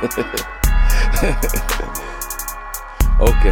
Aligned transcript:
ok. 3.20 3.44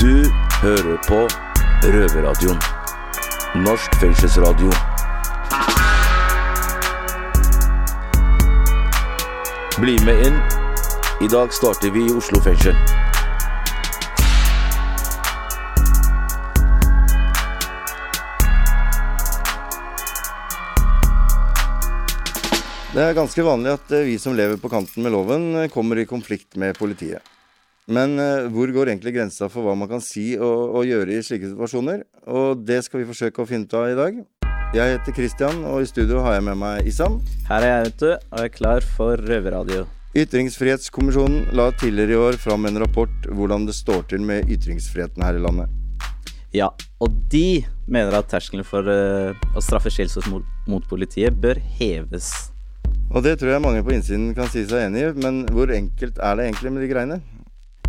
Du 0.00 0.30
hører 0.62 0.96
på 1.08 1.28
Røverradioen. 1.82 2.60
Norsk 3.54 3.94
fengselsradio. 4.00 4.72
Bli 9.80 10.04
med 10.04 10.26
inn. 10.26 10.40
I 11.20 11.28
dag 11.28 11.52
starter 11.52 11.90
vi 11.90 12.06
i 12.06 12.12
Oslo 12.16 12.40
fengsel. 12.40 12.76
Det 22.90 22.98
er 22.98 23.12
ganske 23.14 23.42
vanlig 23.46 23.70
at 23.70 23.92
eh, 23.94 24.08
vi 24.08 24.16
som 24.18 24.34
lever 24.34 24.58
på 24.58 24.66
kanten 24.66 25.04
med 25.04 25.12
loven, 25.14 25.44
eh, 25.60 25.68
kommer 25.70 26.00
i 26.02 26.08
konflikt 26.10 26.56
med 26.58 26.74
politiet. 26.74 27.22
Men 27.86 28.18
eh, 28.18 28.48
hvor 28.50 28.66
går 28.74 28.90
egentlig 28.90 29.12
grensa 29.14 29.46
for 29.46 29.62
hva 29.62 29.76
man 29.78 29.86
kan 29.92 30.02
si 30.02 30.32
og, 30.34 30.74
og, 30.74 30.88
gjøre 30.88 31.14
i 31.14 31.22
slike 31.22 31.52
situasjoner? 31.52 32.02
Og 32.34 32.64
det 32.66 32.80
skal 32.82 33.04
vi 33.04 33.06
forsøke 33.12 33.44
å 33.44 33.46
finne 33.46 33.70
ut 33.70 33.78
av 33.78 33.86
i 33.92 33.94
dag. 33.94 34.18
Jeg 34.74 34.96
heter 34.96 35.14
Christian, 35.14 35.62
og 35.70 35.84
i 35.84 35.86
studio 35.86 36.18
har 36.26 36.40
jeg 36.40 36.48
med 36.50 36.58
meg 36.64 36.90
Isam. 36.90 37.22
Her 37.46 37.62
er 37.62 37.76
jeg, 37.76 37.86
vet 37.92 38.02
du, 38.02 38.10
og 38.10 38.42
er 38.42 38.52
klar 38.58 38.90
for 38.98 39.26
røverradio. 39.30 39.86
Ytringsfrihetskommisjonen 40.18 41.46
la 41.54 41.70
tidligere 41.78 42.18
i 42.18 42.22
år 42.26 42.42
fram 42.42 42.66
en 42.66 42.82
rapport 42.82 43.30
hvordan 43.30 43.70
det 43.70 43.78
står 43.78 44.08
til 44.10 44.26
med 44.26 44.50
ytringsfriheten 44.50 45.22
her 45.22 45.38
i 45.38 45.46
landet. 45.46 45.70
Ja, 46.50 46.72
og 46.98 47.14
de 47.30 47.62
mener 47.86 48.18
at 48.18 48.34
terskelen 48.34 48.66
for 48.66 48.82
å 48.82 49.62
straffe 49.62 49.94
skjellsord 49.94 50.26
mot, 50.32 50.56
mot 50.66 50.90
politiet 50.90 51.38
bør 51.38 51.62
heves. 51.78 52.49
Og 53.10 53.24
det 53.26 53.40
tror 53.40 53.50
jeg 53.50 53.62
mange 53.64 53.82
på 53.82 53.90
innsiden 53.90 54.28
kan 54.36 54.46
si 54.52 54.60
seg 54.70 54.84
enig 54.86 55.00
i, 55.02 55.06
men 55.18 55.40
hvor 55.50 55.70
enkelt 55.74 56.18
er 56.22 56.36
det 56.38 56.44
egentlig 56.46 56.70
med 56.70 56.84
de 56.84 56.90
greiene? 56.92 57.16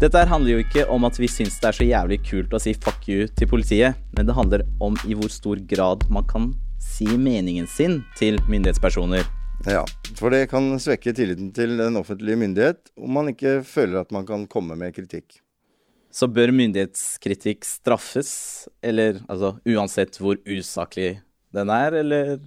Dette 0.02 0.24
handler 0.26 0.56
jo 0.56 0.62
ikke 0.64 0.88
om 0.90 1.04
at 1.06 1.20
vi 1.22 1.28
syns 1.30 1.60
det 1.62 1.68
er 1.70 1.76
så 1.78 1.86
jævlig 1.86 2.18
kult 2.26 2.54
å 2.58 2.62
si 2.64 2.72
fuck 2.74 3.06
you 3.06 3.28
til 3.38 3.50
politiet, 3.52 4.00
men 4.18 4.26
det 4.26 4.34
handler 4.34 4.64
om 4.82 4.96
i 5.06 5.14
hvor 5.14 5.30
stor 5.30 5.60
grad 5.70 6.08
man 6.10 6.26
kan 6.26 6.48
si 6.82 7.06
meningen 7.06 7.70
sin 7.70 8.00
til 8.18 8.42
myndighetspersoner. 8.50 9.28
Ja, 9.70 9.84
for 10.18 10.34
det 10.34 10.48
kan 10.50 10.72
svekke 10.82 11.14
tilliten 11.14 11.52
til 11.54 11.76
den 11.78 12.00
offentlige 12.02 12.40
myndighet 12.42 12.90
om 12.98 13.14
man 13.20 13.30
ikke 13.30 13.60
føler 13.62 14.02
at 14.02 14.10
man 14.16 14.26
kan 14.26 14.48
komme 14.50 14.74
med 14.80 14.96
kritikk. 14.96 15.38
Så 16.10 16.26
bør 16.34 16.50
myndighetskritikk 16.50 17.62
straffes, 17.70 18.32
eller 18.82 19.22
altså 19.30 19.54
uansett 19.70 20.18
hvor 20.18 20.42
usaklig 20.50 21.20
den 21.54 21.70
er, 21.70 22.00
eller 22.02 22.40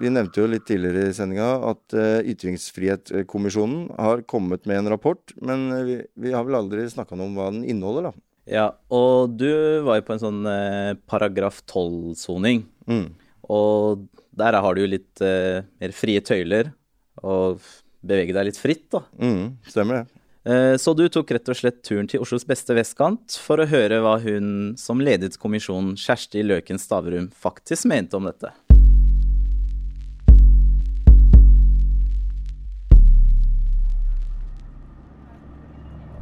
Vi 0.00 0.08
nevnte 0.08 0.40
jo 0.40 0.48
litt 0.48 0.64
tidligere 0.68 1.10
i 1.10 1.14
sendinga 1.14 1.48
at 1.70 1.94
uh, 1.96 2.20
Ytringsfrihetskommisjonen 2.24 3.90
har 4.00 4.22
kommet 4.30 4.64
med 4.68 4.80
en 4.80 4.92
rapport, 4.94 5.34
men 5.44 5.66
uh, 5.74 5.82
vi, 5.84 5.96
vi, 6.24 6.32
har 6.32 6.46
vel 6.46 6.56
aldri 6.62 6.86
snakka 6.88 7.18
noe 7.18 7.28
om 7.28 7.36
hva 7.36 7.50
den 7.52 7.66
inneholder, 7.68 8.08
da. 8.08 8.24
Ja, 8.50 8.66
og 8.88 9.36
du 9.38 9.50
var 9.84 10.00
jo 10.00 10.06
på 10.08 10.14
en 10.16 10.22
sånn 10.22 10.38
eh, 10.48 10.96
paragraf 11.06 11.60
12-soning. 11.70 12.64
Mm. 12.88 13.04
Og 13.52 14.08
der 14.40 14.56
har 14.58 14.74
du 14.74 14.80
jo 14.80 14.88
litt 14.90 15.22
mer 15.22 15.94
frie 15.94 16.22
tøyler 16.24 16.72
og 17.22 17.60
bevege 18.02 18.34
deg 18.34 18.48
litt 18.48 18.58
fritt, 18.58 18.88
da. 18.90 19.04
Mm, 19.20 19.60
stemmer 19.70 20.00
det. 20.00 20.80
Så 20.82 20.96
du 20.98 21.04
tok 21.12 21.30
rett 21.36 21.52
og 21.52 21.60
slett 21.60 21.78
turen 21.86 22.10
til 22.10 22.24
Oslos 22.24 22.48
beste 22.48 22.74
vestkant 22.74 23.36
for 23.38 23.62
å 23.62 23.68
høre 23.70 24.00
hva 24.02 24.16
hun 24.24 24.72
som 24.80 25.04
ledet 25.04 25.38
kommisjonen, 25.38 25.94
Kjersti 26.00 26.42
Løken 26.42 26.80
Stavrum, 26.80 27.30
faktisk 27.30 27.86
mente 27.92 28.18
om 28.18 28.26
dette. 28.26 28.50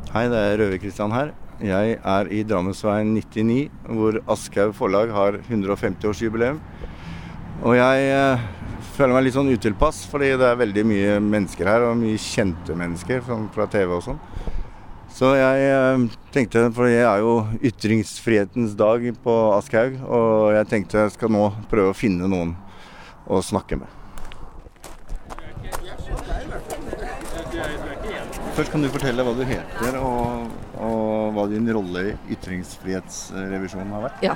Hei, 0.08 0.22
det 0.32 0.38
er 0.40 0.54
Røver-Kristian 0.56 1.12
her. 1.12 1.34
Jeg 1.60 1.98
er 2.00 2.28
i 2.32 2.38
Drammensveien 2.48 3.10
99, 3.12 3.66
hvor 3.92 4.16
Aschhaug 4.32 4.70
forlag 4.78 5.10
har 5.12 5.36
150-årsjubileum. 5.42 6.62
Og 7.60 7.74
jeg 7.76 8.06
eh, 8.14 8.46
føler 8.94 9.12
meg 9.12 9.26
litt 9.26 9.36
sånn 9.36 9.52
utilpass, 9.52 9.98
fordi 10.08 10.30
det 10.40 10.48
er 10.48 10.62
veldig 10.62 10.86
mye 10.88 11.18
mennesker 11.26 11.68
her, 11.68 11.84
og 11.90 12.00
mye 12.00 12.16
kjente 12.24 12.78
mennesker 12.78 13.20
fra 13.52 13.68
TV 13.68 13.92
og 13.98 14.06
sånn. 14.06 14.22
Så 15.12 15.34
jeg 15.36 15.68
eh, 15.74 16.08
tenkte, 16.32 16.64
for 16.72 16.88
jeg 16.88 17.04
er 17.04 17.20
jo 17.26 17.36
ytringsfrihetens 17.68 18.78
dag 18.80 19.04
på 19.28 19.38
Aschhaug, 19.58 20.00
og 20.08 20.56
jeg 20.56 20.72
tenkte 20.72 21.04
jeg 21.04 21.18
skal 21.18 21.36
nå 21.36 21.50
prøve 21.68 21.92
å 21.92 22.00
finne 22.00 22.32
noen 22.32 22.56
å 23.28 23.44
snakke 23.44 23.82
med. 23.84 23.97
Først 28.58 28.72
kan 28.74 28.82
du 28.82 28.88
fortelle 28.90 29.22
hva 29.22 29.32
du 29.38 29.44
heter 29.46 29.96
og, 30.02 30.54
og 30.82 31.28
hva 31.36 31.44
din 31.46 31.68
rolle 31.70 32.00
i 32.08 32.34
ytringsfrihetsrevisjonen 32.34 33.92
har 33.94 34.02
vært. 34.08 34.24
Ja, 34.26 34.34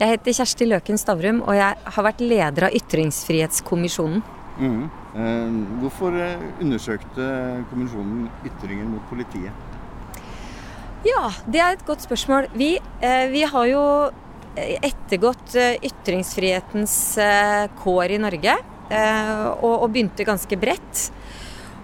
Jeg 0.00 0.14
heter 0.14 0.36
Kjersti 0.38 0.68
Løken 0.70 0.96
Stavrum, 0.96 1.42
og 1.44 1.58
jeg 1.58 1.76
har 1.92 2.06
vært 2.06 2.22
leder 2.24 2.70
av 2.70 2.76
Ytringsfrihetskommisjonen. 2.78 4.22
Mm. 4.56 4.86
Eh, 5.12 5.58
hvorfor 5.82 6.16
eh, 6.16 6.46
undersøkte 6.64 7.26
kommisjonen 7.68 8.30
ytringer 8.48 8.88
mot 8.94 9.04
politiet? 9.12 9.52
Ja, 11.04 11.28
det 11.44 11.60
er 11.60 11.76
et 11.76 11.84
godt 11.84 12.08
spørsmål. 12.08 12.48
Vi, 12.56 12.70
eh, 13.04 13.26
vi 13.28 13.44
har 13.44 13.68
jo 13.68 13.84
ettergått 14.56 15.52
ytringsfrihetens 15.84 16.96
kår 17.84 18.16
i 18.16 18.22
Norge, 18.24 18.56
og, 18.90 19.74
og 19.76 19.92
begynte 19.92 20.26
ganske 20.26 20.56
bredt. 20.58 21.10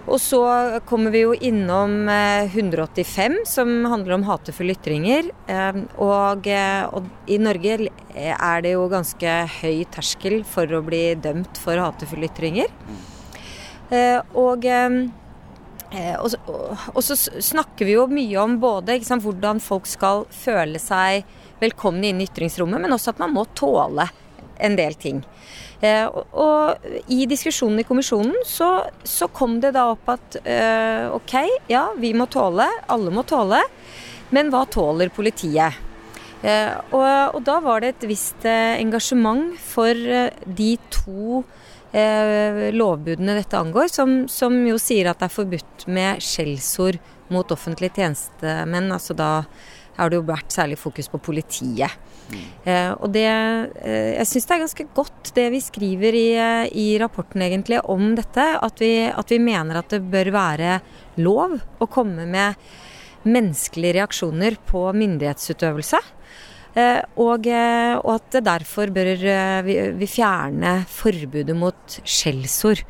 Og 0.07 0.21
så 0.23 0.39
kommer 0.87 1.11
vi 1.11 1.25
jo 1.25 1.33
innom 1.35 2.07
185, 2.07 3.33
eh, 3.41 3.47
som 3.49 3.73
handler 3.91 4.15
om 4.15 4.23
hatefulle 4.23 4.77
ytringer. 4.77 5.31
Eh, 5.51 5.79
og, 5.99 6.47
eh, 6.47 6.83
og, 6.87 7.09
i 7.27 7.39
Norge 7.41 7.89
er 8.15 8.61
det 8.63 8.71
jo 8.71 8.87
ganske 8.91 9.33
høy 9.59 9.83
terskel 9.91 10.43
for 10.47 10.71
å 10.71 10.83
bli 10.85 11.11
dømt 11.19 11.59
for 11.59 11.79
hatefulle 11.81 12.29
ytringer. 12.31 12.71
Og, 14.35 14.65
og, 14.67 16.33
og 16.91 17.03
så 17.03 17.15
snakker 17.15 17.87
vi 17.87 17.93
jo 17.95 18.07
mye 18.11 18.39
om 18.41 18.57
både 18.59 18.97
sant, 19.07 19.23
hvordan 19.23 19.61
folk 19.63 19.87
skal 19.87 20.25
føle 20.31 20.79
seg 20.83 21.27
velkomne 21.61 22.09
inn 22.09 22.19
i 22.19 22.27
ytringsrommet, 22.27 22.83
men 22.83 22.95
også 22.95 23.13
at 23.13 23.21
man 23.23 23.35
må 23.35 23.45
tåle 23.55 24.07
en 24.59 24.77
del 24.77 24.97
ting. 24.99 25.23
Eh, 25.81 26.07
og, 26.09 26.85
i 27.13 27.27
diskusjonen 27.29 27.83
i 27.83 27.85
kommisjonen 27.85 28.33
så, 28.47 28.87
så, 29.05 29.27
kom 29.29 29.59
det 29.61 29.75
da 29.75 29.91
opp 29.91 30.09
at 30.09 30.39
eh, 30.41 31.05
ok, 31.13 31.35
ja, 31.69 31.91
vi 32.01 32.15
må 32.17 32.25
tåle, 32.33 32.65
alle 32.89 33.13
må 33.13 33.21
tåle, 33.27 33.61
men 34.33 34.49
hva 34.53 34.63
tåler 34.73 35.13
politiet? 35.13 35.77
Eh, 36.41 36.73
og, 36.89 37.37
og, 37.37 37.39
da 37.45 37.59
var 37.61 37.83
det 37.83 37.93
et 37.93 38.07
visst 38.09 38.45
engasjement 38.49 39.53
for 39.61 39.93
de 39.93 40.73
to 40.93 41.45
lovbudene 42.77 43.33
dette 43.37 43.57
angår, 43.57 43.87
som, 43.89 44.25
som, 44.29 44.53
jo 44.67 44.75
sier 44.77 45.07
at 45.09 45.21
det 45.21 45.29
er 45.29 45.33
forbudt 45.33 45.85
med 45.89 46.19
skjellsord 46.21 46.99
mot 47.33 47.49
offentlige 47.53 47.95
tjenestemenn, 47.95 48.91
altså 48.93 49.15
da 49.17 49.29
har 49.97 50.11
det 50.11 50.19
jo 50.19 50.27
vært 50.27 50.53
særlig 50.53 50.77
fokus 50.79 51.09
på 51.11 51.19
politiet. 51.29 51.93
Mm. 52.27 52.43
Eh, 52.67 52.89
og 52.99 53.13
det 53.15 53.23
eh, 53.23 54.17
Jeg 54.17 54.27
syns 54.27 54.47
det 54.47 54.55
er 54.55 54.63
ganske 54.65 54.85
godt 54.97 55.31
det 55.37 55.45
vi 55.53 55.61
skriver 55.63 56.17
i, 56.17 56.27
eh, 56.35 56.65
i 56.75 56.87
rapporten 57.01 57.43
egentlig 57.45 57.79
om 57.89 58.11
dette. 58.17 58.47
At 58.61 58.83
vi, 58.83 58.91
at 59.07 59.31
vi, 59.33 59.39
mener 59.43 59.79
at 59.79 59.95
det 59.95 60.03
bør 60.11 60.33
være 60.35 60.79
lov 61.23 61.57
å 61.79 61.89
komme 61.89 62.27
med 62.29 62.59
menneskelige 63.27 63.97
reaksjoner 63.99 64.59
på 64.67 64.85
myndighetsutøvelse. 64.95 65.99
Eh, 66.77 67.01
og, 67.17 67.47
eh, 67.49 67.95
og, 67.97 68.11
at 68.19 68.29
det 68.35 68.43
derfor 68.45 68.91
bør 68.93 69.11
eh, 69.17 69.59
vi, 69.65 69.77
vi 69.97 70.09
fjerne 70.09 70.79
forbudet 70.91 71.55
mot 71.57 71.99
skjellsord. 72.03 72.83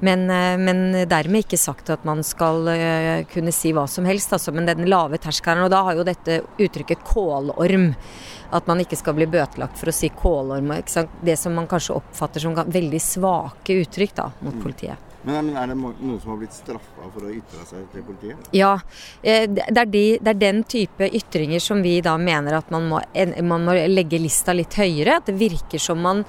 Men, 0.00 0.30
eh, 0.30 0.58
men, 0.58 1.08
dermed 1.08 1.44
ikke 1.44 1.60
sagt 1.60 1.90
at 1.90 2.04
man 2.04 2.22
skal 2.24 2.68
eh, 2.72 3.24
kunne 3.30 3.52
si 3.52 3.72
hva 3.76 3.86
som 3.90 4.04
helst. 4.08 4.32
Altså. 4.32 4.52
Men 4.54 4.68
den 4.68 4.88
lave 4.90 5.20
terskelen, 5.22 5.64
og 5.66 5.72
da 5.74 5.84
har 5.88 5.98
jo 5.98 6.06
dette 6.06 6.42
uttrykket 6.58 7.04
kålorm. 7.06 7.92
At 8.54 8.68
man 8.70 8.80
ikke 8.84 8.98
skal 8.98 9.16
bli 9.16 9.26
bøtelagt 9.26 9.80
for 9.80 9.90
å 9.90 9.96
si 9.96 10.10
kålorm. 10.14 10.72
Det 11.24 11.38
som 11.40 11.56
man 11.56 11.68
kanskje 11.70 11.98
oppfatter 11.98 12.44
som 12.44 12.54
veldig 12.54 13.02
svake 13.02 13.80
uttrykk 13.82 14.14
da, 14.20 14.30
mot 14.40 14.54
mm. 14.54 14.62
politiet. 14.62 15.10
Men, 15.24 15.54
Er 15.56 15.70
det 15.70 15.76
noen 15.78 16.18
som 16.20 16.34
har 16.34 16.40
blitt 16.42 16.52
straffa 16.52 17.06
for 17.08 17.24
å 17.24 17.30
ytre 17.32 17.62
seg 17.64 17.84
til 17.94 18.04
politiet? 18.04 18.48
Ja, 18.52 18.74
eh, 19.22 19.46
det 19.48 19.64
er, 19.72 19.88
de, 19.88 20.02
det 20.20 20.34
er, 20.34 20.40
den 20.40 20.60
type 20.68 21.08
ytringer 21.08 21.62
som 21.64 21.80
vi 21.84 21.96
da 22.04 22.18
mener 22.20 22.58
at 22.58 22.68
man 22.74 22.90
må, 22.90 23.00
man 23.40 23.64
må 23.64 23.76
legge 23.88 24.20
lista 24.20 24.52
litt 24.56 24.76
høyere. 24.76 25.18
At 25.22 25.30
det 25.30 25.38
virker 25.40 25.80
som 25.80 26.02
man 26.04 26.24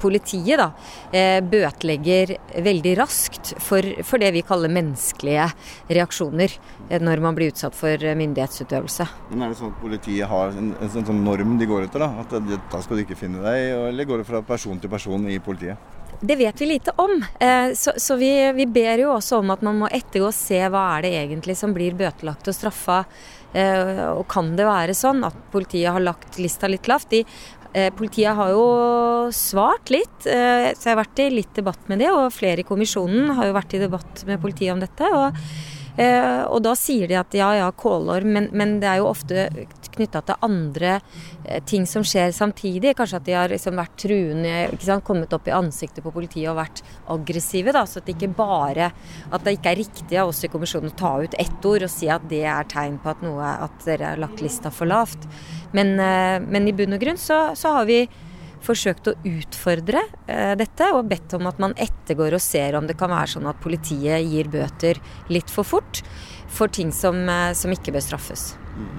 politiet 0.00 0.60
da, 0.60 0.70
eh, 1.12 1.38
bøtelegger 1.44 2.34
veldig 2.64 2.96
raskt 2.98 3.54
for, 3.62 3.84
for, 4.06 4.20
det 4.22 4.32
vi 4.34 4.44
kaller 4.46 4.72
menneskelige 4.72 5.46
reaksjoner 5.90 6.56
eh, 6.88 6.98
når 7.00 7.22
man 7.24 7.38
blir 7.38 7.52
utsatt 7.52 7.76
for 7.76 7.94
myndighetsutøvelse. 8.20 9.06
Men 9.30 9.46
Er 9.46 9.54
det 9.54 9.60
sånn 9.60 9.72
at 9.74 9.80
politiet 9.82 10.30
har 10.30 10.52
en, 10.56 10.74
en 10.80 10.92
sånn, 10.92 11.06
sånn 11.08 11.24
norm 11.24 11.56
de 11.60 11.70
går 11.70 11.88
etter? 11.88 12.04
da? 12.04 12.24
At 12.24 12.36
da 12.72 12.82
skal 12.82 13.00
du 13.00 13.06
ikke 13.06 13.18
finne 13.18 13.44
deg, 13.44 13.72
eller 13.90 14.08
går 14.08 14.22
det 14.22 14.30
fra 14.30 14.44
person 14.46 14.80
til 14.80 14.92
person 14.92 15.26
i 15.30 15.40
politiet? 15.42 15.98
Det 16.20 16.36
vet 16.36 16.58
vi 16.60 16.66
lite 16.68 16.92
om. 17.00 17.14
Så, 17.72 17.94
så 17.96 18.16
vi, 18.20 18.28
vi, 18.52 18.66
ber 18.68 19.00
jo 19.00 19.14
også 19.14 19.38
om 19.40 19.54
at 19.54 19.62
man 19.64 19.78
må 19.80 19.88
ettergå 19.88 20.26
og 20.28 20.36
se 20.36 20.58
hva 20.68 20.82
er 20.98 21.06
det 21.06 21.12
egentlig 21.16 21.54
som 21.56 21.72
blir 21.72 21.96
bøtelagt 21.96 22.50
og 22.50 22.56
straffa. 22.56 22.98
Og 23.54 24.26
kan 24.28 24.50
det 24.58 24.66
være 24.68 24.92
sånn 24.98 25.24
at 25.24 25.38
politiet 25.54 25.88
har 25.94 26.04
lagt 26.04 26.36
lista 26.42 26.68
litt 26.68 26.90
lavt? 26.90 27.08
De 27.14 27.22
Eh, 27.59 27.59
politiet 27.96 28.34
har 28.34 28.50
jo 28.50 28.64
svart 29.34 29.90
litt, 29.92 30.26
eh, 30.26 30.70
så 30.74 30.88
jeg 30.88 30.94
har 30.94 31.02
vært 31.04 31.22
i 31.22 31.28
litt 31.32 31.52
debatt 31.54 31.90
med 31.90 32.02
det. 32.02 32.10
Og 32.12 32.32
flere 32.34 32.64
i 32.64 32.66
kommisjonen 32.66 33.34
har 33.36 33.50
jo 33.50 33.56
vært 33.56 33.76
i 33.76 33.82
debatt 33.82 34.24
med 34.28 34.42
politiet 34.42 34.74
om 34.74 34.82
dette. 34.82 35.10
Og, 35.14 35.38
eh, 35.96 36.42
og 36.46 36.62
da 36.66 36.74
sier 36.78 37.10
de 37.10 37.18
at 37.20 37.34
ja 37.36 37.52
ja, 37.60 37.70
kålorm, 37.70 38.32
men, 38.36 38.50
men 38.52 38.78
det 38.82 38.90
er 38.90 39.02
jo 39.02 39.10
ofte 39.12 39.48
knytta 40.00 40.24
til 40.26 40.48
andre 40.48 40.96
ting 41.68 41.86
som 41.88 42.04
skjer 42.06 42.32
samtidig. 42.34 42.96
Kanskje 42.98 43.20
at 43.20 43.28
de 43.28 43.36
har 43.36 43.52
liksom 43.52 43.76
vært 43.78 43.98
truende, 44.00 45.00
kommet 45.06 45.32
opp 45.36 45.48
i 45.48 45.54
ansiktet 45.54 46.04
på 46.04 46.12
politiet 46.14 46.50
og 46.50 46.58
vært 46.58 46.82
aggressive. 47.12 47.74
Da, 47.76 47.84
så 47.86 48.00
at 48.00 48.08
det 48.08 48.16
ikke 48.16 48.32
bare 48.40 48.90
at 49.30 49.44
det 49.44 49.58
ikke 49.58 49.74
er 49.74 49.82
riktig 49.82 50.20
av 50.20 50.32
oss 50.32 50.42
i 50.44 50.50
kommisjonen 50.52 50.92
å 50.92 50.98
ta 50.98 51.12
ut 51.22 51.36
ett 51.40 51.68
ord 51.68 51.86
og 51.86 51.92
si 51.92 52.08
at 52.10 52.26
det 52.30 52.44
er 52.48 52.68
tegn 52.70 52.98
på 53.02 53.12
at, 53.12 53.22
noe, 53.24 53.52
at 53.66 53.86
dere 53.86 54.14
har 54.14 54.22
lagt 54.22 54.42
lista 54.44 54.72
for 54.74 54.90
lavt. 54.90 55.28
Men, 55.76 55.94
eh, 56.00 56.40
men, 56.40 56.68
i 56.68 56.74
bunn 56.76 56.96
og 56.96 57.02
grunn 57.02 57.20
så, 57.20 57.50
så, 57.58 57.76
har 57.78 57.88
vi 57.90 58.02
forsøkt 58.64 59.08
å 59.08 59.16
utfordre 59.24 60.02
eh, 60.28 60.54
dette 60.58 60.90
og 60.96 61.08
bedt 61.10 61.36
om 61.38 61.48
at 61.48 61.60
man 61.62 61.76
ettergår 61.80 62.36
og 62.36 62.44
ser 62.44 62.76
om 62.76 62.88
det 62.88 62.98
kan 63.00 63.12
være 63.12 63.36
sånn 63.36 63.48
at 63.48 63.62
politiet 63.62 64.26
gir 64.26 64.50
bøter 64.52 65.00
litt 65.32 65.52
for 65.52 65.64
fort 65.64 66.02
for 66.50 66.72
ting 66.72 66.92
som, 66.92 67.22
eh, 67.28 67.52
som 67.54 67.72
ikke 67.72 67.94
bør 67.94 68.04
straffes. 68.04 68.50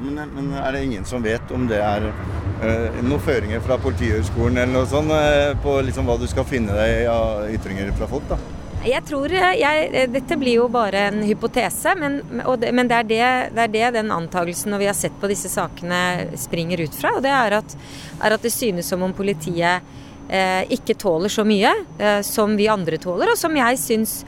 Men, 0.02 0.22
men, 0.36 0.54
er 0.60 0.72
det 0.76 0.86
ingen 0.88 1.06
som 1.08 1.24
vet 1.24 1.52
om 1.54 1.68
det 1.70 1.82
er 1.82 2.08
uh, 2.08 3.02
noen 3.04 3.22
føringer 3.22 3.62
fra 3.66 3.78
Politihøgskolen 3.82 4.58
eller 4.62 4.74
noe 4.74 4.90
sånt 4.90 5.14
uh, 5.14 5.52
på 5.64 5.78
liksom 5.88 6.10
hva 6.10 6.18
du 6.22 6.28
skal 6.30 6.48
finne 6.48 6.76
deg 6.78 7.06
av 7.12 7.48
ytringer 7.54 7.94
fra 7.98 8.10
folk? 8.12 8.28
da? 8.32 8.40
Jeg 8.82 9.04
tror 9.06 9.30
eh, 9.30 9.60
jeg, 9.62 9.90
eh, 9.94 10.08
Dette 10.10 10.38
blir 10.42 10.58
jo 10.58 10.68
bare 10.72 11.06
en 11.12 11.22
hypotese, 11.26 11.94
men, 12.00 12.18
det, 12.58 12.72
men 12.74 12.90
det, 12.90 12.98
er 12.98 13.10
det, 13.10 13.26
det, 13.54 13.66
er 13.68 13.74
det, 13.76 13.84
den 14.00 14.14
antagelsen 14.14 14.74
når 14.74 14.82
vi 14.82 14.88
har 14.90 14.98
sett 14.98 15.20
på 15.22 15.30
disse 15.30 15.52
sakene 15.54 16.32
springer 16.40 16.82
ut 16.82 16.98
fra. 16.98 17.14
Og 17.18 17.22
det 17.22 17.34
er 17.36 17.60
at, 17.60 17.76
er 18.18 18.38
at 18.38 18.42
det 18.42 18.54
synes 18.54 18.90
som 18.90 19.06
om 19.06 19.14
politiet 19.14 19.86
eh, 20.30 20.64
ikke 20.74 20.98
tåler 20.98 21.30
så 21.30 21.46
mye 21.46 21.76
eh, 22.02 22.24
som 22.26 22.58
vi 22.58 22.72
andre 22.74 22.98
tåler, 23.02 23.34
og 23.34 23.38
som 23.40 23.54
jeg 23.58 23.80
syns 23.82 24.22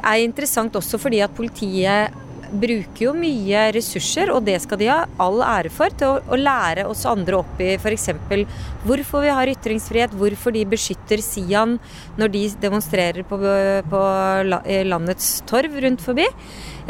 er 0.00 0.24
interessant 0.24 0.80
også 0.80 0.96
fordi 0.96 1.20
at 1.20 1.36
politiet 1.36 2.16
bruker 2.50 3.04
jo 3.04 3.12
mye 3.16 3.66
ressurser, 3.74 4.30
og 4.34 4.44
det 4.46 4.56
skal 4.64 4.80
de 4.80 4.88
ha 4.90 4.98
all 5.22 5.40
ære 5.44 5.72
for, 5.74 5.92
til 5.96 6.16
å, 6.16 6.18
å 6.32 6.38
lære 6.38 6.86
oss 6.90 7.06
andre 7.08 7.40
opp 7.40 7.62
i 7.62 7.72
f.eks. 7.76 8.10
hvorfor 8.86 9.24
vi 9.24 9.32
har 9.36 9.52
ytringsfrihet, 9.52 10.16
hvorfor 10.18 10.54
de 10.56 10.66
beskytter 10.68 11.22
Sian 11.24 11.78
når 12.18 12.34
de 12.34 12.44
demonstrerer 12.62 13.26
på, 13.28 13.38
på 13.92 14.02
landets 14.90 15.32
torv 15.50 15.78
rundt 15.84 16.04
forbi. 16.04 16.26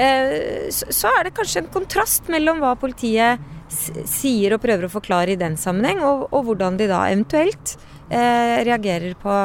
Eh, 0.00 0.68
så 0.70 1.12
er 1.16 1.26
det 1.26 1.36
kanskje 1.36 1.64
en 1.64 1.72
kontrast 1.72 2.30
mellom 2.32 2.62
hva 2.62 2.74
politiet 2.80 3.40
sier 3.70 4.54
og 4.54 4.62
prøver 4.64 4.88
å 4.88 4.92
forklare 4.92 5.34
i 5.34 5.40
den 5.40 5.56
sammenheng, 5.60 6.02
og, 6.02 6.28
og 6.34 6.48
hvordan 6.48 6.78
de 6.80 6.88
da 6.90 7.04
eventuelt 7.10 7.76
eh, 8.10 8.60
reagerer 8.66 9.14
på, 9.20 9.36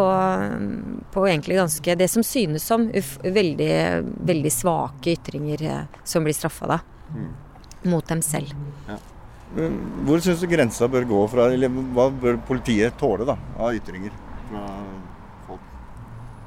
på, 0.00 0.08
på, 1.12 1.26
egentlig 1.28 1.58
ganske 1.60 1.94
Det 1.94 2.08
som 2.08 2.24
synes 2.24 2.64
som 2.64 2.88
uff, 2.96 3.18
veldig, 3.22 3.74
veldig 4.32 4.52
svake 4.52 5.14
ytringer 5.16 5.62
eh, 5.62 6.00
som 6.04 6.24
blir 6.24 6.36
straffa 6.36 6.70
da. 6.74 6.80
Mm. 7.12 7.30
Mot 7.92 8.08
dem 8.08 8.22
selv. 8.24 8.54
Ja. 8.88 8.98
Hvor 10.06 10.20
syns 10.22 10.40
du 10.40 10.46
grensa 10.48 10.88
bør 10.88 11.08
gå 11.10 11.20
fra, 11.32 11.48
eller 11.50 11.72
hva 11.94 12.06
bør 12.12 12.38
politiet 12.46 12.96
tåle 13.00 13.26
da, 13.28 13.36
av 13.58 13.74
ytringer 13.74 14.12
fra? 14.50 14.66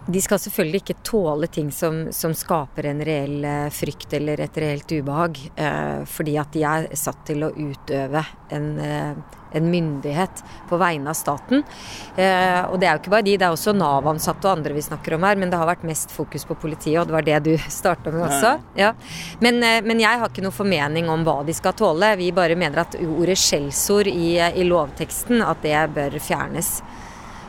De 0.08 0.22
skal 0.22 0.42
selvfølgelig 0.42 0.82
ikke 0.84 0.98
tåle 1.08 1.48
ting 1.48 1.70
som, 1.72 2.06
som 2.12 2.34
skaper 2.36 2.90
en 2.90 3.04
reell 3.08 3.46
eh, 3.48 3.70
frykt 3.72 4.14
eller 4.18 4.44
et 4.44 4.60
reelt 4.60 4.92
ubehag, 4.92 5.40
eh, 5.56 6.02
fordi 6.10 6.36
at 6.42 6.52
de 6.56 6.66
er 6.68 6.90
satt 7.00 7.24
til 7.30 7.48
å 7.48 7.54
utøve 7.56 8.26
en 8.54 8.68
eh, 8.84 9.40
en 9.54 9.72
myndighet 9.72 10.44
på 10.70 10.78
vegne 10.78 11.10
av 11.10 11.18
staten. 11.18 11.64
Eh, 12.16 12.62
og 12.66 12.80
det 12.80 12.88
er 12.88 12.96
jo 12.96 13.04
ikke 13.04 13.14
bare 13.14 13.28
de, 13.28 13.36
det 13.38 13.48
er 13.48 13.56
også 13.56 13.76
Nav-ansatte 13.78 14.50
og 14.50 14.58
andre 14.58 14.76
vi 14.76 14.86
snakker 14.86 15.18
om 15.18 15.28
her, 15.28 15.38
men 15.40 15.54
det 15.54 15.60
har 15.62 15.70
vært 15.70 15.86
mest 15.88 16.14
fokus 16.14 16.48
på 16.50 16.58
politiet, 16.60 17.00
og 17.02 17.10
det 17.10 17.18
var 17.18 17.28
det 17.28 17.40
du 17.46 17.54
starta 17.82 18.14
med 18.14 18.26
også. 18.28 18.56
Ja. 18.80 18.94
Men, 19.44 19.62
eh, 19.64 19.80
men, 19.86 20.02
jeg 20.04 20.20
har 20.20 20.32
ikke 20.32 20.46
noe 20.46 20.56
formening 20.56 21.10
om 21.12 21.26
hva 21.28 21.42
de 21.46 21.56
skal 21.56 21.78
tåle. 21.78 22.16
Vi 22.20 22.34
bare 22.36 22.58
mener 22.60 22.84
at 22.84 22.98
ordet 23.04 23.38
skjellsord 23.40 24.10
i, 24.10 24.36
i 24.42 24.68
lovteksten, 24.68 25.44
at 25.46 25.64
det 25.66 25.78
bør 25.96 26.18
fjernes. 26.22 26.80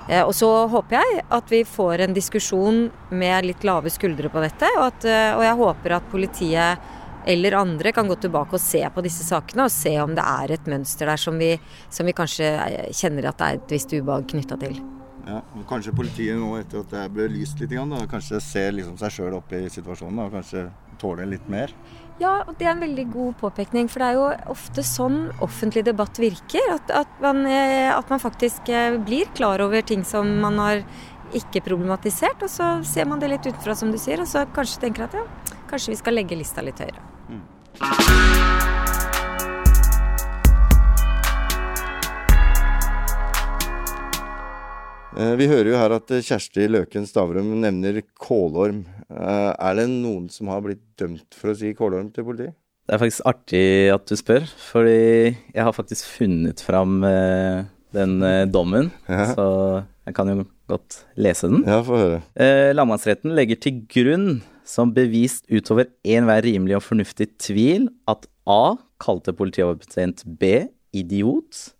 Eh, 0.09 0.23
og 0.23 0.35
så 0.37 0.51
håper 0.69 0.99
jeg 0.99 1.23
at 1.33 1.53
vi 1.53 1.63
får 1.69 2.05
en 2.05 2.17
diskusjon 2.17 2.83
med 3.15 3.49
litt 3.49 3.65
lave 3.65 3.93
skuldre 3.93 4.29
på 4.33 4.43
dette, 4.45 4.69
og, 4.79 4.91
at, 4.91 5.09
eh, 5.09 5.33
og 5.37 5.45
jeg 5.47 5.61
håper 5.63 5.97
at 5.99 6.11
politiet 6.13 6.91
eller 7.25 7.57
andre 7.57 7.93
kan 7.97 8.09
gå 8.09 8.19
tilbake 8.21 8.59
og 8.59 8.61
se 8.61 8.83
på 8.93 9.05
disse 9.05 9.25
sakene 9.25 9.65
og 9.65 9.73
se 9.73 9.95
om 10.03 10.13
det 10.13 10.25
er 10.29 10.53
et 10.59 10.67
mønster 10.69 11.09
der 11.09 11.21
som 11.21 11.39
vi, 11.41 11.55
som 11.89 12.05
vi 12.05 12.13
kanskje 12.17 12.51
kjenner 12.93 13.31
at 13.31 13.39
det 13.41 13.47
er 13.47 13.61
et 13.63 13.73
visst 13.79 13.95
ubehag 13.97 14.29
knytta 14.29 14.61
til. 14.61 14.77
Ja, 15.25 15.39
Kanskje 15.65 15.95
politiet 15.97 16.37
nå 16.37 16.51
etter 16.59 16.83
at 16.83 16.91
det 16.93 17.01
er 17.01 17.13
belyst 17.17 17.63
litt, 17.63 17.73
da, 17.73 18.03
kanskje 18.11 18.43
ser 18.45 18.75
liksom 18.77 18.99
seg 19.01 19.15
sjøl 19.15 19.39
opp 19.39 19.55
i 19.57 19.63
situasjonen 19.73 20.21
og 20.27 20.37
kanskje 20.37 20.67
tåler 21.01 21.31
litt 21.31 21.49
mer? 21.49 21.73
Ja, 22.23 22.45
og 22.47 22.55
det 22.61 22.69
er 22.69 22.77
en 22.77 22.83
veldig 22.85 23.05
god 23.11 23.35
påpekning. 23.41 23.89
For 23.91 24.03
det 24.03 24.11
er 24.13 24.19
jo 24.19 24.27
ofte 24.55 24.85
sånn 24.87 25.19
offentlig 25.43 25.83
debatt 25.89 26.21
virker. 26.23 26.77
At, 26.77 26.93
at, 27.03 27.17
man, 27.23 27.43
eh, 27.51 27.91
at 27.91 28.11
man, 28.13 28.23
faktisk 28.23 28.71
eh, 28.71 29.01
blir 29.03 29.31
klar 29.35 29.65
over 29.65 29.83
ting 29.83 30.07
som 30.07 30.31
man 30.45 30.61
har 30.63 30.85
ikke 31.35 31.65
problematisert. 31.67 32.45
Og 32.47 32.53
så 32.53 32.77
ser 32.87 33.11
man 33.11 33.23
det 33.23 33.33
litt 33.35 33.49
utenfra, 33.49 33.75
som 33.75 33.91
du 33.91 33.99
sier, 33.99 34.23
og 34.23 34.31
så 34.31 34.47
kanskje 34.55 34.87
tenker 34.87 35.09
at 35.09 35.19
ja, 35.19 35.27
kanskje 35.71 35.97
vi 35.97 36.01
skal 36.05 36.19
legge 36.21 36.39
lista 36.39 36.63
litt 36.63 36.79
høyere. 36.79 37.03
Eh, 45.15 45.35
vi 45.39 45.51
hører 45.51 45.73
jo 45.73 45.79
her 45.83 45.99
at 45.99 46.15
Kjersti 46.27 46.71
Løken 46.71 47.11
Stavrum 47.11 47.57
nevner 47.63 48.05
kålorm. 48.23 48.85
Eh, 49.11 49.53
er 49.53 49.79
det 49.79 49.89
noen 49.91 50.29
som 50.33 50.51
har 50.53 50.63
blitt 50.65 50.83
dømt 51.01 51.37
for 51.37 51.53
å 51.53 51.57
si 51.59 51.73
kålorm 51.77 52.11
til 52.15 52.27
politiet? 52.27 52.57
Det 52.85 52.97
er 52.97 53.01
faktisk 53.01 53.29
artig 53.31 53.67
at 53.95 54.05
du 54.11 54.17
spør, 54.21 54.49
fordi 54.61 54.97
jeg 55.33 55.63
har 55.65 55.73
faktisk 55.73 56.09
funnet 56.19 56.61
fram 56.61 56.99
eh, 57.09 57.65
den 57.97 58.19
dommen. 58.53 58.91
Ja. 59.09 59.31
Så 59.33 59.47
jeg 60.05 60.17
kan 60.17 60.29
jo 60.29 60.43
godt 60.69 60.99
lese 61.17 61.49
den. 61.49 61.63
Ja, 61.65 61.79
få 61.87 62.01
høre. 62.01 62.19
Lagmannsretten 62.77 63.33
legger 63.39 63.61
til 63.63 63.85
grunn 63.89 64.29
som 64.69 64.93
bevist 64.97 65.47
utover 65.53 65.89
enhver 66.05 66.45
rimelig 66.45 66.79
og 66.79 66.85
fornuftig 66.89 67.31
tvil 67.41 67.89
at 68.11 68.27
A 68.49 68.77
kalte 69.01 69.33
politioverbetjent 69.37 70.25
B 70.41 70.67
idiot 70.97 71.71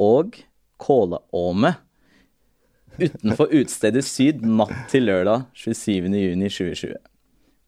og 0.00 0.36
Kåleåme 0.80 1.74
utenfor 3.00 3.52
utstedet 3.60 4.04
Syd 4.06 4.44
natt 4.44 4.74
til 4.92 5.06
lørdag 5.08 5.46
27.6.2020. 5.56 6.96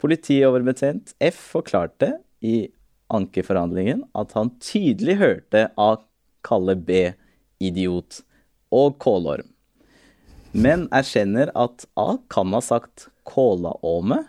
Politioverbetjent 0.03 1.15
F 1.23 1.39
forklarte 1.55 2.15
i 2.43 2.67
ankeforhandlingen 3.13 4.05
at 4.19 4.35
han 4.37 4.53
tydelig 4.63 5.19
hørte 5.21 5.69
A 5.79 5.91
kalle 6.47 6.75
B 6.77 7.13
idiot 7.63 8.23
og 8.75 8.97
kålorm, 9.03 9.47
men 10.53 10.89
erkjenner 10.93 11.53
at 11.57 11.87
A 11.97 12.17
kan 12.33 12.53
ha 12.57 12.61
sagt 12.65 13.09
kålaåme 13.29 14.25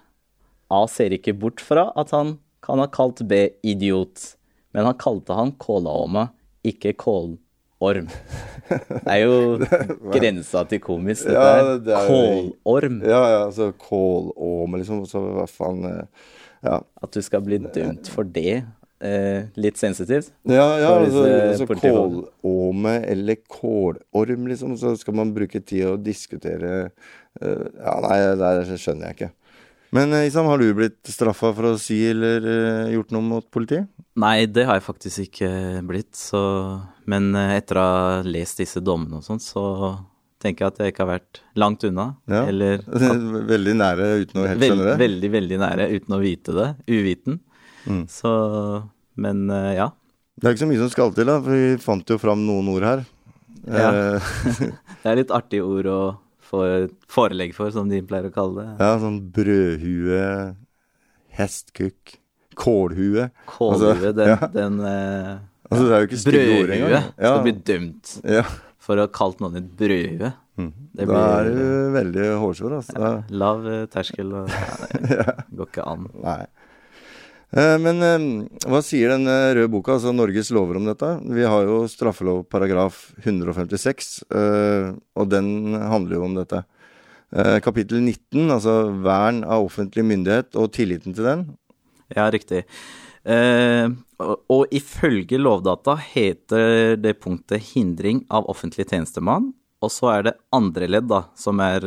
A 0.73 0.83
ser 0.89 1.13
ikke 1.15 1.35
bort 1.37 1.61
fra 1.61 1.89
at 1.99 2.13
han 2.15 2.37
kan 2.63 2.79
ha 2.81 2.87
kalt 2.91 3.21
B 3.27 3.45
idiot, 3.65 4.37
men 4.73 4.87
han 4.87 4.97
kalte 4.97 5.35
han 5.37 5.51
kålaåme, 5.61 6.29
ikke 6.65 6.95
kålorm. 6.97 7.42
Det 8.69 9.11
er 9.11 9.19
jo 9.25 9.57
grensa 10.15 10.63
til 10.69 10.81
komisk, 10.83 11.27
dette 11.27 11.41
ja, 11.41 11.73
det 11.83 11.97
er 11.97 12.07
kålorm. 12.09 13.01
Ja, 13.05 13.19
ja, 13.19 13.41
altså 13.47 13.71
kålåme, 13.79 14.79
liksom. 14.81 15.03
Så 15.09 15.23
hva 15.25 15.49
faen 15.49 15.83
eh, 15.89 16.31
Ja. 16.63 16.79
At 17.03 17.11
du 17.11 17.19
skal 17.25 17.43
bli 17.43 17.59
dømt 17.59 18.07
for 18.11 18.23
det. 18.23 18.63
Eh, 19.03 19.49
litt 19.59 19.75
sensitivt. 19.75 20.31
Ja, 20.47 20.67
ja 20.79 20.93
altså, 20.95 21.25
altså 21.27 21.67
kålåme 21.75 22.95
eller 23.11 23.41
kålorm, 23.51 24.47
liksom. 24.47 24.77
Så 24.79 24.95
skal 25.01 25.17
man 25.19 25.33
bruke 25.35 25.59
tid 25.59 25.89
å 25.91 25.97
diskutere 25.99 26.73
uh, 27.43 27.65
Ja, 27.81 27.97
nei, 28.05 28.19
det 28.39 28.79
skjønner 28.79 29.11
jeg 29.11 29.17
ikke. 29.17 29.33
Men 29.93 30.13
eh, 30.13 30.27
Isam, 30.27 30.47
har 30.49 30.57
du 30.57 30.71
blitt 30.73 31.05
straffa 31.09 31.51
for 31.53 31.73
å 31.73 31.77
si 31.81 31.99
eller 32.09 32.45
uh, 32.47 32.93
gjort 32.95 33.11
noe 33.13 33.25
mot 33.25 33.45
politiet? 33.53 33.85
Nei, 34.17 34.47
det 34.49 34.65
har 34.65 34.79
jeg 34.79 34.85
faktisk 34.87 35.27
ikke 35.27 35.51
blitt. 35.85 36.15
Så, 36.17 36.41
men 37.09 37.29
uh, 37.37 37.53
etter 37.53 37.77
å 37.77 37.83
ha 37.85 38.07
lest 38.25 38.63
disse 38.63 38.81
dommene 38.81 39.19
og 39.19 39.27
sånn, 39.27 39.41
så 39.43 39.63
tenker 40.41 40.65
jeg 40.65 40.73
at 40.73 40.81
jeg 40.81 40.93
ikke 40.93 41.05
har 41.05 41.11
vært 41.11 41.41
langt 41.61 41.85
unna. 41.85 42.07
Ja. 42.25 42.41
Eller 42.49 42.81
Veldig 43.53 43.77
nære 43.79 44.09
uten 44.23 44.41
å 44.41 44.47
helt 44.49 44.65
skjønne 44.65 44.89
det. 44.89 44.97
veldig, 45.03 45.31
veldig 45.37 45.61
nære 45.61 45.89
uten 45.93 46.17
å 46.17 46.21
vite 46.23 46.57
det. 46.57 46.69
Uviten. 46.89 47.39
Mm. 47.85 48.03
Så 48.09 48.33
Men 49.13 49.45
uh, 49.53 49.71
ja. 49.77 49.91
Det 50.33 50.49
er 50.49 50.55
ikke 50.55 50.65
så 50.65 50.71
mye 50.73 50.81
som 50.81 50.93
skal 50.95 51.13
til, 51.13 51.29
da, 51.29 51.37
for 51.37 51.53
vi 51.53 51.77
fant 51.83 52.09
jo 52.09 52.17
fram 52.17 52.41
noen 52.49 52.73
ord 52.73 52.89
her. 52.89 53.05
Ja. 53.69 53.93
Det 55.03 55.11
er 55.11 55.21
litt 55.21 55.37
artige 55.37 55.69
ord 55.69 55.93
å 55.93 56.01
få 56.53 56.61
forelegg 57.11 57.55
for, 57.57 57.73
som 57.73 57.89
de 57.89 57.99
pleier 58.05 58.29
å 58.29 58.33
kalle 58.35 58.61
det. 58.61 58.75
ja, 58.85 58.91
sånn 59.01 59.17
brødhue, 59.33 60.27
hestkukk, 61.39 62.19
kålhue. 62.59 63.29
Kålhue, 63.49 63.89
Altså, 63.89 64.13
den, 64.13 64.29
ja. 64.35 64.51
den 64.53 64.79
eh, 64.85 65.33
Altså, 65.71 65.83
det 65.89 65.95
er 65.95 66.03
jo 66.03 66.07
ikke 66.11 66.21
stygge 66.21 66.45
ord 66.59 66.69
Brødhue 66.69 67.01
skal 67.17 67.43
bli 67.47 67.53
dømt 67.65 68.15
ja. 68.29 68.43
for 68.83 68.99
å 68.99 69.05
ha 69.07 69.11
kalt 69.15 69.39
noen 69.41 69.57
et 69.57 69.69
brødhue. 69.79 70.33
Mm. 70.61 70.67
Det 70.93 71.07
Da 71.09 71.21
er 71.39 71.47
du 71.49 71.61
veldig 71.95 72.25
hårsår, 72.43 72.75
altså. 72.77 73.13
Lav 73.33 73.63
eh, 73.65 73.85
terskel 73.89 74.35
og 74.37 74.51
ja, 75.09 75.33
Det 75.49 75.57
går 75.57 75.71
ikke 75.71 75.87
an. 75.89 76.05
Nei. 76.21 76.43
Eh, 77.53 77.77
Men 77.77 78.01
hva 78.65 78.81
sier 78.81 79.13
den 79.13 79.29
eh, 79.29 79.53
røde 79.59 79.69
boka, 79.71 79.97
altså 79.97 80.13
Norges 80.15 80.49
lover 80.53 80.79
om 80.79 80.87
dette? 80.89 81.09
Vi 81.37 81.45
har 81.45 81.67
jo 81.67 81.83
straffelov 81.89 82.47
paragraf 82.49 83.11
156, 83.21 84.13
eh, 84.33 84.93
og 85.13 85.29
den 85.29 85.77
handler 85.77 86.17
jo 86.17 86.29
om 86.29 86.39
dette. 86.41 86.65
Kapittel 87.65 87.97
19, 87.97 88.43
altså 88.53 88.73
vern 89.01 89.39
av 89.41 89.63
offentlig 89.65 90.03
myndighet 90.05 90.53
og 90.53 90.67
tilliten 90.75 91.15
til 91.17 91.25
den. 91.25 91.39
Ja, 92.13 92.27
riktig. 92.29 92.59
Eh, 93.25 93.87
og, 94.21 94.35
og 94.53 94.75
ifølge 94.77 95.39
Lovdata 95.41 95.95
heter 95.97 96.93
det 97.01 97.15
punktet 97.23 97.71
'hindring 97.71 98.21
av 98.29 98.45
offentlig 98.53 98.85
tjenestemann', 98.85 99.49
og 99.81 99.89
så 99.89 100.11
er 100.13 100.27
det 100.27 100.35
andre 100.53 100.85
ledd, 100.85 101.09
da, 101.09 101.23
som 101.33 101.57
er 101.59 101.81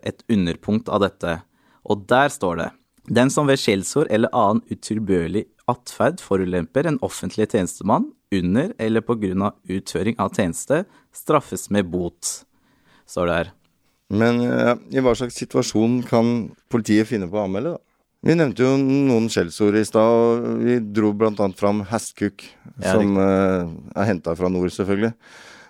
et 0.00 0.24
underpunkt 0.32 0.88
av 0.88 1.04
dette. 1.04 1.42
Og 1.84 2.08
der 2.08 2.32
står 2.32 2.56
det 2.62 2.70
Den 3.06 3.30
som 3.30 3.46
ved 3.46 3.60
skjellsord 3.62 4.10
eller 4.10 4.32
annen 4.34 4.64
utilbørlig 4.72 5.44
atferd 5.70 6.22
forulemper 6.22 6.88
en 6.88 6.98
offentlig 7.06 7.48
tjenestemann 7.52 8.10
under 8.34 8.72
eller 8.82 9.04
på 9.06 9.14
grunn 9.22 9.44
av 9.46 9.54
utføring 9.70 10.18
av 10.22 10.34
tjeneste, 10.34 10.84
straffes 11.14 11.68
med 11.70 11.86
bot, 11.90 12.42
står 13.06 13.30
det 13.30 13.38
her. 13.40 13.52
Men 14.16 14.42
eh, 14.42 14.74
i 14.94 15.02
hva 15.02 15.14
slags 15.18 15.38
situasjon 15.38 16.00
kan 16.06 16.50
politiet 16.70 17.08
finne 17.10 17.30
på 17.30 17.38
å 17.38 17.46
anmelde, 17.46 17.76
da? 17.76 17.82
Vi 18.26 18.34
nevnte 18.34 18.64
jo 18.64 18.72
noen 18.80 19.28
skjellsord 19.30 19.76
i 19.78 19.84
stad, 19.86 20.02
og 20.02 20.62
vi 20.64 20.78
dro 20.80 21.12
bl.a. 21.14 21.46
fram 21.58 21.84
hestkukk, 21.86 22.42
Ja, 22.80 22.96
som 22.96 23.12
uh, 23.20 23.68
er 23.94 24.08
henta 24.08 24.34
fra 24.34 24.50
nord, 24.50 24.72
selvfølgelig. 24.74 25.12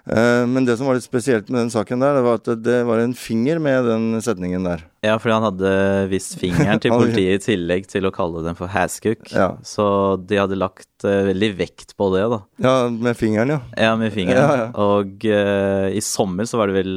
Eh, 0.06 0.46
men 0.46 0.66
det 0.66 0.76
som 0.78 0.86
var 0.86 0.94
litt 0.94 1.06
spesielt 1.06 1.48
med 1.50 1.64
den 1.64 1.72
saken 1.74 2.02
der, 2.02 2.14
det 2.14 2.22
var 2.22 2.38
at 2.38 2.50
det 2.62 2.76
var 2.86 3.00
en 3.02 3.14
finger 3.18 3.58
med 3.62 3.88
den 3.88 4.04
setningen 4.22 4.66
der. 4.68 4.84
Ja, 5.02 5.16
fordi 5.18 5.34
han 5.34 5.46
hadde 5.48 5.72
vist 6.12 6.36
fingeren 6.38 6.82
til 6.82 6.94
politiet 7.00 7.40
i 7.40 7.44
tillegg 7.48 7.88
til 7.90 8.06
å 8.06 8.12
kalle 8.14 8.44
den 8.46 8.58
for 8.58 8.70
hæskuk. 8.70 9.26
Ja. 9.34 9.54
Så 9.66 9.86
de 10.22 10.38
hadde 10.38 10.58
lagt 10.58 11.06
eh, 11.06 11.24
veldig 11.32 11.50
vekt 11.58 11.96
på 11.98 12.10
det, 12.14 12.22
da. 12.30 12.40
Ja, 12.62 12.76
med 12.92 13.18
fingeren, 13.18 13.56
ja. 13.56 13.60
Ja, 13.88 13.96
med 13.98 14.14
fingeren. 14.14 14.46
Ja, 14.46 14.62
ja. 14.62 14.68
Og 14.86 15.26
uh, 15.26 15.88
i 15.90 16.02
sommer 16.04 16.46
så 16.46 16.60
var 16.60 16.70
det 16.70 16.78
vel 16.78 16.94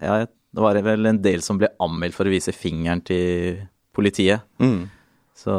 Ja, 0.00 0.22
det 0.24 0.64
var 0.64 0.80
vel 0.86 1.12
en 1.12 1.20
del 1.20 1.44
som 1.44 1.60
ble 1.60 1.68
anmeldt 1.82 2.16
for 2.16 2.28
å 2.28 2.32
vise 2.32 2.56
fingeren 2.56 3.04
til 3.04 3.60
politiet. 3.96 4.48
Mm. 4.62 4.88
Så 5.36 5.52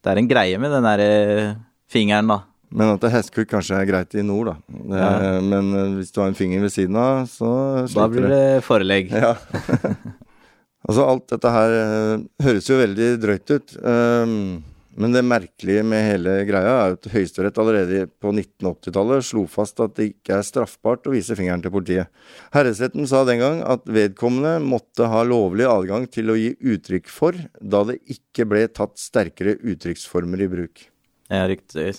det 0.00 0.12
er 0.12 0.20
en 0.20 0.28
greie 0.28 0.60
med 0.60 0.72
den 0.72 0.84
derre 0.84 1.10
fingeren, 1.90 2.28
da. 2.28 2.42
Men 2.70 2.94
at 2.94 3.02
det 3.02 3.44
kanskje 3.50 3.80
er 3.80 3.88
greit 3.88 4.14
i 4.14 4.22
nord, 4.22 4.52
da. 4.52 4.56
Ja. 4.94 5.12
Men 5.42 5.72
eh, 5.74 5.94
hvis 5.98 6.12
du 6.14 6.20
har 6.22 6.30
en 6.30 6.38
finger 6.38 6.62
ved 6.62 6.74
siden 6.74 6.98
av, 7.00 7.24
så 7.30 7.86
Da 7.90 8.08
blir 8.10 8.30
det 8.30 8.64
forelegg. 8.66 9.10
Ja. 9.20 9.34
altså, 10.86 11.04
alt 11.04 11.26
dette 11.32 11.54
her 11.54 11.78
eh, 11.80 12.26
høres 12.46 12.70
jo 12.70 12.78
veldig 12.78 13.14
drøyt 13.22 13.56
ut. 13.56 13.74
Um, 13.82 14.36
men 15.00 15.14
det 15.14 15.22
merkelige 15.24 15.82
med 15.86 16.02
hele 16.02 16.32
greia 16.48 16.72
er 16.82 16.94
at 16.96 17.06
Høyesterett 17.12 17.58
allerede 17.62 18.04
på 18.20 18.32
1980-tallet 18.34 19.26
slo 19.28 19.44
fast 19.48 19.80
at 19.82 19.94
det 19.96 20.08
ikke 20.10 20.34
er 20.36 20.46
straffbart 20.46 21.06
å 21.06 21.14
vise 21.14 21.36
fingeren 21.38 21.62
til 21.64 21.72
politiet. 21.72 22.10
Herresretten 22.54 23.06
sa 23.08 23.22
den 23.26 23.40
gang 23.40 23.62
at 23.62 23.86
vedkommende 23.88 24.58
måtte 24.64 25.08
ha 25.12 25.22
lovlig 25.26 25.68
adgang 25.70 26.08
til 26.10 26.34
å 26.34 26.38
gi 26.38 26.52
uttrykk 26.74 27.10
for, 27.10 27.38
da 27.62 27.84
det 27.88 28.00
ikke 28.12 28.48
ble 28.50 28.66
tatt 28.74 28.98
sterkere 29.00 29.56
uttrykksformer 29.62 30.42
i 30.44 30.50
bruk. 30.52 30.84
Ja, 31.30 31.46
riktig. 31.46 31.94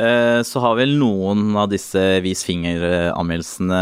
Eh, 0.00 0.40
Så 0.46 0.62
har 0.64 0.76
vel 0.78 0.96
noen 0.98 1.50
av 1.60 1.68
disse 1.72 2.00
vis 2.24 2.44
finger-anmeldelsene 2.48 3.80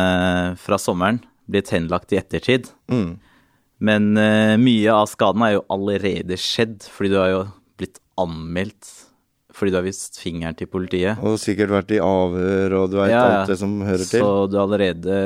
fra 0.58 0.78
sommeren 0.80 1.20
blitt 1.48 1.70
henlagt 1.72 2.12
i 2.12 2.18
ettertid. 2.20 2.68
Mm. 2.92 3.18
Men 3.78 4.08
eh, 4.18 4.56
mye 4.60 4.94
av 4.94 5.06
skaden 5.10 5.44
er 5.46 5.56
jo 5.56 5.66
allerede 5.72 6.38
skjedd, 6.40 6.82
fordi 6.90 7.12
du 7.14 7.18
har 7.20 7.30
jo 7.32 7.44
blitt 7.78 8.00
anmeldt 8.18 8.94
fordi 9.58 9.72
du 9.75 9.78
har 9.80 9.87
vist 9.88 10.20
fingeren 10.22 10.54
til 10.54 10.68
politiet. 10.70 11.18
Og 11.26 11.34
sikkert 11.42 11.72
vært 11.72 11.90
i 11.96 11.98
avhør, 11.98 12.76
og 12.78 12.92
du 12.92 13.00
veit 13.00 13.10
Ja, 13.10 13.25
alt 13.40 13.50
det 13.50 13.56
som 13.58 13.72
hører 13.82 14.04
til. 14.06 14.22
Så 14.22 14.46
du 14.46 14.54
har 14.54 14.68
allerede 14.68 15.16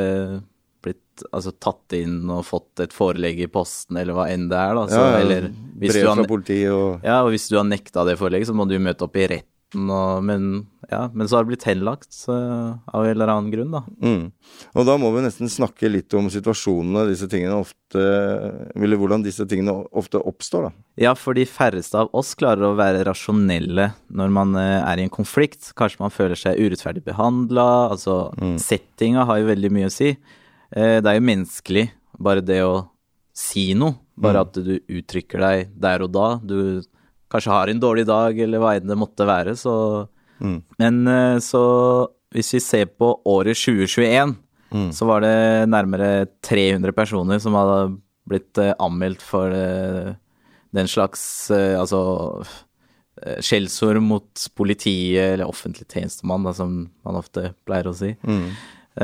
blitt 0.83 1.25
altså, 1.29 1.53
tatt 1.61 1.93
inn 1.99 2.31
og 2.33 2.47
fått 2.49 2.81
et 2.81 2.97
forelegg 2.97 3.43
i 3.45 3.51
posten, 3.53 3.99
eller 4.01 4.17
hva 4.17 4.31
enn 4.33 4.49
det 4.49 4.57
er. 4.57 4.79
Da. 4.79 4.87
Så, 4.89 5.01
ja, 5.03 5.11
ja, 5.13 5.21
eller, 5.27 5.49
hvis 5.77 5.93
brev 5.93 6.07
du 6.07 6.09
har, 6.09 6.23
fra 6.23 6.31
politiet 6.31 6.73
og 6.73 7.05
ja, 7.05 7.19
og 7.21 7.29
hvis 7.35 7.49
du 7.53 7.59
har 7.61 7.69
nekta 7.69 8.07
det 8.09 8.17
forelegget, 8.21 8.49
så 8.49 8.57
må 8.57 8.65
du 8.71 8.79
møte 8.81 9.05
opp 9.05 9.21
i 9.21 9.29
retten. 9.35 9.52
Og, 9.73 10.23
men, 10.27 10.67
ja, 10.91 11.07
men 11.15 11.29
så 11.29 11.39
har 11.39 11.45
det 11.47 11.53
blitt 11.55 11.65
henlagt 11.65 12.11
så, 12.13 12.35
av 12.85 13.07
en 13.07 13.11
eller 13.15 13.31
annen 13.33 13.49
grunn, 13.53 13.73
da. 13.73 13.81
Mm. 14.05 14.27
Og 14.77 14.85
da 14.89 14.97
må 15.01 15.09
vi 15.15 15.23
nesten 15.25 15.49
snakke 15.49 15.89
litt 15.89 16.13
om 16.19 16.29
situasjonene 16.33 17.07
disse 17.09 17.29
tingene 17.33 17.57
ofte 17.63 18.03
Eller 18.77 19.01
hvordan 19.01 19.25
disse 19.25 19.47
tingene 19.49 19.75
ofte 19.97 20.21
oppstår, 20.21 20.69
da. 20.69 20.73
Ja, 21.07 21.15
for 21.17 21.37
de 21.39 21.47
færreste 21.49 22.03
av 22.05 22.13
oss 22.17 22.35
klarer 22.39 22.69
å 22.69 22.77
være 22.77 23.05
rasjonelle 23.09 23.91
når 24.13 24.33
man 24.37 24.55
eh, 24.61 24.79
er 24.85 25.01
i 25.01 25.07
en 25.07 25.13
konflikt. 25.13 25.73
Kanskje 25.79 26.05
man 26.05 26.13
føler 26.13 26.37
seg 26.39 26.61
urettferdig 26.61 27.05
behandla. 27.09 27.69
Altså, 27.95 28.19
settinga 28.61 29.25
har 29.29 29.41
jo 29.41 29.51
veldig 29.53 29.73
mye 29.73 29.89
å 29.89 29.95
si. 29.95 30.13
Eh, 30.73 30.99
Det 31.01 31.09
er 31.09 31.17
jo 31.19 31.29
menneskelig, 31.33 31.87
bare 32.21 32.45
det 32.45 32.61
å 32.65 32.89
si 33.33 33.71
noe. 33.73 33.97
Bare 34.23 34.43
at 34.45 34.53
du 34.61 34.75
uttrykker 34.93 35.41
deg 35.41 35.71
der 35.81 36.03
og 36.05 36.13
da. 36.13 36.27
Du 36.45 36.83
kanskje 37.33 37.55
har 37.55 37.73
en 37.73 37.81
dårlig 37.83 38.05
dag, 38.09 38.37
eller 38.45 38.61
hva 38.61 38.77
enn 38.77 38.91
det 38.91 38.99
måtte 39.01 39.27
være, 39.29 39.57
så 39.59 39.75
Mm. 40.43 40.59
Men 40.81 41.07
eh, 41.09 41.37
så 41.43 41.63
hvis 42.33 42.55
vi 42.57 42.63
ser 42.65 42.91
på 42.99 43.13
året 43.29 43.59
2021, 43.59 44.35
så 44.97 45.05
var 45.05 45.21
det 45.21 45.69
nærmere 45.69 46.27
300 46.41 46.95
personer 46.97 47.41
som 47.45 47.57
hadde 47.59 47.99
blitt 48.29 48.57
eh, 48.63 48.73
anmeldt 48.81 49.21
for 49.25 49.53
eh, 49.53 50.15
den 50.73 50.89
slags 50.89 51.23
altså 51.53 51.99
skjellsord 53.45 54.01
mot 54.03 54.45
politiet 54.57 55.35
eller 55.35 55.45
offentlig 55.45 55.85
tjenestemann, 55.93 56.47
da, 56.47 56.55
som 56.57 56.87
man 57.05 57.19
ofte 57.21 57.51
pleier 57.69 57.91
å 57.91 57.93
si. 57.95 58.15
Mm. 58.25 58.47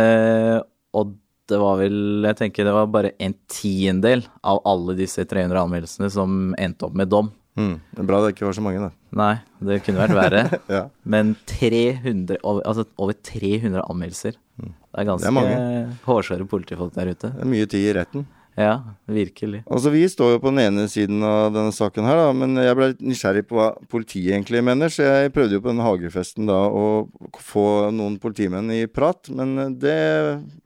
Eh, 0.00 0.56
og 0.96 1.12
det 1.48 1.56
var 1.60 1.78
vel 1.80 2.26
Jeg 2.26 2.36
tenker 2.36 2.66
det 2.66 2.74
var 2.76 2.88
bare 2.92 3.12
en 3.24 3.32
tiendedel 3.48 4.24
av 4.44 4.58
alle 4.68 4.96
disse 4.98 5.22
300 5.28 5.60
anmeldelsene 5.60 6.10
som 6.12 6.56
endte 6.60 6.88
opp 6.88 6.96
med 6.96 7.12
dom. 7.12 7.30
Mm. 7.58 7.76
Det 7.98 8.06
bra 8.06 8.22
det 8.22 8.34
ikke 8.36 8.46
var 8.46 8.56
så 8.56 8.62
mange, 8.64 8.86
da. 8.86 8.90
Nei, 9.18 9.32
det 9.66 9.80
kunne 9.86 10.04
vært 10.04 10.16
verre. 10.18 10.42
Ja. 10.78 10.84
Men 11.02 11.34
300, 11.50 12.38
over, 12.42 12.62
altså 12.68 12.86
over 13.00 13.16
300 13.18 13.82
anmeldelser. 13.82 14.38
Det 14.58 15.02
er 15.02 15.06
ganske 15.08 15.30
Det 15.30 15.54
er 15.54 15.94
hårsåre 16.06 16.46
politifolk 16.48 16.94
der 16.96 17.12
ute. 17.12 17.32
Det 17.34 17.44
er 17.46 17.50
mye 17.50 17.68
tid 17.70 17.86
i 17.90 17.94
retten. 17.98 18.26
Ja, 18.58 18.80
virkelig. 19.06 19.60
Altså, 19.70 19.90
Vi 19.90 20.02
står 20.10 20.32
jo 20.32 20.38
på 20.42 20.50
den 20.50 20.58
ene 20.64 20.88
siden 20.90 21.22
av 21.22 21.52
denne 21.54 21.70
saken 21.74 22.06
her, 22.08 22.18
da, 22.18 22.32
men 22.34 22.58
jeg 22.58 22.74
ble 22.74 22.88
litt 22.90 23.04
nysgjerrig 23.06 23.44
på 23.46 23.54
hva 23.54 23.68
politiet 23.90 24.32
egentlig 24.34 24.64
mener. 24.66 24.90
Så 24.90 25.06
jeg 25.06 25.30
prøvde 25.34 25.54
jo 25.54 25.62
på 25.62 25.70
den 25.70 25.84
hagefesten 25.84 26.50
da 26.50 26.64
å 26.66 27.06
få 27.38 27.92
noen 27.94 28.18
politimenn 28.18 28.72
i 28.74 28.80
prat, 28.90 29.30
men 29.30 29.78
det 29.78 29.94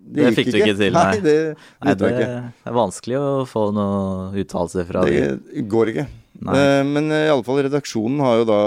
Det, 0.03 0.25
Det 0.25 0.33
fikk 0.39 0.51
du 0.53 0.59
ikke 0.63 0.79
til, 0.81 0.97
nei. 0.97 1.05
nei. 1.13 1.21
det 1.21 1.37
Nei, 1.85 1.95
det 2.01 2.25
er 2.73 2.77
vanskelig 2.77 3.21
å 3.21 3.31
få 3.49 3.69
noen 3.77 4.41
uttalelser 4.41 4.89
fra 4.89 5.05
de. 5.05 5.21
Det 5.53 5.69
går 5.69 5.93
ikke. 5.93 6.09
Nei. 6.43 6.57
Eh, 6.59 6.83
Men 6.87 7.13
eh, 7.13 7.29
i 7.29 7.31
alle 7.31 7.47
fall 7.47 7.63
redaksjonen 7.63 8.23
har 8.25 8.41
jo 8.41 8.49
da 8.49 8.61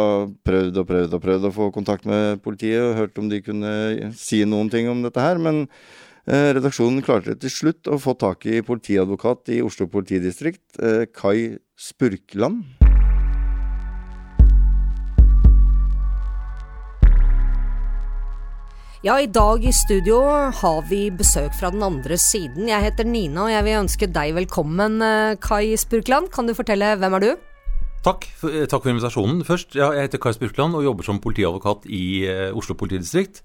prøvd 0.47 0.79
og 0.79 0.87
prøvd 0.87 1.17
og 1.17 1.25
prøvd 1.25 1.49
å 1.49 1.55
få 1.55 1.69
kontakt 1.75 2.07
med 2.07 2.39
politiet 2.45 2.79
og 2.79 2.95
hørt 3.01 3.19
om 3.19 3.27
de 3.31 3.41
kunne 3.43 3.75
si 4.15 4.43
noen 4.47 4.71
ting 4.71 4.87
om 4.91 5.03
dette 5.03 5.19
her, 5.19 5.41
men 5.41 5.65
eh, 6.23 6.53
redaksjonen 6.55 7.03
klarte 7.05 7.35
til 7.41 7.51
slutt 7.51 7.91
å 7.91 7.99
få 7.99 8.15
tak 8.21 8.47
i 8.47 8.63
politiadvokat 8.65 9.51
i 9.57 9.61
Oslo 9.65 9.89
politidistrikt, 9.91 10.79
Kai 11.15 11.57
Spurkland. 11.75 12.63
Ja, 19.05 19.19
i 19.21 19.27
dag 19.29 19.61
i 19.61 19.73
studio 19.75 20.23
har 20.49 20.79
vi 20.89 21.11
besøk 21.13 21.51
fra 21.59 21.69
den 21.69 21.83
andre 21.85 22.15
siden. 22.17 22.71
Jeg 22.71 22.87
heter 22.87 23.05
Nina, 23.05 23.43
og 23.43 23.51
jeg 23.51 23.67
vil 23.67 23.81
ønske 23.83 24.09
deg 24.09 24.31
velkommen, 24.39 24.97
Kai 25.43 25.75
Spurkland. 25.77 26.31
Kan 26.33 26.49
du 26.49 26.55
fortelle 26.57 26.95
hvem 26.97 27.19
er 27.19 27.27
du? 27.27 27.35
Takk 28.05 28.27
eh, 28.45 28.67
takk 28.69 28.83
for 28.83 28.91
invitasjonen. 28.93 29.41
Først, 29.47 29.73
ja, 29.73 29.89
Jeg 29.95 30.09
heter 30.09 30.21
Kai 30.21 30.35
Spurkland 30.35 30.77
og 30.77 30.85
jobber 30.85 31.07
som 31.07 31.21
politiadvokat 31.23 31.87
i 31.89 32.25
eh, 32.29 32.51
Oslo 32.53 32.77
politidistrikt. 32.77 33.41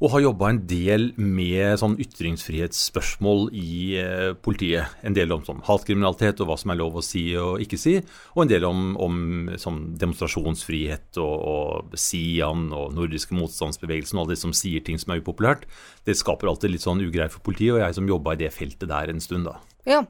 og 0.00 0.10
har 0.10 0.20
jobba 0.20 0.48
en 0.50 0.58
del 0.66 1.12
med 1.16 1.78
sånn 1.78 1.94
ytringsfrihetsspørsmål 2.02 3.44
i 3.54 3.94
eh, 4.00 4.32
politiet. 4.34 4.96
En 5.06 5.14
del 5.14 5.30
om 5.32 5.44
sånn 5.46 5.62
hatkriminalitet 5.64 6.40
og 6.42 6.48
hva 6.48 6.56
som 6.58 6.72
er 6.72 6.80
lov 6.80 6.98
å 6.98 7.04
si 7.04 7.22
og 7.38 7.62
ikke 7.62 7.78
si, 7.78 7.94
og 8.34 8.42
en 8.42 8.50
del 8.50 8.66
om, 8.66 8.96
om 8.96 9.14
sånn 9.60 9.94
demonstrasjonsfrihet 10.00 11.20
og, 11.22 11.36
og 11.54 11.94
Sian 11.94 12.72
og 12.74 12.96
nordiske 12.98 13.36
motstandsbevegelsen 13.38 14.18
og 14.18 14.24
alle 14.24 14.34
de 14.34 14.42
som 14.42 14.56
sier 14.56 14.82
ting 14.84 14.98
som 14.98 15.14
er 15.14 15.22
upopulært. 15.22 15.68
Det 16.04 16.18
skaper 16.18 16.50
alltid 16.50 16.74
litt 16.74 16.84
sånn 16.84 17.04
ugreier 17.04 17.32
for 17.32 17.46
politiet, 17.46 17.76
og 17.76 17.84
jeg 17.84 18.00
som 18.00 18.10
jobba 18.10 18.34
i 18.34 18.44
det 18.44 18.52
feltet 18.56 18.90
der 18.90 19.14
en 19.14 19.24
stund, 19.24 19.46
da. 19.46 19.60
Ja, 19.88 20.02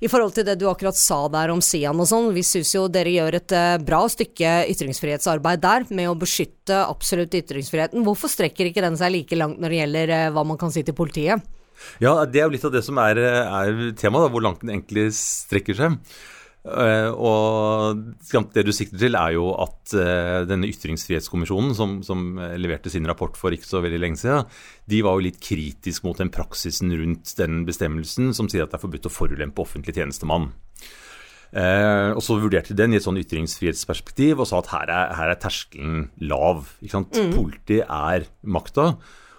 i 0.00 0.10
forhold 0.10 0.34
til 0.36 0.46
det 0.46 0.56
du 0.60 0.66
akkurat 0.70 0.96
sa 0.98 1.20
der 1.32 1.52
om 1.52 1.62
Sian 1.64 1.98
og 1.98 2.08
sånn, 2.10 2.30
vi 2.36 2.44
syns 2.46 2.74
jo 2.76 2.86
dere 2.92 3.12
gjør 3.14 3.38
et 3.40 3.54
uh, 3.56 3.74
bra 3.82 4.04
stykke 4.10 4.54
ytringsfrihetsarbeid 4.74 5.62
der 5.64 5.86
med 5.90 6.10
å 6.10 6.16
beskytte 6.18 6.80
absolutt 6.84 7.34
ytringsfriheten. 7.38 8.04
Hvorfor 8.06 8.30
strekker 8.32 8.70
ikke 8.70 8.84
den 8.84 8.98
seg 9.00 9.14
like 9.14 9.38
langt 9.38 9.62
når 9.62 9.74
det 9.74 9.80
gjelder 9.82 10.14
uh, 10.14 10.24
hva 10.36 10.46
man 10.48 10.60
kan 10.60 10.74
si 10.74 10.84
til 10.86 10.96
politiet? 10.98 11.44
Ja, 12.02 12.24
det 12.26 12.40
er 12.40 12.48
jo 12.48 12.54
litt 12.56 12.66
av 12.66 12.74
det 12.74 12.82
som 12.86 12.98
er, 13.02 13.20
er 13.22 13.84
temaet, 13.98 14.32
hvor 14.34 14.42
langt 14.42 14.64
den 14.64 14.74
egentlig 14.74 15.12
strekker 15.14 15.78
seg. 15.78 15.98
Uh, 16.68 17.10
og 17.16 18.44
det 18.54 18.64
du 18.66 18.72
sikter 18.74 19.00
til, 19.00 19.16
er 19.18 19.34
jo 19.36 19.50
at 19.56 19.94
uh, 19.96 20.44
denne 20.48 20.68
ytringsfrihetskommisjonen, 20.68 21.74
som, 21.76 21.98
som, 22.06 22.24
leverte 22.60 22.92
sin 22.92 23.08
rapport 23.08 23.36
for 23.40 23.54
ikke 23.54 23.68
så 23.68 23.82
veldig 23.84 24.00
lenge 24.02 24.20
siden, 24.20 24.48
de 24.88 25.02
var 25.06 25.16
jo 25.16 25.26
litt 25.28 25.40
kritisk 25.42 26.06
mot 26.06 26.18
den 26.20 26.32
praksisen 26.34 26.92
rundt 26.92 27.34
den 27.38 27.62
bestemmelsen 27.68 28.32
som 28.36 28.50
sier 28.50 28.66
at 28.66 28.72
det 28.72 28.80
er 28.80 28.84
forbudt 28.84 29.08
å 29.08 29.14
forulempe 29.14 29.64
offentlig 29.64 29.96
tjenestemann. 29.96 30.50
Og 31.48 32.18
så 32.20 32.34
vurderte 32.36 32.74
de 32.74 32.82
den 32.82 32.92
i 32.92 32.98
et 32.98 33.04
sånn 33.06 33.16
ytringsfrihetsperspektiv 33.22 34.42
og 34.42 34.50
sa 34.50 34.58
at 34.60 34.68
her 34.74 34.90
er, 34.92 35.14
her 35.16 35.30
er 35.32 35.38
terskelen 35.40 36.02
lav. 36.20 36.66
Mm. 36.84 37.30
Politi 37.32 37.78
er 37.80 38.26
makta. 38.44 38.90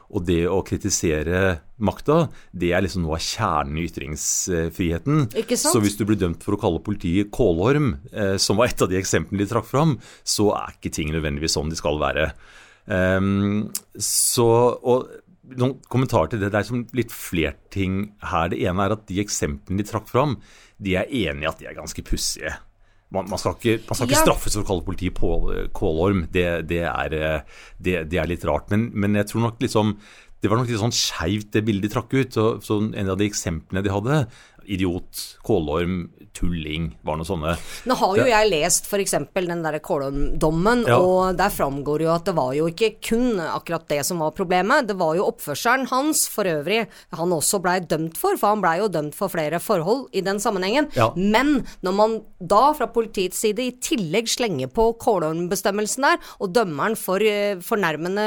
Og 0.10 0.26
det 0.26 0.42
å 0.50 0.62
kritisere 0.66 1.60
makta, 1.86 2.24
det 2.52 2.72
er 2.74 2.82
liksom 2.82 3.04
noe 3.06 3.20
av 3.20 3.24
kjernen 3.24 3.78
i 3.78 3.86
ytringsfriheten. 3.86 5.28
Ikke 5.38 5.58
sant? 5.60 5.76
Så 5.76 5.84
hvis 5.84 6.00
du 6.00 6.06
blir 6.10 6.18
dømt 6.20 6.42
for 6.46 6.58
å 6.58 6.62
kalle 6.62 6.82
politiet 6.86 7.30
kålorm, 7.36 7.94
eh, 8.10 8.36
som 8.42 8.58
var 8.58 8.72
et 8.72 8.82
av 8.82 8.90
de 8.90 8.98
eksemplene 8.98 9.44
de 9.44 9.50
trakk 9.52 9.70
fram, 9.70 9.98
så 10.26 10.50
er 10.58 10.74
ikke 10.74 10.94
ting 10.98 11.14
nødvendigvis 11.14 11.58
sånn 11.58 11.70
de 11.70 11.78
skal 11.78 12.02
være. 12.02 12.32
Um, 12.90 13.70
så, 14.02 14.48
og 14.82 15.12
noen 15.60 15.78
kommentarer 15.94 16.32
til 16.34 16.42
det. 16.42 16.50
Det 16.54 16.64
er 16.64 16.98
litt 16.98 17.14
flere 17.14 17.54
ting 17.74 18.02
her. 18.32 18.50
Det 18.50 18.64
ene 18.66 18.86
er 18.86 18.98
at 18.98 19.06
de 19.10 19.22
eksemplene 19.22 19.82
de 19.82 19.88
trakk 19.90 20.10
fram, 20.10 20.40
de 20.82 20.98
er 20.98 21.14
enig 21.28 21.46
i 21.46 21.52
at 21.52 21.62
de 21.62 21.70
er 21.70 21.78
ganske 21.78 22.06
pussige 22.08 22.56
man, 23.16 23.30
man, 23.30 23.42
skal 23.42 23.58
ikke, 23.58 23.80
man 23.90 23.98
skal 23.98 24.10
ikke 24.10 24.18
ja. 24.18 24.24
straffes 24.26 24.56
for 24.56 24.64
å 24.64 24.70
kalle 24.70 24.86
politiet 24.86 25.18
på 25.18 25.30
kålorm. 25.76 26.26
Det, 26.34 26.46
det, 26.70 26.84
er, 26.86 27.16
eh, 27.18 27.64
det, 27.82 27.96
det, 28.12 28.20
er, 28.22 28.30
litt 28.30 28.46
rart. 28.46 28.70
Men, 28.74 28.90
men, 28.94 29.18
jeg 29.18 29.32
tror 29.32 29.48
nok 29.48 29.64
liksom 29.66 29.96
det 30.40 30.48
var 30.48 30.62
nok 30.62 30.70
litt 30.72 30.80
sånn 30.80 30.96
skeivt 30.96 31.50
det 31.52 31.66
bildet 31.68 31.90
de 31.90 31.94
trakk 31.96 32.14
ut. 32.16 32.38
Så, 32.38 32.46
så 32.64 32.80
en 32.88 33.12
av 33.12 33.18
de 33.20 33.28
eksemplene 33.28 33.84
de 33.84 33.92
hadde, 33.92 34.22
idiot, 34.70 35.24
kålorm, 35.44 36.04
tulling, 36.36 36.90
var 37.06 37.20
noe 37.20 37.28
sånne. 37.28 37.56
Nå 37.90 37.98
har 38.00 38.20
jo 38.20 38.28
jeg 38.30 38.50
lest 38.52 38.88
f.eks. 38.90 39.16
den 39.36 39.64
der 39.66 39.80
Kålorm-dommen, 39.84 40.86
ja. 40.88 41.00
og 41.00 41.38
der 41.40 41.52
framgår 41.54 42.06
jo 42.06 42.12
at 42.14 42.28
det 42.30 42.36
var 42.38 42.54
jo 42.58 42.70
ikke 42.70 42.92
kun 43.04 43.42
akkurat 43.44 43.88
det 43.92 44.02
som 44.08 44.22
var 44.24 44.36
problemet. 44.38 44.88
Det 44.90 44.98
var 45.00 45.18
jo 45.18 45.28
oppførselen 45.30 45.90
hans 45.92 46.26
for 46.32 46.50
øvrig 46.50 46.84
han 47.18 47.34
også 47.36 47.60
blei 47.64 47.80
dømt 47.84 48.18
for, 48.20 48.38
for 48.40 48.54
han 48.54 48.64
blei 48.64 48.78
jo 48.80 48.90
dømt 48.92 49.18
for 49.18 49.32
flere 49.34 49.60
forhold 49.64 50.08
i 50.16 50.24
den 50.26 50.40
sammenhengen. 50.42 50.90
Ja. 50.98 51.10
Men 51.18 51.66
når 51.86 51.98
man 51.98 52.18
da 52.40 52.62
fra 52.78 52.90
politiets 52.94 53.42
side 53.44 53.66
i 53.66 53.76
tillegg 53.84 54.30
slenger 54.32 54.72
på 54.74 54.92
Kålorm-bestemmelsen 55.02 56.08
der, 56.08 56.22
og 56.40 56.54
dømmeren 56.56 56.98
for 57.00 57.24
uh, 57.24 57.60
fornærmende 57.66 58.26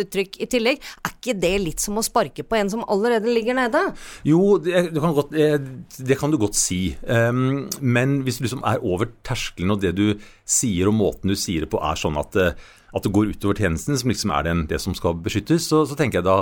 uttrykk 0.00 0.40
i 0.40 0.48
tillegg, 0.50 0.80
er 1.04 1.16
ikke 1.16 1.36
det 1.40 1.54
litt 1.64 1.82
som 1.82 1.98
å 2.00 2.04
sparke 2.06 2.44
på 2.46 2.58
en 2.58 2.72
som 2.72 2.86
allerede 2.88 3.32
ligger 3.32 3.58
nede? 3.58 3.82
Jo, 4.28 4.56
det, 4.62 4.88
kan, 4.96 5.14
godt, 5.16 5.34
det 5.34 6.18
kan 6.20 6.32
du 6.32 6.38
godt 6.40 6.58
si. 6.58 6.82
Um, 7.04 7.39
men 7.80 8.20
hvis 8.26 8.40
du 8.40 8.46
liksom 8.46 8.64
er 8.66 8.82
over 8.86 9.10
terskelen, 9.26 9.74
og 9.74 9.82
det 9.82 9.94
du 9.98 10.06
sier 10.48 10.90
og 10.90 10.96
måten 10.98 11.32
du 11.32 11.38
sier 11.38 11.64
det 11.64 11.70
på 11.72 11.80
er 11.84 11.98
sånn 11.98 12.18
at, 12.20 12.34
det, 12.36 12.52
at 12.96 13.06
det 13.06 13.12
går 13.14 13.32
utover 13.34 13.60
tjenesten, 13.60 13.98
som 13.98 14.12
liksom 14.12 14.34
er 14.34 14.46
den, 14.48 14.66
det 14.70 14.80
som 14.82 14.96
skal 14.96 15.18
beskyttes, 15.22 15.68
så, 15.70 15.82
så 15.88 15.98
tenker 15.98 16.20
jeg 16.20 16.28
da, 16.28 16.36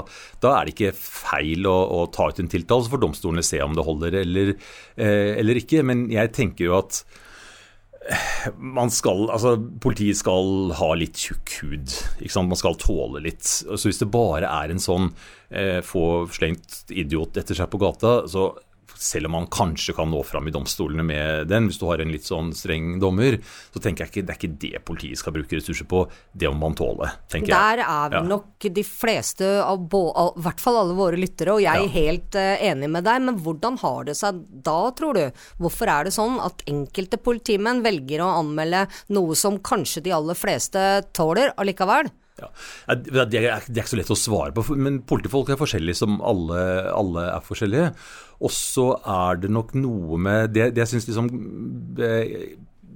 da, 0.44 0.54
er 0.56 0.68
det 0.68 0.76
ikke 0.76 0.96
feil 0.96 1.68
å, 1.68 1.76
å 2.00 2.02
ta 2.14 2.30
ut 2.30 2.42
en 2.42 2.50
tiltale. 2.50 2.84
Så 2.84 2.94
får 2.94 3.04
domstolene 3.04 3.46
se 3.46 3.62
om 3.64 3.76
det 3.76 3.86
holder 3.86 4.20
eller, 4.22 4.52
eh, 4.96 5.32
eller 5.38 5.60
ikke. 5.62 5.84
Men 5.86 6.06
jeg 6.12 6.32
tenker 6.36 6.68
jo 6.68 6.76
at 6.78 7.02
eh, 8.08 8.48
man 8.56 8.92
skal, 8.94 9.26
altså 9.34 9.56
Politiet 9.84 10.20
skal 10.20 10.72
ha 10.78 10.92
litt 10.98 11.20
tjukk 11.28 11.58
hud. 11.62 11.98
ikke 12.20 12.34
sant? 12.34 12.52
Man 12.52 12.60
skal 12.60 12.80
tåle 12.80 13.24
litt. 13.26 13.44
Så 13.44 13.82
Hvis 13.84 14.00
det 14.00 14.12
bare 14.14 14.48
er 14.48 14.72
en 14.72 14.82
sånn 14.82 15.12
eh, 15.50 15.80
få 15.84 16.24
slengt 16.32 16.88
idiot 16.88 17.36
etter 17.40 17.58
seg 17.58 17.70
på 17.72 17.82
gata, 17.82 18.22
så 18.30 18.50
selv 18.98 19.28
om 19.30 19.36
man 19.38 19.46
kanskje 19.52 19.94
kan 19.96 20.10
nå 20.10 20.22
fram 20.26 20.48
i 20.48 20.54
domstolene 20.54 21.04
med 21.06 21.48
den, 21.50 21.68
hvis 21.70 21.78
du 21.80 21.86
har 21.88 22.02
en 22.02 22.12
litt 22.12 22.26
sånn 22.26 22.50
streng 22.56 22.96
dommer, 23.02 23.38
så 23.74 23.82
tenker 23.82 24.04
jeg 24.04 24.12
ikke 24.12 24.26
det 24.26 24.34
er 24.34 24.40
ikke 24.40 24.60
det 24.64 24.82
politiet 24.88 25.20
skal 25.20 25.36
bruke 25.36 25.58
ressurser 25.58 25.88
på. 25.88 26.04
Det 26.32 26.50
må 26.50 26.58
man 26.66 26.76
tåle, 26.78 27.10
tenker 27.30 27.52
Der 27.52 27.56
jeg. 27.56 27.80
Der 27.80 27.84
er 27.86 28.12
vel 28.14 28.20
ja. 28.20 28.28
nok 28.34 28.68
de 28.78 28.84
fleste 28.86 29.50
av, 29.62 29.86
i 29.88 30.44
hvert 30.44 30.62
fall 30.62 30.80
alle 30.82 30.98
våre 30.98 31.20
lyttere, 31.20 31.54
og 31.54 31.64
jeg 31.64 31.86
ja. 31.86 31.92
helt 31.94 32.38
uh, 32.38 32.54
enig 32.70 32.92
med 32.92 33.06
deg, 33.08 33.24
men 33.28 33.40
hvordan 33.44 33.78
har 33.84 34.08
det 34.10 34.18
seg 34.18 34.42
da, 34.66 34.78
tror 34.98 35.18
du? 35.18 35.42
Hvorfor 35.62 35.92
er 35.92 36.08
det 36.08 36.16
sånn 36.16 36.38
at 36.42 36.64
enkelte 36.68 37.20
politimenn 37.22 37.84
velger 37.86 38.24
å 38.24 38.32
anmelde 38.40 38.86
noe 39.14 39.38
som 39.38 39.60
kanskje 39.62 40.04
de 40.08 40.16
aller 40.16 40.38
fleste 40.38 40.86
tåler 41.16 41.54
allikevel? 41.56 42.10
Ja. 42.38 42.48
Det, 42.94 43.18
er, 43.18 43.28
det, 43.30 43.42
er, 43.42 43.68
ikke 43.68 43.90
så 43.90 43.98
lett 43.98 44.14
å 44.14 44.18
svare 44.18 44.54
på, 44.54 44.64
men 44.78 45.00
politifolk 45.08 45.50
er 45.50 45.60
forskjellige 45.60 45.98
som 46.00 46.20
alle, 46.22 46.62
alle 46.94 47.26
er 47.34 47.44
forskjellige. 47.44 47.92
Og 48.46 48.54
så 48.54 48.92
er 49.02 49.42
det 49.42 49.50
nok 49.50 49.74
noe 49.78 50.20
med 50.22 50.54
det, 50.54 50.70
det 50.76 50.84
jeg 50.84 50.92
syns 50.94 51.08
liksom 51.10 51.30
det, 51.98 52.12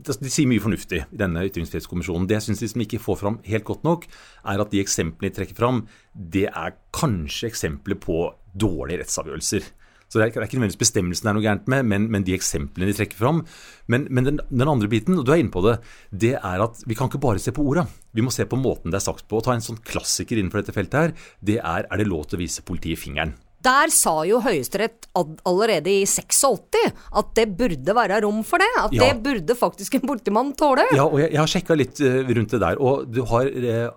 de 0.03 0.31
sier 0.31 0.49
mye 0.51 0.63
fornuftig 0.63 1.03
i 1.05 1.19
denne 1.19 1.45
ytringsfrihetskommisjonen. 1.47 2.27
Det 2.27 2.39
jeg 2.39 2.47
syns 2.49 2.65
liksom 2.65 2.85
ikke 2.85 3.03
får 3.03 3.21
fram 3.21 3.39
helt 3.47 3.67
godt 3.69 3.85
nok, 3.87 4.07
er 4.51 4.63
at 4.63 4.73
de 4.73 4.83
eksemplene 4.83 5.31
de 5.31 5.37
trekker 5.37 5.59
fram, 5.59 5.85
det 6.13 6.49
er 6.49 6.77
kanskje 6.95 7.51
eksempler 7.53 7.99
på 8.03 8.25
dårlige 8.53 9.03
rettsavgjørelser. 9.03 9.69
Så 10.13 10.21
det 10.21 10.27
er, 10.27 10.33
det 10.35 10.43
er 10.43 10.49
ikke 10.51 10.59
nødvendigvis 10.61 10.83
bestemmelsen 10.83 11.25
det 11.25 11.31
er 11.31 11.37
noe 11.39 11.45
gærent 11.47 11.69
med, 11.73 11.87
men, 11.89 12.09
men, 12.13 12.25
de 12.27 12.35
eksemplene 12.37 12.91
de 12.91 12.97
trekker 12.99 13.17
fram. 13.17 13.41
Men, 13.89 14.05
men 14.13 14.27
den, 14.29 14.41
den, 14.51 14.69
andre 14.69 14.91
biten, 14.93 15.17
og 15.17 15.25
du 15.25 15.33
er 15.33 15.41
inne 15.41 15.55
på 15.55 15.63
det, 15.65 15.79
det 16.13 16.35
er 16.37 16.65
at 16.67 16.83
vi 16.85 16.99
kan 16.99 17.09
ikke 17.09 17.23
bare 17.23 17.41
se 17.41 17.55
på 17.57 17.65
orda. 17.65 17.87
Vi 18.13 18.25
må 18.25 18.35
se 18.35 18.45
på 18.45 18.61
måten 18.61 18.93
det 18.93 19.01
er 19.01 19.07
sagt 19.07 19.25
på. 19.25 19.41
Å 19.41 19.47
ta 19.47 19.57
en 19.57 19.65
sånn 19.65 19.81
klassiker 19.81 20.37
innenfor 20.37 20.61
dette 20.61 20.77
feltet 20.77 20.99
her, 21.01 21.17
det 21.41 21.57
er 21.63 21.89
er 21.89 22.03
det 22.03 22.11
lov 22.11 22.29
til 22.29 22.37
å 22.37 22.43
vise 22.43 22.65
politiet 22.67 23.01
fingeren. 23.01 23.33
Der 23.63 23.93
sa 23.95 24.15
jo 24.27 24.41
Høyesterett 24.43 25.07
allerede 25.15 25.91
i 25.93 26.03
86 26.09 26.83
at 27.15 27.29
det 27.39 27.47
burde 27.59 27.95
være 27.95 28.21
rom 28.25 28.43
for 28.47 28.63
det. 28.63 28.71
At 28.81 28.95
ja. 28.97 29.07
det 29.07 29.23
burde 29.23 29.57
faktisk 29.57 29.97
en 29.97 30.07
politimann 30.09 30.51
tåle. 30.59 30.89
Ja, 30.97 31.07
og 31.07 31.21
jeg, 31.23 31.31
jeg 31.31 31.41
har 31.41 31.53
sjekka 31.53 31.79
litt 31.79 32.03
uh, 32.03 32.21
rundt 32.27 32.57
det 32.57 32.63
der. 32.65 32.81
Og 32.83 33.07
du 33.07 33.23
har 33.31 33.47
uh, 33.47 33.93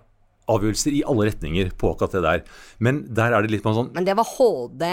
avgjørelser 0.50 0.94
i 0.94 1.02
alle 1.06 1.28
retninger 1.30 1.72
på 1.78 1.92
akkurat 1.94 2.16
det 2.16 2.22
der. 2.26 2.44
Men 2.82 3.02
der 3.16 3.34
er 3.34 3.46
det 3.46 3.54
litt 3.54 3.66
sånn 3.66 3.90
Men 3.96 4.06
det 4.06 4.16
var 4.18 4.28
HD, 4.36 4.84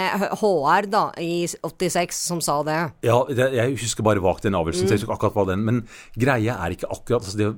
HR 0.42 0.90
da, 0.94 1.04
i 1.22 1.46
86 1.48 2.24
som 2.32 2.42
sa 2.44 2.62
det? 2.68 2.80
Ja, 3.06 3.20
det, 3.30 3.52
jeg 3.58 3.78
husker 3.84 4.06
bare 4.06 4.24
vagt 4.24 4.48
den 4.48 4.58
avgjørelsen, 4.58 4.88
mm. 4.88 4.90
så 4.90 4.98
jeg 4.98 5.04
husker 5.04 5.16
akkurat 5.18 5.38
hva 5.38 5.52
den 5.54 5.68
Men 5.68 5.84
greia 6.20 6.58
er 6.64 6.76
ikke 6.76 6.90
akkurat 6.90 7.22
altså 7.24 7.40
det, 7.40 7.52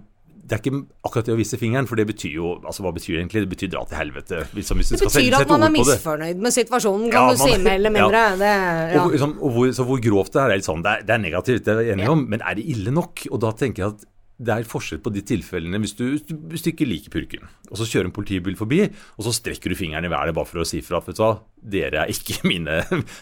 det 0.45 0.57
er 0.57 0.61
ikke 0.61 0.79
akkurat 1.07 1.29
det 1.29 1.33
å 1.33 1.37
vise 1.39 1.57
fingeren, 1.57 1.87
for 1.89 1.97
det 1.97 2.05
betyr 2.09 2.35
jo 2.37 2.51
altså 2.59 2.83
Hva 2.85 2.91
betyr 2.93 3.15
det 3.15 3.21
egentlig? 3.23 3.45
Det 3.45 3.51
betyr 3.55 3.71
dra 3.73 3.85
til 3.89 3.97
helvete. 3.97 4.41
Liksom, 4.57 4.81
det 4.85 4.99
betyr 5.01 5.37
at 5.39 5.49
man 5.49 5.65
er 5.65 5.73
misfornøyd 5.73 6.43
med 6.43 6.53
situasjonen, 6.53 7.07
kan 7.13 7.31
ja, 7.31 7.33
du 7.33 7.41
si, 7.41 7.55
mer 7.65 7.79
eller 7.79 7.93
mindre. 7.97 8.25
Ja. 8.27 8.35
Det, 8.41 8.51
ja. 8.93 9.05
og, 9.05 9.15
liksom, 9.15 9.37
og 9.39 9.55
hvor, 9.55 9.71
så 9.77 9.87
hvor 9.87 10.03
grovt 10.03 10.35
det 10.35 10.43
er, 10.43 10.51
er 10.53 10.61
litt 10.61 10.67
sånn, 10.69 10.83
det 10.85 10.91
er, 10.99 11.07
det 11.07 11.15
er 11.15 11.23
negativt, 11.23 11.63
det 11.65 11.73
er 11.73 11.81
jeg 11.87 11.97
enig 11.97 12.11
om, 12.13 12.27
men 12.29 12.45
er 12.45 12.59
det 12.59 12.67
ille 12.75 12.93
nok? 12.93 13.25
Og 13.31 13.41
da 13.41 13.55
tenker 13.57 13.85
jeg 13.85 13.95
at 13.95 14.05
det 14.35 14.51
er 14.51 14.67
forskjell 14.67 14.99
på 15.03 15.11
de 15.15 15.21
tilfellene 15.23 15.79
hvis 15.79 15.93
du, 15.95 16.05
hvis 16.49 16.65
du 16.65 16.71
ikke 16.73 16.87
liker 16.87 17.13
purken, 17.13 17.45
og 17.69 17.79
så 17.79 17.87
kjører 17.87 18.09
en 18.09 18.15
politibil 18.15 18.57
forbi, 18.59 18.81
og 19.15 19.27
så 19.27 19.31
strekker 19.35 19.71
du 19.71 19.77
fingeren 19.79 20.07
i 20.07 20.11
været 20.11 20.35
bare 20.35 20.49
for 20.49 20.63
å 20.63 20.67
si 20.67 20.81
fra 20.83 20.99
vet 21.05 21.15
du 21.15 21.23
hva, 21.23 21.31
dere 21.75 22.03
er 22.03 22.11
ikke 22.11 22.41
mine, 22.51 22.81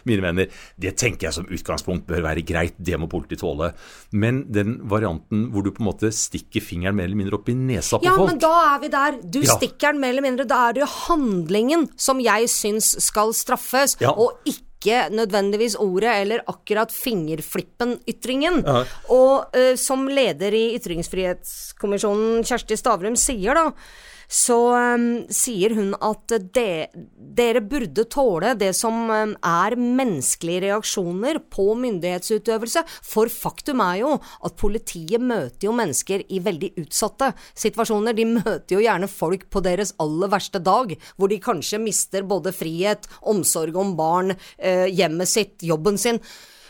mine 0.10 0.26
venner. 0.26 0.50
Det 0.80 0.96
tenker 1.00 1.30
jeg 1.30 1.38
som 1.38 1.48
utgangspunkt 1.48 2.08
bør 2.10 2.26
være 2.26 2.46
greit, 2.48 2.76
det 2.78 2.98
må 3.00 3.10
politiet 3.12 3.44
tåle. 3.44 3.72
Men 4.18 4.44
den 4.54 4.80
varianten 4.90 5.48
hvor 5.54 5.66
du 5.66 5.72
på 5.74 5.84
en 5.84 5.92
måte 5.92 6.12
stikker 6.14 6.66
fingeren 6.66 6.98
mer 6.98 7.10
eller 7.10 7.22
mindre 7.22 7.40
opp 7.40 7.54
i 7.54 7.58
nesa 7.58 8.02
på 8.02 8.10
ja, 8.10 8.18
folk 8.18 8.28
Ja, 8.28 8.34
men 8.34 8.44
da 8.44 8.54
er 8.74 8.84
vi 8.84 8.92
der. 8.98 9.22
Du 9.38 9.42
ja. 9.44 9.58
stikker 9.58 9.94
den 9.94 10.04
mer 10.04 10.16
eller 10.16 10.26
mindre. 10.26 10.50
Da 10.50 10.66
er 10.68 10.76
det 10.76 10.84
jo 10.84 10.92
handlingen 10.98 11.88
som 11.96 12.22
jeg 12.24 12.50
syns 12.52 12.96
skal 13.06 13.36
straffes, 13.38 14.00
ja. 14.02 14.12
og 14.18 14.42
ikke 14.50 14.73
ikke 14.84 15.16
nødvendigvis 15.16 15.78
ordet 15.80 16.12
eller 16.22 16.44
akkurat 16.52 16.92
fingerflippen-ytringen. 16.92 18.64
Ja. 18.68 18.84
Og 19.16 19.56
uh, 19.56 19.74
som 19.80 20.10
leder 20.12 20.52
i 20.52 20.74
Ytringsfrihetskommisjonen, 20.76 22.44
Kjersti 22.44 22.78
Stavrum, 22.78 23.16
sier 23.20 23.56
da 23.56 23.70
så 24.28 24.58
um, 24.96 25.08
sier 25.34 25.76
hun 25.78 25.94
at 26.04 26.36
de, 26.56 26.68
dere 27.38 27.62
burde 27.66 28.06
tåle 28.12 28.54
det 28.60 28.72
som 28.78 29.10
um, 29.10 29.34
er 29.40 29.76
menneskelige 29.80 30.66
reaksjoner 30.68 31.42
på 31.54 31.70
myndighetsutøvelse. 31.80 32.86
For 33.06 33.32
faktum 33.32 33.84
er 33.86 34.00
jo 34.04 34.14
at 34.18 34.58
politiet 34.60 35.24
møter 35.24 35.68
jo 35.70 35.76
mennesker 35.78 36.26
i 36.30 36.42
veldig 36.44 36.74
utsatte 36.84 37.34
situasjoner. 37.52 38.16
De 38.18 38.28
møter 38.36 38.78
jo 38.78 38.84
gjerne 38.86 39.12
folk 39.12 39.48
på 39.54 39.64
deres 39.66 39.96
aller 40.04 40.32
verste 40.34 40.62
dag, 40.64 40.96
hvor 41.18 41.32
de 41.32 41.42
kanskje 41.44 41.82
mister 41.82 42.26
både 42.28 42.56
frihet, 42.56 43.08
omsorg 43.30 43.78
om 43.80 43.96
barn, 44.00 44.36
eh, 44.58 44.88
hjemmet 44.92 45.30
sitt, 45.30 45.62
jobben 45.64 46.00
sin. 46.00 46.22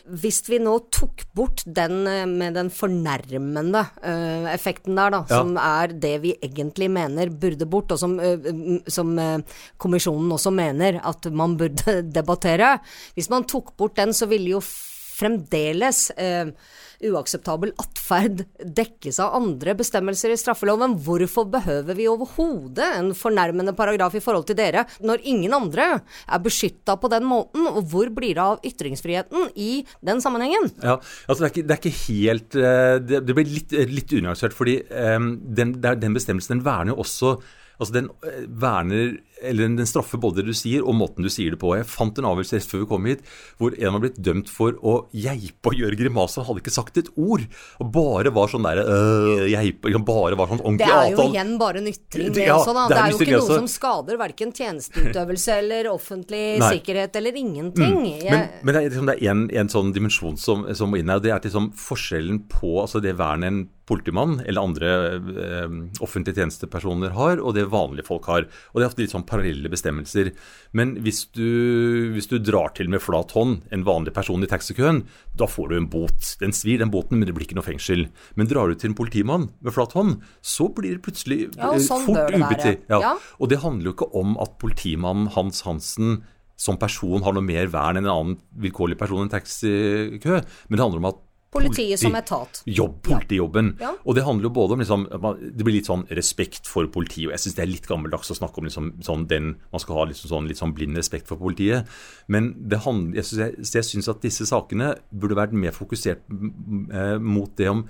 Hvis 0.03 0.41
vi 0.49 0.57
nå 0.59 0.73
tok 0.91 1.23
bort 1.35 1.61
den 1.63 2.07
eh, 2.11 2.25
med 2.27 2.57
den 2.57 2.67
fornærmende 2.73 3.85
uh, 4.03 4.49
effekten 4.51 4.97
der, 4.99 5.13
da, 5.15 5.21
ja. 5.29 5.39
som 5.39 5.53
er 5.55 5.93
det 5.95 6.15
vi 6.25 6.33
egentlig 6.43 6.89
mener 6.91 7.31
burde 7.31 7.67
bort, 7.71 7.93
og 7.95 8.01
som, 8.01 8.17
uh, 8.19 8.81
som 8.91 9.13
uh, 9.15 9.61
kommisjonen 9.79 10.35
også 10.35 10.51
mener 10.51 10.99
at 10.99 11.29
man 11.31 11.55
burde 11.59 12.01
debattere 12.17 12.77
Hvis 13.15 13.31
man 13.31 13.47
tok 13.47 13.77
bort 13.79 13.95
den, 13.95 14.11
så 14.11 14.27
ville 14.27 14.57
jo 14.57 14.63
fremdeles 15.13 16.07
eh, 16.17 16.51
uakseptabel 17.09 17.73
atferd 17.81 18.43
dekkes 18.63 19.19
av 19.23 19.35
andre 19.37 19.75
bestemmelser 19.79 20.33
i 20.33 20.39
straffeloven. 20.39 20.97
Hvorfor 21.05 21.47
behøver 21.53 21.97
vi 21.97 22.09
overhodet 22.11 22.89
en 22.99 23.11
fornærmende 23.17 23.75
paragraf 23.77 24.15
i 24.17 24.23
forhold 24.23 24.47
til 24.49 24.59
dere, 24.59 24.85
når 25.03 25.25
ingen 25.29 25.55
andre 25.55 25.87
er 25.99 26.43
beskytta 26.43 26.97
på 26.99 27.11
den 27.13 27.27
måten? 27.29 27.67
Og 27.69 27.81
hvor 27.91 28.11
blir 28.13 28.37
det 28.37 28.43
av 28.43 28.63
ytringsfriheten 28.65 29.51
i 29.55 29.83
den 30.05 30.21
sammenhengen? 30.23 30.69
Ja, 30.83 30.99
altså 31.27 31.43
det 31.43 31.49
er 31.49 31.53
ikke, 31.53 31.67
det 31.67 31.75
er 31.75 31.81
ikke 31.81 31.97
helt 32.03 32.55
eh, 32.59 32.95
Det, 33.03 33.35
blir 33.35 33.49
litt, 33.49 33.75
litt 33.89 34.13
unyansert, 34.13 34.55
fordi 34.55 34.79
um, 34.91 35.35
den, 35.55 35.77
den 35.81 36.15
bestemmelsen 36.15 36.57
den 36.57 36.65
verner 36.65 36.93
jo 36.93 37.03
også 37.03 37.35
Altså 37.81 37.93
Den 37.95 38.09
eh, 38.23 38.43
verner, 38.61 39.15
eller 39.43 39.75
den 39.77 39.89
straffer 39.89 40.21
både 40.21 40.41
det 40.41 40.53
du 40.53 40.57
sier 40.57 40.85
og 40.85 40.95
måten 40.97 41.25
du 41.25 41.31
sier 41.31 41.53
det 41.53 41.59
på. 41.61 41.73
Jeg 41.77 41.87
fant 41.89 42.17
en 42.19 42.29
avgjørelse 42.29 42.59
rett 42.59 42.69
før 42.69 42.83
vi 42.83 42.89
kom 42.93 43.09
hit 43.09 43.23
hvor 43.59 43.75
en 43.77 43.95
var 43.95 44.03
blitt 44.05 44.19
dømt 44.23 44.51
for 44.51 44.77
å 44.81 44.95
geipe 45.11 45.71
og 45.71 45.79
gjøre 45.79 45.99
grimaser. 45.99 46.45
Hadde 46.47 46.63
ikke 46.63 46.73
sagt 46.73 46.99
et 47.01 47.11
ord. 47.19 47.45
Og 47.83 47.91
bare 47.93 48.33
var 48.33 48.51
sånn 48.51 48.65
der 48.67 48.81
øh, 48.83 49.45
geipe, 49.51 49.89
liksom 49.89 50.05
bare 50.07 50.39
var 50.39 50.51
sånn 50.51 50.63
ordentlig 50.63 50.89
avtale. 50.89 51.11
Det 51.13 51.19
er 51.19 51.27
jo 51.27 51.35
igjen 51.35 51.53
bare 51.61 51.81
en 51.81 51.91
ytring, 51.91 52.31
det, 52.33 52.47
ja, 52.47 52.57
også. 52.57 52.75
da. 52.77 52.87
Det 52.87 52.97
er, 52.97 52.97
det 52.97 53.03
er 53.03 53.13
jo 53.13 53.27
ikke 53.27 53.41
noe 53.43 53.59
som 53.61 53.69
skader 53.71 54.19
verken 54.21 54.55
tjenesteutøvelse 54.55 55.59
eller 55.63 55.91
offentlig 55.91 56.43
Nei. 56.63 56.71
sikkerhet 56.77 57.21
eller 57.21 57.39
ingenting. 57.43 57.99
Mm. 57.99 58.09
Jeg... 58.23 58.31
Men, 58.31 58.49
men, 58.61 58.73
det 58.73 58.81
er, 58.81 58.89
liksom, 58.89 59.13
en, 59.13 59.45
en, 59.61 59.71
sånn 59.73 59.93
dimensjon 59.95 60.39
som, 60.39 60.67
som 60.77 60.91
må 60.93 61.01
inn 61.01 61.11
her. 61.11 61.21
og 61.21 61.27
Det 61.27 61.33
er 61.35 61.47
liksom 61.47 61.71
forskjellen 61.79 62.43
på 62.51 62.75
altså 62.83 63.03
det 63.03 63.17
vernet 63.19 63.51
en 63.51 63.63
politimann 63.85 64.37
eller 64.45 64.63
andre 64.63 64.91
eh, 65.15 65.73
offentlige 66.03 66.39
tjenestepersoner 66.39 67.15
har, 67.17 67.41
og 67.43 67.55
det 67.57 67.65
vanlige 67.71 68.07
folk 68.07 68.27
har. 68.31 68.47
Og 68.71 68.79
Det 68.79 68.85
er 68.85 68.91
ofte 68.91 69.03
litt 69.03 69.13
sånn 69.13 69.27
parallelle 69.33 69.71
bestemmelser. 69.71 70.31
Men 70.77 70.95
hvis 71.03 71.25
du, 71.35 72.13
hvis 72.15 72.29
du 72.31 72.37
drar 72.39 72.73
til 72.77 72.91
med 72.93 73.03
flat 73.03 73.33
hånd 73.35 73.63
en 73.73 73.85
vanlig 73.87 74.13
person 74.15 74.45
i 74.45 74.49
taxikøen, 74.49 75.03
da 75.37 75.49
får 75.49 75.71
du 75.71 75.77
en 75.79 75.89
bot. 75.91 76.33
Den 76.41 76.55
svir, 76.55 76.79
den 76.81 76.93
boten, 76.93 77.19
men 77.19 77.29
det 77.29 77.35
blir 77.35 77.47
ikke 77.47 77.57
noe 77.59 77.67
fengsel. 77.67 78.07
Men 78.39 78.49
drar 78.51 78.69
du 78.69 78.77
til 78.77 78.93
en 78.93 78.97
politimann 78.97 79.49
med 79.59 79.75
flat 79.75 79.95
hånd, 79.97 80.21
så 80.45 80.69
blir 80.73 80.97
det 80.97 81.05
plutselig 81.05 81.41
ja, 81.57 81.73
sånn 81.81 82.07
fort 82.07 82.29
ubetydelig. 82.29 82.85
Ja. 82.91 83.01
ja. 83.09 83.15
Og 83.41 83.51
det 83.51 83.63
handler 83.65 83.91
jo 83.91 83.97
ikke 83.97 84.13
om 84.19 84.37
at 84.43 84.55
politimannen 84.61 85.33
Hans 85.33 85.65
Hansen 85.67 86.21
som 86.59 86.77
person 86.79 87.23
har 87.25 87.33
noe 87.35 87.45
mer 87.45 87.67
vern 87.73 87.97
enn 87.97 88.05
en 88.05 88.13
annen 88.13 88.39
vilkårlig 88.61 88.97
person 88.99 89.23
i 89.23 89.25
en 89.25 89.33
taxikø, 89.33 90.39
men 90.69 90.77
det 90.77 90.83
handler 90.83 91.01
om 91.01 91.09
at 91.09 91.21
Politiet 91.53 92.01
som 92.01 92.15
etat. 92.17 92.61
Jobb, 92.65 92.95
politijobben. 93.05 93.73
Ja. 93.81 93.93
Og 94.03 94.17
det 94.17 94.25
handler 94.25 94.49
jo 94.49 94.53
både 94.55 94.75
om 94.75 94.83
liksom, 94.83 95.05
Det 95.41 95.65
blir 95.65 95.77
litt 95.77 95.89
sånn 95.89 96.07
respekt 96.17 96.69
for 96.69 96.89
politiet. 96.93 97.29
og 97.29 97.35
Jeg 97.35 97.45
syns 97.45 97.57
det 97.59 97.65
er 97.65 97.71
litt 97.71 97.89
gammeldags 97.89 98.33
å 98.33 98.37
snakke 98.37 98.59
om 98.61 98.67
liksom, 98.69 98.89
sånn 99.05 99.27
den 99.29 99.53
Man 99.71 99.83
skal 99.83 99.99
ha 99.99 100.07
liksom 100.09 100.31
sånn, 100.31 100.49
litt 100.49 100.61
sånn 100.61 100.73
blind 100.75 100.97
respekt 100.97 101.29
for 101.29 101.41
politiet. 101.41 101.89
Men 102.27 102.53
det 102.57 102.83
handler, 102.87 103.21
jeg 103.21 103.85
syns 103.85 104.11
at 104.11 104.25
disse 104.25 104.47
sakene 104.49 104.95
burde 105.11 105.37
vært 105.37 105.55
mer 105.55 105.75
fokusert 105.75 106.25
eh, 106.29 107.17
mot 107.21 107.53
det 107.57 107.69
om 107.71 107.87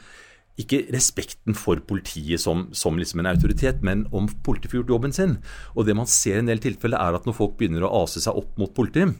ikke 0.61 0.83
respekten 0.93 1.55
for 1.57 1.81
politiet 1.81 2.41
som, 2.41 2.67
som 2.77 2.97
liksom 2.99 3.23
en 3.23 3.31
autoritet, 3.31 3.81
men 3.85 4.05
om 4.13 4.27
politiet 4.45 4.69
får 4.69 4.83
gjort 4.83 4.93
jobben 4.93 5.15
sin. 5.15 5.37
Og 5.73 5.87
det 5.87 5.95
man 5.97 6.09
ser 6.09 6.37
i 6.37 6.43
en 6.43 6.51
del 6.51 6.61
tilfeller, 6.61 6.99
er 7.01 7.17
at 7.17 7.25
når 7.25 7.37
folk 7.37 7.55
begynner 7.57 7.85
å 7.87 8.03
ase 8.03 8.21
seg 8.21 8.37
opp 8.37 8.59
mot 8.61 8.73
politiet, 8.75 9.15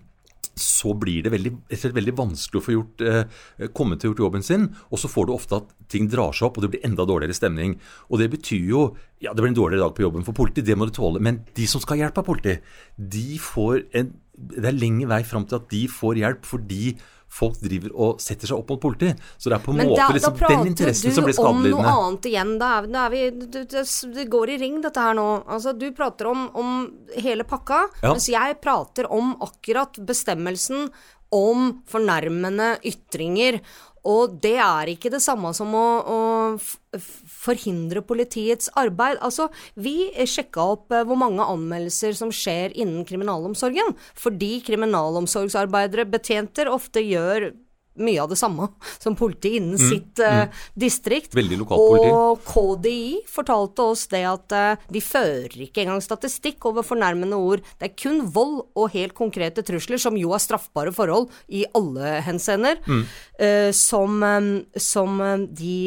så 0.56 0.94
blir 0.94 1.24
det 1.26 1.32
veldig, 1.34 1.52
veldig 1.96 2.14
vanskelig 2.18 2.60
å 2.60 2.64
få 2.64 2.76
gjort, 2.76 3.02
eh, 3.02 3.70
komme 3.74 3.98
til 3.98 4.10
å 4.10 4.14
gjort 4.14 4.24
jobben 4.26 4.44
sin. 4.46 4.68
Og 4.92 5.00
så 5.02 5.10
får 5.10 5.28
du 5.28 5.34
ofte 5.34 5.58
at 5.58 5.72
ting 5.90 6.08
drar 6.08 6.32
seg 6.32 6.48
opp, 6.48 6.58
og 6.58 6.64
det 6.64 6.72
blir 6.72 6.86
enda 6.86 7.06
dårligere 7.06 7.34
stemning. 7.34 7.80
Og 8.12 8.20
det 8.20 8.30
betyr 8.30 8.68
jo 8.70 8.96
ja, 9.20 9.34
det 9.34 9.42
blir 9.42 9.54
en 9.54 9.58
dårligere 9.58 9.86
dag 9.86 9.96
på 9.96 10.04
jobben 10.04 10.26
for 10.26 10.34
politi, 10.34 10.62
det 10.62 10.78
må 10.78 10.86
du 10.86 10.94
tåle. 10.94 11.22
Men 11.24 11.46
de 11.56 11.66
som 11.66 11.82
skal 11.82 11.98
ha 11.98 12.06
hjelp 12.06 12.22
av 12.22 12.26
politi, 12.26 12.60
de 12.98 13.38
får 13.38 13.86
en 13.94 14.14
Det 14.34 14.66
er 14.66 14.74
lenge 14.74 15.06
vei 15.06 15.22
fram 15.22 15.46
til 15.46 15.60
at 15.60 15.70
de 15.70 15.84
får 15.86 16.18
hjelp 16.18 16.42
fordi 16.42 16.98
folk 17.34 17.58
driver 17.64 17.94
og 17.98 18.22
setter 18.22 18.50
seg 18.50 18.60
opp 18.60 18.74
mot 18.74 18.82
politi. 18.84 19.14
Så 19.38 19.50
det 19.50 19.58
er 19.58 19.64
på 19.64 19.74
en 19.74 19.82
måte 19.82 20.10
liksom, 20.18 20.38
den 20.44 20.70
interessen 20.74 21.16
som 21.16 21.26
blir 21.28 21.38
skadelidende. 21.38 21.72
Men 21.72 21.74
da 21.74 21.74
prater 21.74 21.74
du 21.74 21.78
om 21.78 21.88
noe 21.88 21.96
annet 22.10 22.30
igjen. 22.30 22.54
Da 22.62 22.70
er, 22.78 22.90
da 22.94 23.06
er 23.08 23.14
vi, 23.16 23.24
det, 23.42 23.64
det, 23.74 23.86
det, 24.18 24.28
går 24.34 24.54
i 24.54 24.60
ring, 24.62 24.78
dette 24.84 25.08
her 25.08 25.18
nå. 25.18 25.28
Altså, 25.56 25.74
du 25.78 25.88
prater 25.98 26.30
om, 26.30 26.46
om 26.60 26.76
hele 27.18 27.48
pakka, 27.48 27.82
ja. 28.02 28.14
mens 28.14 28.30
jeg 28.32 28.60
prater 28.64 29.10
om 29.14 29.34
akkurat 29.44 29.98
bestemmelsen 30.06 30.88
om 31.34 31.82
fornærmende 31.90 32.76
ytringer 32.86 33.60
og 34.04 34.36
det 34.44 34.58
er 34.60 34.90
ikke 34.92 35.12
det 35.14 35.22
samme 35.24 35.54
som 35.56 35.72
å, 35.80 35.88
å 36.04 37.00
forhindre 37.44 38.04
politiets 38.04 38.68
arbeid. 38.80 39.20
Altså, 39.24 39.48
vi 39.80 40.12
sjekka 40.28 40.66
opp 40.76 40.92
eh, 40.92 41.06
hvor 41.08 41.20
mange 41.20 41.46
anmeldelser 41.48 42.16
som 42.18 42.34
skjer 42.36 42.76
innen 42.76 43.08
kriminalomsorgen. 43.08 43.96
Fordi 44.20 44.58
kriminalomsorgsarbeidere, 44.68 46.08
betjenter, 46.12 46.72
ofte 46.72 47.04
gjør 47.06 47.54
mye 48.02 48.22
av 48.22 48.32
det 48.32 48.38
samme 48.40 48.68
som 48.98 49.16
politiet 49.18 49.60
innen 49.60 49.78
mm, 49.78 49.90
sitt 49.90 50.22
uh, 50.24 50.46
distrikt. 50.80 51.36
Veldig 51.38 51.60
lokalt 51.62 51.84
politi. 51.84 52.10
Og 52.14 52.48
KDI 52.48 53.06
fortalte 53.30 53.86
oss 53.94 54.08
det 54.12 54.24
at 54.30 54.56
uh, 54.58 54.88
de 54.94 55.04
fører 55.04 55.54
ikke 55.68 55.84
engang 55.84 56.02
statistikk 56.04 56.66
over 56.70 56.86
fornærmende 56.86 57.38
ord. 57.38 57.64
Det 57.78 57.92
er 57.92 57.96
kun 58.00 58.24
vold 58.34 58.64
og 58.74 58.92
helt 58.96 59.16
konkrete 59.18 59.66
trusler, 59.66 60.02
som 60.02 60.18
jo 60.18 60.34
er 60.34 60.44
straffbare 60.44 60.94
forhold 60.96 61.30
i 61.54 61.66
alle 61.78 62.18
henseender, 62.26 62.82
mm. 62.88 63.06
uh, 63.44 63.70
som, 63.78 64.20
um, 64.24 64.52
som 64.80 65.22
de 65.54 65.78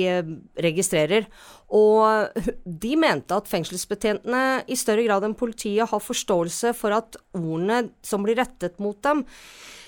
registrerer. 0.62 1.26
Og 1.74 2.30
de 2.64 2.92
mente 2.94 3.34
at 3.34 3.48
fengselsbetjentene 3.50 4.42
i 4.70 4.78
større 4.78 5.02
grad 5.08 5.24
enn 5.26 5.34
politiet 5.34 5.90
har 5.90 6.02
forståelse 6.02 6.70
for 6.78 6.94
at 6.94 7.18
ordene 7.34 7.88
som 8.06 8.22
blir 8.22 8.38
rettet 8.38 8.78
mot 8.78 9.00
dem, 9.02 9.24
Eh, 9.26 9.85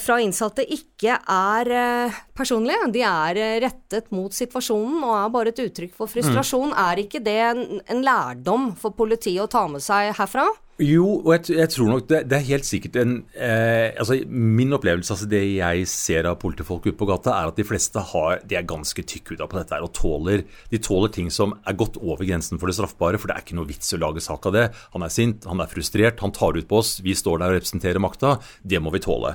fra 0.00 0.18
innsatte 0.20 0.64
ikke 0.68 1.14
er 1.16 1.70
eh, 1.72 2.18
personlige. 2.36 2.90
De 2.92 3.04
er 3.08 3.40
eh, 3.40 3.54
rettet 3.64 4.10
mot 4.12 4.34
situasjonen 4.34 5.00
og 5.00 5.14
er 5.16 5.30
bare 5.32 5.52
et 5.54 5.62
uttrykk 5.64 5.94
for 5.96 6.12
frustrasjon. 6.12 6.74
Mm. 6.74 6.80
Er 6.84 7.02
ikke 7.04 7.22
det 7.24 7.38
en, 7.46 7.62
en 7.80 8.04
lærdom 8.04 8.72
for 8.80 8.92
politiet 8.98 9.40
å 9.44 9.50
ta 9.50 9.64
med 9.72 9.84
seg 9.84 10.12
herfra? 10.18 10.50
Jo, 10.80 11.04
og 11.20 11.34
jeg, 11.34 11.58
jeg, 11.58 11.68
tror 11.68 11.88
nok 11.90 12.06
det, 12.08 12.18
det, 12.30 12.36
er 12.38 12.46
helt 12.46 12.64
sikkert 12.64 12.94
en 13.02 13.10
eh, 13.36 13.92
altså 13.92 14.16
Min 14.24 14.72
opplevelse, 14.72 15.12
altså 15.12 15.26
det 15.28 15.42
jeg 15.58 15.84
ser 15.90 16.24
av 16.30 16.38
politifolk 16.40 16.86
ute 16.88 16.96
på 16.96 17.08
gata, 17.10 17.34
er 17.36 17.50
at 17.50 17.58
de 17.60 17.66
fleste 17.66 18.00
har, 18.08 18.38
de 18.48 18.56
er 18.56 18.64
ganske 18.64 19.04
tykkhuda 19.04 19.50
på 19.50 19.58
dette 19.58 19.76
her 19.76 19.84
og 19.84 19.92
tåler 19.98 20.46
De 20.72 20.80
tåler 20.80 21.12
ting 21.12 21.28
som 21.34 21.52
er 21.68 21.76
gått 21.76 21.98
over 22.00 22.24
grensen 22.24 22.56
for 22.56 22.72
det 22.72 22.76
straffbare, 22.78 23.20
for 23.20 23.28
det 23.28 23.36
er 23.36 23.44
ikke 23.44 23.58
noe 23.58 23.68
vits 23.68 23.92
å 23.92 24.00
lage 24.00 24.24
sak 24.24 24.48
av 24.48 24.56
det. 24.56 24.64
Han 24.96 25.04
er 25.04 25.12
sint, 25.12 25.44
han 25.50 25.60
er 25.60 25.68
frustrert, 25.68 26.24
han 26.24 26.32
tar 26.32 26.56
ut 26.56 26.70
på 26.70 26.80
oss, 26.80 26.94
vi 27.04 27.12
står 27.20 27.42
der 27.42 27.52
og 27.52 27.60
representerer 27.60 28.02
makta. 28.02 28.38
Det 28.64 28.80
må 28.80 28.94
vi 28.96 29.02
tåle. 29.04 29.34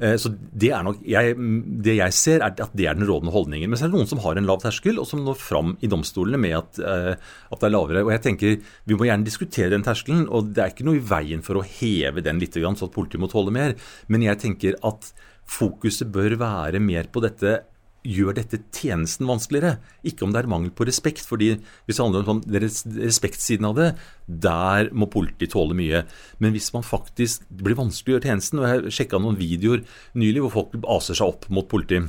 Eh, 0.00 0.16
så 0.16 0.32
det 0.32 0.72
er 0.72 0.86
nok 0.86 1.04
jeg, 1.04 1.36
Det 1.84 1.98
jeg 1.98 2.16
ser, 2.16 2.40
er 2.40 2.56
at 2.64 2.72
det 2.72 2.88
er 2.88 2.96
den 2.96 3.06
rådende 3.08 3.34
holdningen. 3.34 3.68
Men 3.68 3.76
så 3.76 3.86
er 3.86 3.92
det 3.92 4.00
noen 4.00 4.10
som 4.10 4.24
har 4.24 4.40
en 4.40 4.48
lav 4.48 4.64
terskel, 4.64 4.98
og 5.02 5.08
som 5.10 5.20
når 5.26 5.36
fram 5.42 5.76
i 5.84 5.92
domstolene 5.92 6.40
med 6.40 6.56
at, 6.62 6.80
eh, 6.80 7.14
at 7.52 7.60
det 7.60 7.68
er 7.68 7.76
lavere. 7.76 8.06
Og 8.06 8.14
jeg 8.16 8.24
tenker 8.24 8.56
vi 8.88 8.96
må 8.96 9.10
gjerne 9.10 9.28
diskutere 9.28 9.74
den 9.76 9.84
terskelen, 9.86 10.26
og 10.32 10.54
det 10.56 10.64
er 10.64 10.72
ikke 10.72 10.77
noe 10.86 11.00
i 11.00 11.04
veien 11.04 11.42
for 11.46 11.58
å 11.58 11.64
heve 11.66 12.22
den 12.24 12.42
litt, 12.42 12.54
så 12.54 12.86
at 12.86 12.94
politiet 12.94 13.22
må 13.22 13.30
tåle 13.30 13.54
mer. 13.54 13.74
Men 14.06 14.26
jeg 14.26 14.42
tenker 14.44 14.78
at 14.86 15.12
fokuset 15.48 16.10
bør 16.12 16.36
være 16.40 16.82
mer 16.82 17.10
på 17.12 17.24
dette 17.24 17.60
gjør 18.08 18.36
dette 18.38 18.60
tjenesten 18.72 19.26
vanskeligere. 19.28 19.78
Ikke 20.06 20.24
om 20.24 20.32
det 20.32 20.42
er 20.42 20.50
mangel 20.50 20.70
på 20.72 20.86
respekt. 20.88 21.26
fordi 21.26 21.58
hvis 21.86 21.96
det 21.96 22.04
handler 22.04 22.28
om 22.28 22.42
respektsiden 22.46 23.66
av 23.66 23.74
det, 23.76 23.88
der 24.26 24.90
må 24.92 25.10
politiet 25.10 25.52
tåle 25.52 25.74
mye. 25.74 26.04
Men 26.38 26.52
hvis 26.52 26.72
man 26.72 26.86
faktisk 26.86 27.42
det 27.48 27.64
blir 27.64 27.76
vanskelig 27.76 28.14
å 28.14 28.16
gjøre 28.16 28.28
tjenesten, 28.30 28.58
og 28.60 28.68
jeg 28.68 28.94
sjekka 28.94 29.18
noen 29.18 29.38
videoer 29.38 29.84
nylig 30.14 30.46
hvor 30.46 30.56
folk 30.56 30.78
aser 30.88 31.18
seg 31.18 31.26
opp 31.34 31.48
mot 31.50 31.68
politiet 31.68 32.08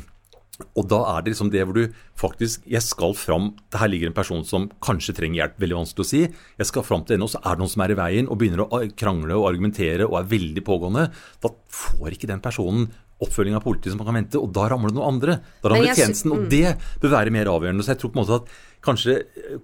og 0.60 0.88
da 0.92 1.00
er 1.14 1.24
det 1.24 1.34
liksom 1.34 1.52
det 1.54 1.62
hvor 1.64 1.78
du 1.78 1.94
faktisk 2.20 2.66
Jeg 2.68 2.84
skal 2.84 3.14
fram 3.16 3.52
Her 3.72 3.88
ligger 3.92 4.10
en 4.10 4.16
person 4.16 4.42
som 4.48 4.68
kanskje 4.84 5.16
trenger 5.16 5.42
hjelp. 5.42 5.60
Veldig 5.62 5.78
vanskelig 5.78 6.06
å 6.06 6.10
si. 6.10 6.24
Jeg 6.60 6.68
skal 6.68 6.86
fram 6.88 7.06
til 7.06 7.16
henne, 7.16 7.28
og 7.28 7.34
så 7.34 7.40
er 7.40 7.56
det 7.56 7.64
noen 7.64 7.72
som 7.72 7.84
er 7.86 7.94
i 7.94 8.00
veien 8.00 8.28
og 8.30 8.40
begynner 8.42 8.66
å 8.66 8.82
krangle 9.00 9.38
og 9.38 9.48
argumentere 9.52 10.08
og 10.08 10.18
er 10.20 10.34
veldig 10.34 10.64
pågående. 10.68 11.06
Da 11.44 11.54
får 11.80 12.18
ikke 12.18 12.32
den 12.32 12.44
personen 12.44 12.90
oppfølging 13.20 13.56
av 13.58 13.64
politiet 13.66 13.92
som 13.92 14.00
man 14.00 14.08
kan 14.08 14.16
vente, 14.16 14.40
og 14.40 14.52
da 14.56 14.70
ramler 14.72 14.94
det 14.94 14.96
noen 14.96 15.16
andre. 15.16 15.40
Da 15.64 15.72
ramler 15.72 15.92
det 15.92 15.98
tjenesten, 16.00 16.32
og 16.32 16.46
mm. 16.46 16.52
det 16.54 17.02
bør 17.04 17.16
være 17.18 17.34
mer 17.36 17.52
avgjørende. 17.52 17.84
Så 17.84 17.94
jeg 17.94 18.02
tror 18.04 18.14
på 18.14 18.20
en 18.20 18.24
måte 18.24 18.38
at 18.38 18.54
kanskje, 18.88 19.16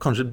kanskje 0.04 0.26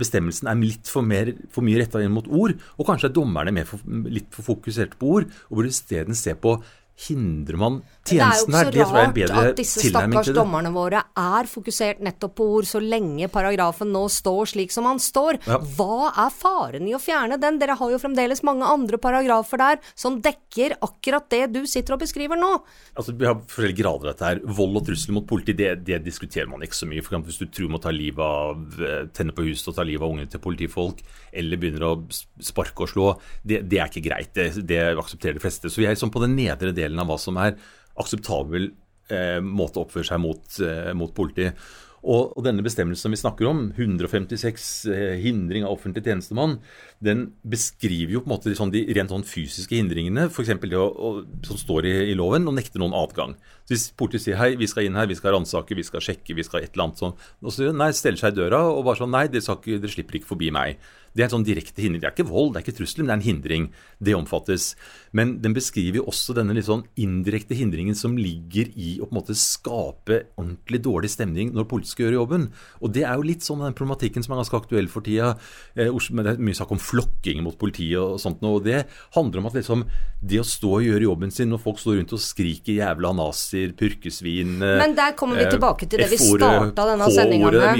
bestemmelsen 0.00 0.50
er 0.50 0.58
litt 0.64 0.90
for, 0.90 1.06
mer, 1.06 1.30
for 1.54 1.66
mye 1.66 1.78
retta 1.82 2.02
inn 2.02 2.14
mot 2.14 2.26
ord, 2.26 2.56
og 2.74 2.88
kanskje 2.88 3.12
er 3.12 3.14
dommerne 3.20 3.66
for, 3.68 3.86
litt 4.10 4.34
for 4.34 4.50
fokusert 4.54 4.98
på 4.98 5.12
ord, 5.18 5.30
og 5.46 5.60
burde 5.60 5.70
isteden 5.74 6.18
se 6.18 6.34
på 6.34 6.58
hindrer 7.06 7.60
man 7.60 7.82
tjenesten 8.08 8.56
her? 8.56 8.70
Det 8.70 8.80
er 8.80 8.80
jo 8.80 8.84
ikke 8.84 8.88
så 8.88 8.96
rart 8.96 9.50
at 9.50 9.60
disse 9.60 9.82
stakkars 9.90 10.30
dommerne 10.34 10.72
våre 10.74 11.02
er 11.20 11.50
fokusert 11.50 12.00
nettopp 12.04 12.36
på 12.40 12.48
ord, 12.56 12.68
så 12.68 12.80
lenge 12.82 13.28
paragrafen 13.32 13.92
nå 13.94 14.06
står 14.12 14.52
slik 14.54 14.74
som 14.74 14.88
han 14.88 15.00
står. 15.02 15.38
Ja. 15.46 15.58
Hva 15.76 16.10
er 16.24 16.32
faren 16.34 16.88
i 16.88 16.94
å 16.96 17.02
fjerne 17.02 17.38
den? 17.42 17.60
Dere 17.60 17.76
har 17.78 17.92
jo 17.92 18.00
fremdeles 18.00 18.42
mange 18.46 18.66
andre 18.66 19.00
paragrafer 19.02 19.62
der 19.62 19.82
som 19.94 20.18
dekker 20.24 20.78
akkurat 20.84 21.28
det 21.32 21.44
du 21.54 21.62
sitter 21.68 21.96
og 21.96 22.02
beskriver 22.04 22.40
nå. 22.40 22.52
Altså, 22.96 23.14
Vi 23.16 23.28
har 23.28 23.38
forskjellige 23.38 23.80
grader 23.82 24.10
av 24.10 24.14
dette 24.14 24.30
her. 24.30 24.42
Vold 24.58 24.80
og 24.80 24.86
trusler 24.88 25.18
mot 25.18 25.28
politi, 25.28 25.56
det, 25.56 25.70
det, 25.86 26.00
diskuterer 26.06 26.50
man 26.50 26.64
ikke 26.64 26.80
så 26.80 26.88
mye. 26.88 27.04
For 27.04 27.14
eksempel 27.14 27.32
Hvis 27.32 27.42
du 27.42 27.46
truer 27.52 27.72
med 27.72 27.80
å 27.80 27.84
ta 27.86 27.94
livet 27.94 28.24
av, 28.24 28.80
eh, 28.80 29.06
tenne 29.16 29.36
på 29.36 29.46
huset 29.46 29.70
og 29.72 29.78
ta 29.78 29.86
livet 29.86 30.04
av 30.04 30.14
ungene 30.14 30.32
til 30.32 30.42
politifolk, 30.42 31.04
eller 31.36 31.60
begynner 31.60 31.88
å 31.88 31.94
sparke 32.42 32.86
og 32.86 32.92
slå, 32.92 33.08
det, 33.44 33.62
det 33.68 33.80
er 33.80 33.90
ikke 33.90 34.06
greit. 34.08 34.32
Det, 34.36 34.48
det 34.66 34.82
aksepterer 34.96 35.36
de 35.36 35.44
fleste. 35.44 35.72
Så 35.72 35.82
vi 35.82 35.88
er 35.88 35.98
sånn 35.98 36.12
på 36.14 36.22
den 36.22 36.36
nedre 36.38 36.72
delen 36.76 36.86
delen 36.86 37.02
av 37.02 37.10
hva 37.10 37.18
som 37.20 37.38
er 37.42 37.58
akseptabel 38.02 38.70
eh, 39.12 39.40
måte 39.42 39.80
å 39.80 39.86
oppføre 39.86 40.08
seg 40.08 40.22
mot, 40.22 40.46
eh, 40.64 40.92
mot 40.96 41.12
politiet. 41.16 41.58
Og, 42.06 42.36
og, 42.36 42.42
denne 42.46 42.62
bestemmelsen 42.62 43.08
som 43.08 43.14
vi 43.14 43.18
snakker 43.18 43.48
om, 43.50 43.62
156 43.74 44.66
eh, 44.94 45.14
hindring 45.24 45.64
av 45.66 45.74
offentlig 45.74 46.04
tjenestemann, 46.06 46.60
den 47.02 47.24
beskriver 47.42 48.14
jo 48.14 48.22
på 48.22 48.30
en 48.30 48.34
måte 48.36 48.52
sånn, 48.54 48.70
de 48.70 48.84
rent 48.94 49.10
sånn 49.10 49.26
fysiske 49.26 49.74
hindringene, 49.74 50.28
f.eks. 50.30 50.52
det 50.62 50.78
å, 50.78 50.86
å, 50.86 51.10
som 51.48 51.58
står 51.58 51.88
i, 51.90 51.94
i, 52.12 52.14
loven, 52.18 52.46
og 52.46 52.54
nekte 52.58 52.78
noen 52.82 52.94
adgang. 52.94 53.34
Så 53.66 53.74
Hvis 53.74 53.88
politiet 53.98 54.26
sier 54.26 54.38
hei, 54.38 54.52
vi 54.60 54.70
skal 54.70 54.86
inn 54.86 54.98
her, 54.98 55.10
vi 55.10 55.18
skal 55.18 55.34
ransake, 55.34 55.74
vi 55.74 55.86
skal 55.86 56.04
sjekke, 56.04 56.36
vi 56.38 56.46
skal 56.46 56.62
et 56.62 56.76
eller 56.76 56.86
annet 56.86 57.02
sånn, 57.02 57.16
og 57.42 57.56
så 57.56 57.72
nei, 57.74 57.90
steller 57.96 58.22
seg 58.22 58.36
i 58.36 58.38
døra 58.38 58.62
og 58.70 58.84
bare 58.86 59.02
sånn 59.02 59.14
nei, 59.16 59.26
dere, 59.32 59.58
dere 59.66 59.94
slipper 59.96 60.20
ikke 60.20 60.30
forbi 60.30 60.52
meg. 60.54 60.78
Det 61.16 61.24
er 61.24 61.30
en 61.30 61.38
sånn 61.38 61.48
direkte 61.48 61.82
hindring. 61.82 62.02
Det 62.02 62.10
er 62.10 62.16
ikke 62.16 62.28
vold, 62.28 62.52
det 62.54 62.60
er 62.60 62.66
ikke 62.66 62.78
trusler, 62.80 63.02
men 63.02 63.08
det 63.08 63.14
er 63.14 63.20
en 63.20 63.26
hindring. 63.30 63.68
Det 63.98 64.16
omfattes. 64.16 64.68
Men 65.16 65.36
den 65.42 65.56
beskriver 65.56 66.02
jo 66.02 66.08
også 66.10 66.36
denne 66.36 66.54
litt 66.56 66.68
sånn 66.68 66.84
indirekte 67.00 67.56
hindringen 67.56 67.96
som 67.96 68.18
ligger 68.20 68.68
i 68.76 68.96
å 69.00 69.08
på 69.08 69.14
en 69.14 69.20
måte 69.20 69.36
skape 69.38 70.20
ordentlig 70.36 70.82
dårlig 70.84 71.12
stemning 71.14 71.54
når 71.56 71.68
politiet 71.70 71.94
skal 71.94 72.06
gjøre 72.08 72.20
jobben. 72.20 72.48
Og 72.82 72.92
det 72.92 73.06
er 73.08 73.16
jo 73.16 73.26
litt 73.26 73.46
sånn 73.46 73.64
den 73.64 73.76
problematikken 73.76 74.24
som 74.26 74.34
er 74.34 74.42
ganske 74.42 74.60
aktuell 74.60 74.90
for 74.92 75.06
tida. 75.06 75.34
Eh, 75.74 75.88
det 75.88 76.34
er 76.34 76.42
mye 76.42 76.58
snakk 76.58 76.74
om 76.76 76.82
flokking 76.82 77.42
mot 77.46 77.56
politiet 77.58 77.98
og 78.02 78.20
sånt 78.20 78.42
og 78.46 78.64
det 78.66 78.84
handler 79.16 79.40
om 79.40 79.48
at 79.48 79.56
liksom 79.56 79.84
det 80.20 80.40
å 80.40 80.46
stå 80.46 80.70
og 80.78 80.84
gjøre 80.84 81.06
jobben 81.06 81.32
sin 81.34 81.50
når 81.52 81.62
folk 81.62 81.78
står 81.80 81.98
rundt 82.00 82.12
og 82.16 82.20
skriker 82.22 82.72
'jævla 82.76 83.12
nazier', 83.16 83.72
'purkesvin' 83.76 84.56
eh, 84.62 84.78
Men 84.82 84.94
der 84.96 85.16
kommer 85.16 85.36
vi 85.40 85.46
tilbake 85.50 85.88
til 85.88 86.00
det 86.02 86.10
vi 86.10 86.18
starta 86.20 86.86
denne 86.90 87.08
sendinga 87.10 87.50
med. 87.50 87.76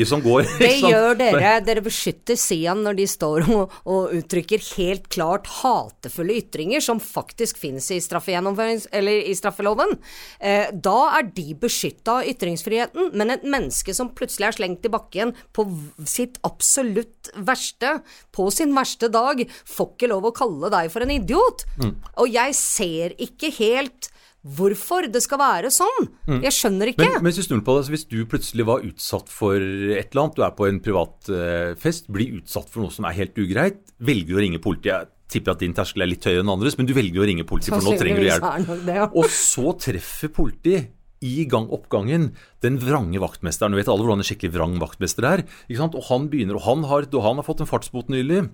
Det. 0.57 0.67
Det 0.67 0.91
gjør 0.91 1.19
dere. 1.19 1.53
Dere 1.67 1.83
beskytter 1.85 2.37
Sian 2.39 2.83
når 2.85 2.97
de 3.01 3.07
står 3.07 3.26
står 3.27 3.47
og, 3.53 3.75
og 3.89 4.15
uttrykker 4.17 4.63
helt 4.77 5.09
klart 5.13 5.49
hatefulle 5.61 6.39
ytringer 6.41 6.83
som 6.85 7.01
faktisk 7.03 7.59
finnes 7.61 7.89
i, 7.91 7.99
i 7.99 9.37
straffeloven, 9.37 9.97
eh, 10.41 10.71
da 10.73 10.99
er 11.19 11.31
de 11.37 11.55
beskytta 11.59 12.21
av 12.21 12.31
ytringsfriheten. 12.31 13.13
Men 13.17 13.35
et 13.35 13.47
menneske 13.47 13.95
som 13.97 14.13
plutselig 14.17 14.51
er 14.51 14.59
slengt 14.59 14.87
i 14.87 14.93
bakken 14.93 15.35
på 15.57 15.67
sitt 16.07 16.39
absolutt 16.47 17.33
verste, 17.37 18.01
på 18.33 18.49
sin 18.55 18.75
verste 18.77 19.11
dag, 19.13 19.43
får 19.67 19.95
ikke 19.95 20.13
lov 20.13 20.29
å 20.29 20.37
kalle 20.37 20.71
deg 20.73 20.93
for 20.93 21.05
en 21.05 21.15
idiot. 21.17 21.67
Mm. 21.81 21.97
Og 22.23 22.37
jeg 22.37 22.59
ser 22.59 23.17
ikke 23.23 23.53
helt 23.59 24.11
hvorfor 24.47 25.09
det 25.11 25.23
skal 25.25 25.41
være 25.41 25.73
sånn. 25.75 26.09
Mm. 26.29 26.41
Jeg 26.45 26.55
skjønner 26.55 26.93
ikke. 26.93 27.09
Men, 27.09 27.27
men 27.27 27.35
hvis, 27.35 27.49
du 27.51 27.57
på 27.67 27.77
det, 27.79 27.85
hvis 27.93 28.07
du 28.11 28.19
plutselig 28.31 28.67
var 28.69 28.87
utsatt 28.87 29.31
for 29.33 29.59
et 29.59 30.13
eller 30.13 30.23
annet, 30.23 30.39
du 30.39 30.45
er 30.47 30.57
på 30.59 30.69
en 30.69 30.81
privat 30.85 31.31
uh, 31.33 31.75
fest, 31.81 32.11
blir 32.13 32.39
utsatt 32.41 32.71
for 32.71 32.87
noe 32.87 32.95
som 32.95 33.09
er 33.09 33.17
helt 33.19 33.39
ugreit, 33.41 33.81
velger 33.99 34.39
å 34.39 34.45
ringe 34.45 34.63
politiet. 34.63 35.11
Jeg 35.27 35.39
tipper 35.39 35.57
at 35.57 35.65
din 35.65 35.75
terskel 35.75 36.05
er 36.05 36.13
litt 36.13 36.27
høyere 36.27 36.45
enn 36.45 36.53
andres, 36.53 36.77
men 36.79 36.87
du 36.89 36.95
velger 36.97 37.25
å 37.25 37.27
ringe 37.27 37.47
politiet, 37.49 37.75
for 37.75 37.87
nå 37.87 37.97
trenger 37.99 38.23
du 38.23 38.29
hjelp. 38.29 38.77
Det, 38.87 39.01
ja. 39.01 39.09
Og 39.11 39.33
så 39.35 39.75
treffer 39.83 40.31
politiet 40.35 40.93
i 41.25 41.47
gang 41.49 41.67
oppgangen 41.73 42.29
den 42.63 42.77
vrange 42.79 43.19
vaktmesteren. 43.23 43.73
Du 43.73 43.81
vet 43.81 43.89
alle 43.91 44.05
hvordan 44.05 44.21
en 44.23 44.29
skikkelig 44.29 44.53
vrang 44.55 44.77
vaktmester 44.79 45.27
er. 45.27 45.43
Og 45.73 45.99
han 46.11 46.29
begynner, 46.31 46.61
og 46.61 46.67
han 46.69 46.85
har, 46.87 47.09
og 47.09 47.25
han 47.25 47.41
har 47.41 47.47
fått 47.47 47.65
en 47.65 47.71
fartsbot 47.71 48.13
nylig 48.13 48.45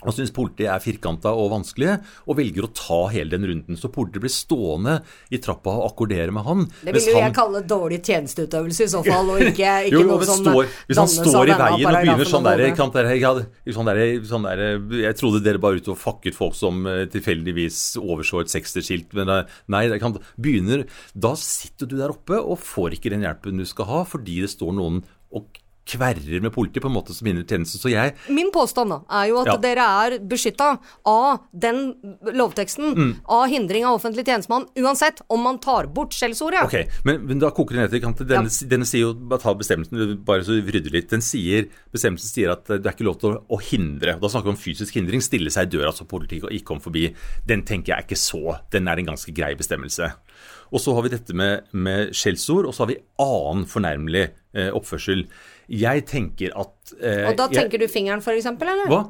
og 0.00 0.14
syns 0.16 0.32
politiet 0.34 0.70
er 0.72 0.82
firkanta 0.82 1.32
og 1.36 1.50
vanskelige, 1.54 1.98
og 2.26 2.38
velger 2.38 2.66
å 2.66 2.70
ta 2.76 3.00
hele 3.12 3.34
den 3.34 3.46
runden. 3.50 3.78
Så 3.80 3.90
politiet 3.92 4.24
blir 4.24 4.32
stående 4.32 4.98
i 5.32 5.40
trappa 5.42 5.74
og 5.80 5.90
akkordere 5.90 6.34
med 6.34 6.46
han. 6.46 6.66
Det 6.84 6.94
vil 6.96 7.10
jo 7.10 7.16
han... 7.18 7.26
jeg 7.26 7.36
kalle 7.36 7.62
dårlig 7.68 8.00
tjenesteutøvelse 8.08 8.86
i 8.86 8.92
så 8.94 9.02
fall, 9.06 9.32
og 9.34 9.44
ikke, 9.50 9.74
ikke 9.90 9.96
jo, 9.98 10.04
noe 10.08 10.28
som 10.28 10.42
står, 10.42 10.72
Hvis 10.88 11.02
han 11.02 11.12
står 11.12 11.54
i 11.54 11.58
veien 11.60 11.86
og 11.86 11.98
begynner 12.00 12.32
sånn 12.32 12.48
der, 12.48 12.64
dere, 12.64 13.16
jeg, 13.20 13.76
sånn 13.76 13.90
der, 13.90 14.02
sånn 14.32 14.48
der, 14.48 14.64
jeg 15.04 15.20
trodde 15.20 15.44
dere 15.44 15.62
bare 15.62 15.80
ute 15.80 15.94
og 15.94 16.00
fakket 16.00 16.38
folk 16.38 16.56
som 16.58 16.84
uh, 16.88 17.04
tilfeldigvis 17.10 17.80
overså 18.00 18.44
et 18.44 18.52
seksterskilt, 18.52 19.14
men 19.18 19.32
uh, 19.32 19.58
nei, 19.72 19.86
kan, 20.00 20.16
begynner 20.40 20.86
Da 21.12 21.34
sitter 21.38 21.88
du 21.88 21.98
der 22.00 22.12
oppe 22.14 22.38
og 22.40 22.60
får 22.62 22.96
ikke 22.96 23.12
den 23.12 23.26
hjelpen 23.26 23.60
du 23.60 23.66
skal 23.68 23.88
ha, 23.90 24.04
fordi 24.08 24.40
det 24.44 24.52
står 24.52 24.74
noen 24.76 25.02
og 25.30 25.60
kverrer 25.88 26.42
med 26.42 26.52
politiet 26.54 26.82
på 26.84 26.90
en 26.90 26.94
måte 26.94 27.14
som 27.16 27.26
minner 27.26 27.44
tjenesten. 27.46 27.80
Så 27.80 27.90
jeg 27.92 28.14
Min 28.28 28.50
påstand 28.54 28.92
da, 28.92 29.00
er 29.20 29.30
jo 29.30 29.40
at 29.42 29.50
ja. 29.52 29.56
dere 29.60 29.86
er 30.04 30.16
beskytta 30.30 30.70
av 31.08 31.46
den 31.52 31.94
lovteksten, 32.36 32.92
mm. 32.96 33.12
av 33.32 33.46
hindring 33.50 33.86
av 33.88 33.98
offentlig 33.98 34.26
tjenestemann, 34.28 34.68
uansett 34.78 35.22
om 35.32 35.42
man 35.46 35.60
tar 35.62 35.90
bort 35.94 36.14
skjellsordet. 36.16 36.62
Ok, 36.66 37.00
men, 37.08 37.22
men, 37.26 37.40
da 37.42 37.52
koker 37.54 37.76
det 37.76 37.86
ned 37.86 38.18
til 38.20 38.28
denne, 38.28 38.50
ja. 38.52 38.70
denne 38.70 38.88
sier 38.88 39.08
jo, 39.08 39.14
bare 39.14 39.42
ta 39.42 39.54
bestemmelsen, 39.56 40.18
bare 40.26 40.46
så 40.46 40.58
vi 40.58 40.76
rydder 40.76 40.94
litt, 40.94 41.10
den 41.12 41.24
sier, 41.24 41.70
bestemmelsen 41.94 42.30
sier 42.30 42.54
at 42.54 42.68
det 42.70 42.84
er 42.84 42.94
ikke 42.94 43.08
lov 43.08 43.20
til 43.22 43.32
å, 43.32 43.42
å 43.56 43.60
hindre, 43.70 44.18
da 44.20 44.32
snakker 44.32 44.52
vi 44.52 44.56
om 44.56 44.60
fysisk 44.60 44.98
hindring, 44.98 45.24
stille 45.24 45.52
seg 45.52 45.70
i 45.70 45.74
døra 45.78 45.94
så 45.96 46.06
politiet 46.08 46.46
ikke 46.50 46.70
kom 46.72 46.82
forbi. 46.82 47.08
Den 47.46 47.64
tenker 47.66 47.94
jeg 47.94 47.98
er 47.98 48.08
ikke 48.08 48.20
så, 48.20 48.60
den 48.72 48.88
er 48.90 49.00
en 49.00 49.12
ganske 49.12 49.34
grei 49.34 49.54
bestemmelse. 49.58 50.12
Og 50.70 50.82
så 50.82 50.94
har 50.96 51.06
vi 51.06 51.12
dette 51.12 51.36
med, 51.36 51.70
med 51.72 52.12
skjellsord, 52.16 52.68
og 52.68 52.74
så 52.74 52.84
har 52.84 52.92
vi 52.92 53.00
annen 53.22 53.64
fornærmelig 53.70 54.26
eh, 54.54 54.70
oppførsel. 54.76 55.24
Jeg 55.70 56.04
tenker 56.10 56.54
at 56.58 56.94
eh, 56.98 57.26
Og 57.30 57.38
da 57.38 57.48
tenker 57.50 57.78
jeg, 57.78 57.90
du 57.90 57.92
fingeren, 57.92 58.22
f.eks., 58.22 58.50
eller? 58.54 58.86
Hva? 58.90 59.02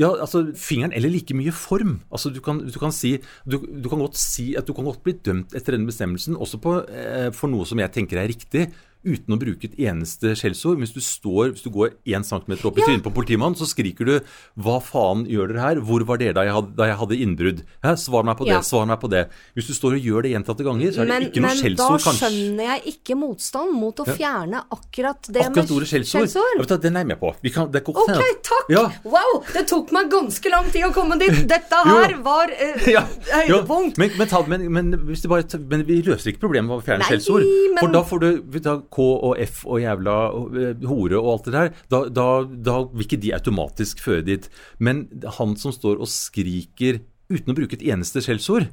Ja, 0.00 0.08
altså 0.24 0.46
fingeren 0.56 0.94
eller 0.96 1.12
like 1.12 1.34
mye 1.36 1.52
form. 1.52 1.98
Altså 2.08 2.30
Du 2.32 2.40
kan, 2.40 2.62
du 2.64 2.78
kan 2.80 2.94
si 2.96 3.18
du, 3.44 3.58
du, 3.60 3.88
kan 3.92 4.00
godt 4.00 4.16
si 4.16 4.54
at 4.56 4.64
du 4.64 4.72
kan 4.72 4.88
godt 4.88 5.02
bli 5.04 5.12
dømt 5.20 5.52
etter 5.52 5.76
denne 5.76 5.90
bestemmelsen 5.90 6.38
også 6.40 6.60
på, 6.64 6.78
eh, 6.88 7.28
for 7.36 7.52
noe 7.52 7.68
som 7.68 7.82
jeg 7.82 7.92
tenker 7.92 8.22
er 8.22 8.30
riktig 8.32 8.70
uten 9.02 9.34
å 9.34 9.38
bruke 9.40 9.68
et 9.68 9.78
eneste 9.82 10.34
skjellsord. 10.38 10.80
Hvis 10.82 10.94
du 10.94 11.00
står, 11.02 11.52
hvis 11.54 11.64
du 11.64 11.70
går 11.74 11.94
én 12.06 12.24
centimeter 12.26 12.68
opp 12.68 12.78
i 12.78 12.84
ja. 12.84 12.88
trynet 12.90 13.04
på 13.06 13.12
politimannen, 13.14 13.58
så 13.58 13.68
skriker 13.68 14.08
du 14.08 14.14
'hva 14.58 14.78
faen 14.82 15.26
gjør 15.30 15.52
dere 15.52 15.62
her', 15.62 15.80
'hvor 15.82 16.06
var 16.06 16.20
dere 16.22 16.36
da 16.38 16.46
jeg 16.46 16.54
hadde, 16.56 16.72
da 16.78 16.88
jeg 16.90 16.98
hadde 17.02 17.18
innbrudd'? 17.26 17.62
Hæ? 17.84 17.96
Svar 18.02 18.24
meg 18.24 18.38
på 18.38 18.46
det, 18.46 18.54
ja. 18.54 18.62
svar 18.62 18.86
meg 18.86 19.00
på 19.00 19.10
det. 19.10 19.28
Hvis 19.54 19.68
du 19.70 19.74
står 19.74 19.98
og 19.98 20.06
gjør 20.06 20.22
det 20.22 20.32
gjentatte 20.34 20.66
ganger, 20.66 20.92
så 20.92 21.02
er 21.02 21.10
det 21.10 21.14
men, 21.14 21.28
ikke 21.28 21.42
noe 21.42 21.56
skjellsord, 21.58 22.00
kanskje. 22.02 22.12
Men 22.12 22.22
da 22.22 22.30
skjønner 22.32 22.64
jeg 22.72 22.94
ikke 22.94 23.18
motstand 23.18 23.74
mot 23.76 24.02
å 24.02 24.06
fjerne 24.08 24.62
akkurat 24.70 25.20
det 25.28 25.46
akkurat 25.46 25.70
med 25.70 25.88
skjellsord. 25.92 26.30
Ja, 26.58 26.76
Den 26.82 26.96
er 26.96 27.04
jeg 27.04 27.10
med 27.12 27.20
på. 27.20 27.34
Kan, 27.52 27.70
det 27.72 27.82
ok, 27.86 28.22
takk! 28.42 28.70
Ja. 28.72 28.86
Wow! 29.04 29.42
Det 29.52 29.66
tok 29.70 29.92
meg 29.94 30.10
ganske 30.12 30.52
lang 30.52 30.70
tid 30.72 30.86
å 30.88 30.92
komme 30.94 31.18
dit. 31.20 31.42
Dette 31.52 31.82
her 31.86 32.16
var 32.24 32.52
eh, 32.54 32.88
høydepunkt. 33.36 33.98
Men, 34.00 34.14
men, 34.48 34.66
men, 34.72 34.94
men, 35.02 35.84
vi 35.86 36.00
løser 36.06 36.32
ikke 36.32 36.46
problemet 36.46 36.70
med 36.70 36.80
å 36.80 36.84
fjerne 36.86 37.08
skjellsord. 37.08 37.46
For 37.80 37.92
da 37.92 38.04
får 38.06 38.22
du 38.22 38.58
da, 38.62 38.78
K 38.92 39.02
og 39.02 39.40
F 39.40 39.62
og 39.66 39.82
jævla 39.82 40.16
eh, 40.62 40.86
hore 40.88 41.18
og 41.20 41.30
alt 41.34 41.48
det 41.48 41.56
der, 41.56 41.72
da, 41.92 42.02
da, 42.12 42.28
da 42.70 42.78
vil 42.92 43.06
ikke 43.06 43.20
de 43.22 43.34
automatisk 43.36 44.02
føre 44.04 44.26
dit. 44.26 44.48
Men 44.78 45.06
han 45.38 45.56
som 45.60 45.74
står 45.74 46.02
og 46.02 46.10
skriker 46.10 47.02
uten 47.32 47.52
å 47.52 47.56
bruke 47.56 47.78
et 47.78 47.86
eneste 47.88 48.22
skjellsord, 48.24 48.68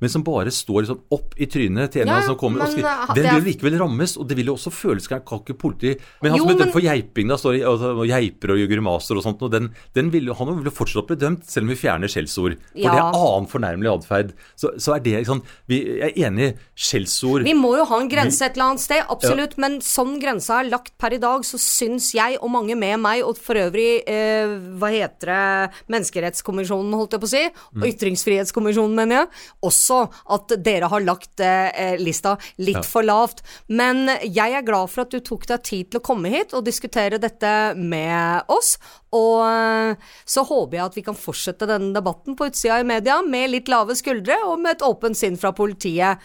men 0.00 0.12
som 0.12 0.24
bare 0.26 0.52
står 0.54 0.84
liksom 0.84 1.00
opp 1.14 1.34
i 1.38 1.48
trynet 1.50 1.92
til 1.94 2.04
en 2.04 2.12
ja, 2.12 2.20
som 2.26 2.36
kommer 2.38 2.62
men, 2.62 2.68
og 2.68 2.74
skriver. 2.74 3.02
Eh, 3.08 3.14
Den 3.18 3.28
vil 3.38 3.46
likevel 3.50 3.78
rammes, 3.80 4.14
og 4.20 4.28
det 4.30 4.38
vil 4.38 4.52
jo 4.52 4.56
også 4.58 4.72
føles 4.74 5.08
kan 5.08 5.22
ikke 5.24 5.56
politi 5.58 5.94
Men 6.22 6.34
han 6.34 6.42
som 6.42 6.52
er 6.52 6.58
dømt 6.62 6.74
for 6.74 6.84
geiping, 6.84 7.30
da, 7.30 7.38
står 7.40 7.58
altså, 7.66 7.92
og 7.96 8.10
geiper 8.10 8.54
og 8.54 8.60
gjør 8.60 8.70
grimaser 8.74 9.18
og 9.18 9.24
sånt, 9.24 9.42
og 9.42 9.52
den, 9.52 9.70
den 9.96 10.12
vil, 10.14 10.30
han 10.38 10.52
vil 10.62 10.74
fortsatt 10.74 11.08
bli 11.10 11.18
dømt, 11.18 11.46
selv 11.50 11.66
om 11.66 11.72
vi 11.72 11.78
fjerner 11.80 12.12
skjellsord. 12.12 12.58
For 12.72 12.84
ja. 12.84 12.94
det 12.94 13.02
er 13.02 13.18
annen 13.18 13.48
fornærmelig 13.50 13.92
atferd. 13.92 14.34
Så, 14.54 14.72
så, 14.78 14.94
er 14.96 15.04
det 15.04 15.24
sånn 15.28 15.42
vi, 15.70 15.80
Jeg 15.98 16.12
er 16.12 16.28
enig, 16.28 16.48
skjellsord 16.78 17.46
Vi 17.46 17.54
må 17.58 17.74
jo 17.78 17.86
ha 17.88 18.00
en 18.02 18.10
grense 18.10 18.44
et 18.46 18.56
eller 18.56 18.72
annet 18.72 18.84
sted, 18.84 19.02
absolutt, 19.10 19.56
ja. 19.56 19.64
men 19.64 19.78
sånn 19.84 20.16
grensa 20.22 20.60
er 20.62 20.70
lagt 20.72 20.94
per 21.00 21.16
i 21.16 21.20
dag, 21.22 21.46
så 21.46 21.60
syns 21.62 22.12
jeg, 22.16 22.38
og 22.42 22.52
mange 22.54 22.76
med 22.78 23.00
meg, 23.02 23.24
og 23.26 23.38
for 23.42 23.58
øvrig, 23.58 24.04
eh, 24.08 24.54
hva 24.78 24.92
heter 24.94 25.32
det, 25.32 25.42
Menneskerettskommisjonen, 25.90 26.94
holdt 26.98 27.16
jeg 27.16 27.22
på 27.22 27.28
å 27.28 27.32
si, 27.32 27.44
og 27.48 27.82
mm. 27.82 27.86
Ytringsfrihetskommisjonen, 27.90 28.96
mener 28.98 29.22
jeg, 29.22 29.30
også 29.68 29.87
også 29.88 30.28
at 30.34 30.54
dere 30.64 30.88
har 30.90 31.04
lagt 31.04 31.40
eh, 31.40 31.96
lista 32.00 32.36
litt 32.60 32.80
ja. 32.80 32.84
for 32.86 33.06
lavt. 33.06 33.42
Men 33.68 34.08
jeg 34.22 34.54
er 34.54 34.66
glad 34.66 34.90
for 34.92 35.04
at 35.04 35.14
du 35.14 35.20
tok 35.24 35.46
deg 35.48 35.64
tid 35.64 35.90
til 35.90 36.00
å 36.00 36.04
komme 36.04 36.32
hit 36.32 36.54
og 36.56 36.66
diskutere 36.66 37.20
dette 37.22 37.52
med 37.78 38.48
oss. 38.52 38.76
Og 39.16 39.44
eh, 39.46 40.10
så 40.28 40.44
håper 40.48 40.78
jeg 40.78 40.86
at 40.86 40.98
vi 40.98 41.06
kan 41.06 41.18
fortsette 41.18 41.68
denne 41.68 41.94
debatten 41.96 42.36
på 42.38 42.50
utsida 42.50 42.80
i 42.80 42.88
media 42.88 43.20
med 43.24 43.54
litt 43.54 43.72
lave 43.72 43.96
skuldre 43.98 44.36
og 44.46 44.58
med 44.62 44.76
et 44.76 44.86
åpent 44.86 45.18
sinn 45.18 45.38
fra 45.40 45.54
politiet. 45.56 46.20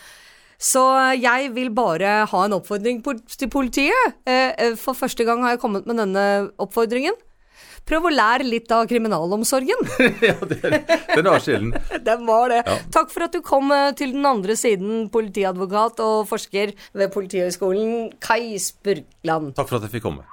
Så 0.63 0.81
jeg 1.19 1.49
vil 1.57 1.73
bare 1.75 2.23
ha 2.29 2.45
en 2.45 2.55
oppfordring 2.55 3.01
til 3.03 3.49
politiet. 3.51 4.19
Eh, 4.29 4.73
for 4.79 4.95
første 4.95 5.25
gang 5.27 5.43
har 5.43 5.55
jeg 5.55 5.63
kommet 5.63 5.87
med 5.89 5.99
denne 5.99 6.25
oppfordringen. 6.61 7.17
Prøv 7.83 8.05
å 8.07 8.11
lære 8.13 8.45
litt 8.47 8.71
av 8.71 8.85
kriminalomsorgen. 8.87 9.87
ja, 10.29 10.35
er, 10.39 10.77
den 11.17 11.27
var 11.27 11.43
sjelden. 11.43 11.73
den 12.07 12.27
var 12.29 12.53
det. 12.53 12.61
Ja. 12.63 12.77
Takk 12.95 13.11
for 13.11 13.27
at 13.27 13.35
du 13.35 13.41
kom 13.43 13.73
til 13.99 14.15
den 14.15 14.27
andre 14.27 14.55
siden, 14.59 15.09
politiadvokat 15.13 15.99
og 16.03 16.29
forsker 16.29 16.71
ved 16.95 17.11
Politihøgskolen, 17.13 18.13
Kai 18.23 18.55
Spurkland. 18.61 19.51
Takk 19.57 19.67
for 19.67 19.79
at 19.81 19.87
jeg 19.87 19.97
fikk 19.97 20.07
komme. 20.07 20.23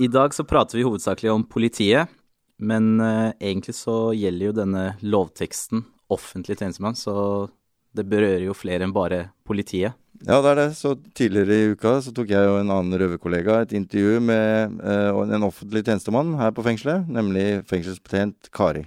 I 0.00 0.08
dag 0.10 0.32
så 0.34 0.42
prater 0.48 0.80
vi 0.80 0.86
hovedsakelig 0.86 1.30
om 1.30 1.44
politiet, 1.46 2.10
men 2.58 2.96
uh, 2.98 3.30
egentlig 3.38 3.76
så 3.78 4.10
gjelder 4.16 4.48
jo 4.48 4.56
denne 4.56 4.86
lovteksten 5.04 5.84
offentlig 6.10 6.56
tjenestemann, 6.58 6.96
så 6.98 7.46
det 7.94 8.06
berører 8.10 8.48
jo 8.48 8.56
flere 8.58 8.86
enn 8.86 8.94
bare 8.94 9.28
politiet. 9.46 9.94
Ja, 10.24 10.38
det 10.40 10.50
er 10.50 10.56
det. 10.56 10.70
Så 10.76 10.94
tidligere 11.12 11.52
i 11.52 11.72
uka 11.74 11.98
så 12.00 12.12
tok 12.16 12.30
jeg 12.32 12.48
og 12.48 12.56
en 12.62 12.70
annen 12.72 12.96
røverkollega 12.96 13.58
et 13.60 13.74
intervju 13.76 14.22
med 14.24 14.78
uh, 14.80 15.20
en 15.20 15.44
offentlig 15.44 15.82
tjenestemann 15.84 16.30
her 16.38 16.54
på 16.56 16.64
fengselet, 16.64 17.04
nemlig 17.12 17.60
fengselsbetjent 17.68 18.48
Kari. 18.56 18.86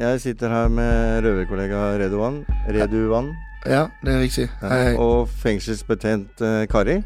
Jeg 0.00 0.20
sitter 0.24 0.48
her 0.48 0.72
med 0.72 1.20
røverkollega 1.26 1.82
Reduan. 2.00 2.40
Reduan. 2.72 3.28
Ja, 3.68 3.90
det 4.00 4.14
er 4.14 4.24
riktig. 4.24 4.48
Hei. 4.64 4.94
Og 4.96 5.28
fengselsbetjent 5.44 6.40
uh, 6.40 6.64
Kari. 6.72 7.02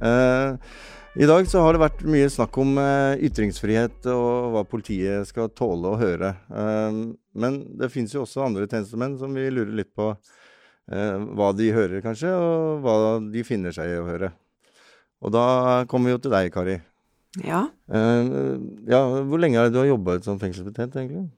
Uh, 0.00 0.56
I 1.12 1.26
dag 1.28 1.44
så 1.44 1.60
har 1.60 1.74
det 1.74 1.82
vært 1.82 1.98
mye 2.08 2.28
snakk 2.32 2.56
om 2.62 2.78
uh, 2.80 3.12
ytringsfrihet 3.20 4.06
og 4.08 4.54
hva 4.54 4.62
politiet 4.64 5.28
skal 5.28 5.50
tåle 5.52 5.90
å 5.90 5.98
høre. 6.00 6.30
men 7.36 7.58
det 7.76 7.90
fins 7.92 8.14
jo 8.14 8.22
også 8.22 8.46
andre 8.46 8.64
tjenestemenn 8.64 9.18
som 9.20 9.34
vi 9.36 9.44
lurer 9.50 9.74
litt 9.76 9.92
på 9.94 10.14
hva 10.88 11.50
de 11.54 11.68
hører, 11.72 12.00
kanskje, 12.02 12.32
og 12.34 12.80
hva 12.82 12.94
de 13.22 13.44
finner 13.46 13.72
seg 13.72 13.92
i 13.92 13.98
å 14.00 14.06
høre. 14.08 14.32
Og 15.22 15.30
da 15.32 15.44
kommer 15.88 16.10
vi 16.10 16.16
jo 16.16 16.22
til 16.24 16.34
deg, 16.34 16.48
Kari. 16.52 16.74
Ja. 17.44 17.60
ja 17.86 19.00
hvor 19.22 19.40
lenge 19.40 19.60
er 19.60 19.68
det 19.68 19.76
du 19.76 19.78
har 19.78 19.92
jobbet 19.92 20.26
som 20.26 20.40
fengselsbetjent, 20.42 20.98
egentlig? 20.98 21.28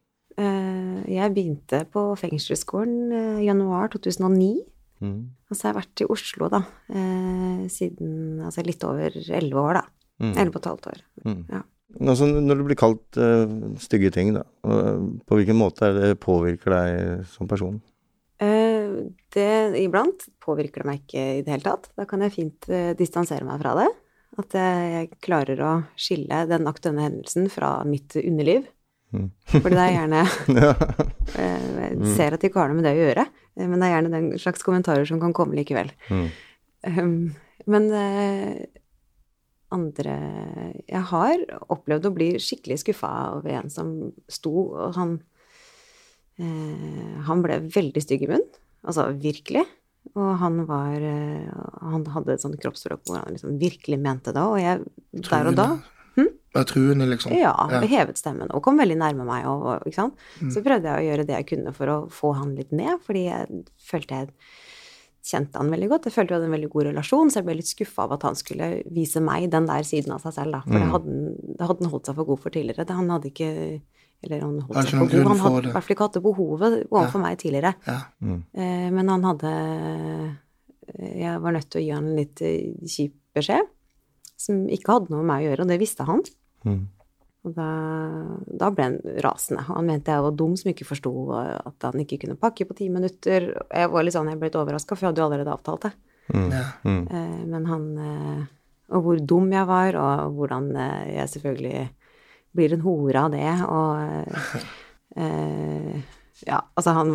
Jeg 1.12 1.34
begynte 1.36 1.84
på 1.92 2.06
fengselsskolen 2.18 3.42
januar 3.44 3.92
2009. 3.92 4.64
Mm. 5.04 5.20
Og 5.50 5.56
så 5.56 5.68
har 5.68 5.74
jeg 5.74 5.80
vært 5.82 6.02
i 6.02 6.08
Oslo, 6.14 6.48
da, 6.52 6.60
eh, 6.90 7.62
siden 7.72 8.42
altså 8.44 8.64
litt 8.66 8.84
over 8.88 9.14
elleve 9.20 9.62
år, 9.62 9.80
da. 9.80 10.10
Mm. 10.22 10.32
Elleve 10.32 10.54
og 10.54 10.60
et 10.60 10.70
halvt 10.70 10.90
år. 10.92 11.00
Mm. 11.24 11.40
Ja. 11.52 11.62
Altså, 12.10 12.26
når 12.26 12.58
du 12.58 12.64
blir 12.66 12.78
kalt 12.78 13.18
uh, 13.20 13.50
stygge 13.78 14.10
ting, 14.14 14.32
da, 14.34 14.42
på 14.64 15.36
hvilken 15.38 15.58
måte 15.58 15.92
det 15.94 16.14
påvirker 16.22 16.74
deg 16.74 17.26
som 17.30 17.50
person? 17.50 17.76
Uh, 18.42 19.12
det 19.34 19.78
Iblant 19.78 20.26
påvirker 20.42 20.82
det 20.82 20.88
meg 20.88 21.04
ikke 21.04 21.26
i 21.36 21.44
det 21.46 21.54
hele 21.54 21.68
tatt. 21.68 21.92
Da 21.94 22.08
kan 22.10 22.24
jeg 22.24 22.34
fint 22.34 22.66
uh, 22.72 22.96
distansere 22.98 23.46
meg 23.46 23.62
fra 23.62 23.76
det. 23.78 23.90
At 24.42 24.56
jeg 24.58 25.12
klarer 25.22 25.60
å 25.62 25.72
skille 25.94 26.40
den 26.50 26.66
aktuelle 26.66 27.04
hendelsen 27.04 27.46
fra 27.52 27.76
mitt 27.86 28.16
underliv. 28.18 28.64
Mm. 29.14 29.30
Fordi 29.52 29.76
det 29.76 29.82
er 29.84 29.92
gjerne 29.94 30.20
eh, 31.38 31.66
Jeg 31.84 31.98
mm. 32.00 32.06
ser 32.16 32.34
at 32.34 32.42
de 32.42 32.48
ikke 32.50 32.60
har 32.60 32.70
noe 32.70 32.80
med 32.80 32.86
det 32.88 32.94
å 32.96 33.02
gjøre, 33.02 33.26
eh, 33.54 33.66
men 33.68 33.78
det 33.78 33.88
er 33.88 33.94
gjerne 33.94 34.14
den 34.14 34.30
slags 34.42 34.64
kommentarer 34.66 35.06
som 35.08 35.20
kan 35.22 35.34
komme 35.36 35.56
likevel. 35.58 35.92
Mm. 36.10 36.24
Um, 36.84 37.12
men 37.70 37.86
uh, 37.96 38.58
andre 39.72 40.14
Jeg 40.84 41.00
har 41.08 41.44
opplevd 41.72 42.10
å 42.10 42.12
bli 42.12 42.26
skikkelig 42.42 42.82
skuffa 42.82 43.12
over 43.38 43.54
en 43.56 43.72
som 43.72 43.94
sto, 44.28 44.52
og 44.74 44.98
han 44.98 45.14
uh, 46.42 47.14
Han 47.30 47.46
ble 47.46 47.62
veldig 47.72 48.04
stygg 48.04 48.26
i 48.26 48.30
munnen. 48.34 48.60
Altså 48.84 49.08
virkelig. 49.16 49.64
Og 50.12 50.34
han 50.42 50.60
var 50.68 51.00
Han 51.00 52.04
hadde 52.12 52.34
et 52.34 52.42
sånt 52.44 52.58
kroppsspråk 52.60 53.06
hvor 53.06 53.22
han 53.22 53.32
liksom 53.32 53.56
virkelig 53.62 53.96
mente 53.96 54.34
det, 54.36 54.42
og 54.44 54.60
jeg 54.60 54.82
der 55.24 55.48
og 55.48 55.56
da 55.56 55.68
var 56.54 56.68
truende, 56.70 57.06
liksom? 57.10 57.34
Ja, 57.34 57.54
ja. 57.70 57.80
hevet 57.90 58.20
stemmen 58.20 58.52
og 58.54 58.62
kom 58.64 58.78
veldig 58.80 58.98
nærme 59.00 59.26
meg. 59.26 59.46
Og, 59.50 59.88
ikke 59.88 59.98
sant? 59.98 60.20
Mm. 60.40 60.52
Så 60.54 60.62
prøvde 60.64 60.90
jeg 60.90 61.00
å 61.00 61.08
gjøre 61.10 61.26
det 61.28 61.38
jeg 61.40 61.48
kunne 61.54 61.74
for 61.76 61.90
å 61.90 61.96
få 62.12 62.34
han 62.38 62.54
litt 62.58 62.70
ned, 62.74 63.00
fordi 63.06 63.26
jeg 63.26 63.64
følte 63.90 64.22
jeg 64.22 64.32
kjente 65.24 65.60
han 65.60 65.72
veldig 65.72 65.88
godt. 65.88 66.08
Jeg 66.08 66.16
følte 66.18 66.34
vi 66.34 66.36
hadde 66.36 66.48
en 66.50 66.54
veldig 66.54 66.70
god 66.74 66.86
relasjon, 66.90 67.32
så 67.32 67.40
jeg 67.40 67.48
ble 67.48 67.56
litt 67.58 67.70
skuffa 67.70 68.04
av 68.04 68.14
at 68.18 68.26
han 68.28 68.38
skulle 68.38 68.68
vise 68.92 69.22
meg 69.24 69.48
den 69.52 69.68
der 69.70 69.86
siden 69.88 70.14
av 70.16 70.24
seg 70.24 70.36
selv, 70.36 70.58
da. 70.58 70.62
For 70.66 70.76
mm. 70.76 70.80
det, 70.82 70.90
hadde, 70.92 71.18
det 71.58 71.68
hadde 71.70 71.84
han 71.86 71.92
holdt 71.94 72.10
seg 72.10 72.18
for 72.18 72.30
god 72.30 72.42
for 72.44 72.56
tidligere. 72.56 72.86
Det, 72.86 72.98
han 72.98 73.12
hadde 73.14 73.30
ikke 73.32 73.50
Eller 74.24 74.44
han 74.44 74.54
holdt 74.60 74.78
seg 74.78 75.00
for 75.00 75.14
god. 75.14 75.28
Han 75.32 75.44
hadde 75.44 75.70
i 75.70 75.74
hvert 75.74 75.86
fall 75.86 75.96
ikke 75.96 76.08
hatt 76.08 76.18
det 76.18 76.24
behovet 76.24 76.78
overfor 76.84 77.20
ja. 77.20 77.24
meg 77.24 77.40
tidligere. 77.40 77.74
Ja. 77.88 77.98
Mm. 78.20 78.38
Eh, 78.52 78.88
men 78.98 79.12
han 79.14 79.28
hadde 79.30 79.52
Jeg 81.00 81.40
var 81.40 81.56
nødt 81.56 81.70
til 81.72 81.80
å 81.80 81.84
gi 81.86 81.92
han 81.96 82.10
en 82.10 82.20
litt 82.20 82.44
eh, 82.44 82.74
kjip 82.84 83.16
beskjed, 83.34 83.70
som 84.38 84.66
ikke 84.70 84.98
hadde 84.98 85.10
noe 85.10 85.24
med 85.24 85.30
meg 85.32 85.42
å 85.42 85.48
gjøre, 85.48 85.64
og 85.64 85.72
det 85.72 85.80
visste 85.80 86.06
han. 86.06 86.20
Mm. 86.64 86.82
Og 87.44 87.52
da, 87.52 87.68
da, 88.48 88.70
ble 88.72 88.86
han 88.86 88.94
rasende. 89.24 89.66
Han 89.68 89.84
mente 89.88 90.12
jeg 90.14 90.24
var 90.24 90.36
dum 90.38 90.54
som 90.56 90.70
ikke 90.70 90.86
forsto 90.88 91.12
at 91.36 91.84
han 91.84 92.00
ikke 92.00 92.22
kunne 92.22 92.38
pakke 92.40 92.64
på 92.64 92.76
ti 92.78 92.88
minutter. 92.92 93.50
Jeg 93.68 93.90
var 93.92 94.06
litt 94.06 94.16
sånn, 94.16 94.30
jeg 94.32 94.40
ble 94.40 94.48
litt 94.48 94.56
overraska, 94.56 94.96
for 94.96 95.04
jeg 95.04 95.12
hadde 95.12 95.20
jo 95.20 95.26
allerede 95.28 95.52
avtalt 95.52 95.84
det. 95.84 95.92
Mm. 96.32 96.48
Mm. 96.88 97.02
Eh, 97.04 97.40
men 97.52 97.66
han 97.68 97.82
eh, 98.00 98.44
Og 98.96 99.02
hvor 99.04 99.18
dum 99.20 99.50
jeg 99.52 99.68
var, 99.68 99.96
og 100.00 100.38
hvordan 100.38 100.70
eh, 100.72 101.10
jeg 101.18 101.32
selvfølgelig 101.34 101.82
blir 102.56 102.72
en 102.72 102.84
hore 102.86 103.24
av 103.26 103.34
det, 103.34 103.50
og 103.68 103.92
eh, 105.20 106.00
Ja, 106.48 106.62
altså, 106.74 106.94
han 106.96 107.12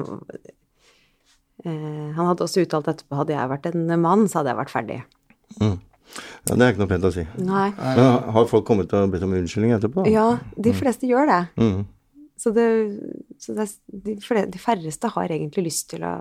eh, 1.65 2.09
Han 2.13 2.29
hadde 2.29 2.45
også 2.45 2.67
uttalt 2.67 2.91
etterpå 2.93 3.17
hadde 3.23 3.33
jeg 3.33 3.53
vært 3.55 3.69
en 3.71 3.95
mann, 3.97 4.27
så 4.29 4.39
hadde 4.39 4.53
jeg 4.53 4.61
vært 4.61 4.75
ferdig. 4.75 4.99
Mm. 5.57 5.77
Ja, 6.47 6.55
Det 6.55 6.65
er 6.65 6.73
ikke 6.73 6.81
noe 6.81 6.91
pent 6.91 7.07
å 7.07 7.13
si. 7.13 7.23
Nei. 7.43 7.69
Men 7.77 8.29
Har 8.35 8.49
folk 8.49 8.65
kommet 8.67 8.93
og 8.97 9.11
bedt 9.13 9.25
om 9.25 9.35
unnskyldning 9.37 9.75
etterpå? 9.77 10.05
Ja, 10.09 10.27
de 10.57 10.73
fleste 10.75 11.07
mm. 11.07 11.11
gjør 11.11 11.29
det. 11.29 11.41
Mm. 11.61 11.79
Så, 12.39 12.53
det, 12.55 12.67
så 13.43 13.55
det, 13.57 13.67
de, 13.87 14.15
de, 14.47 14.61
færreste 14.61 15.11
har 15.11 15.33
egentlig 15.35 15.65
lyst 15.67 15.89
til 15.91 16.05
å 16.07 16.13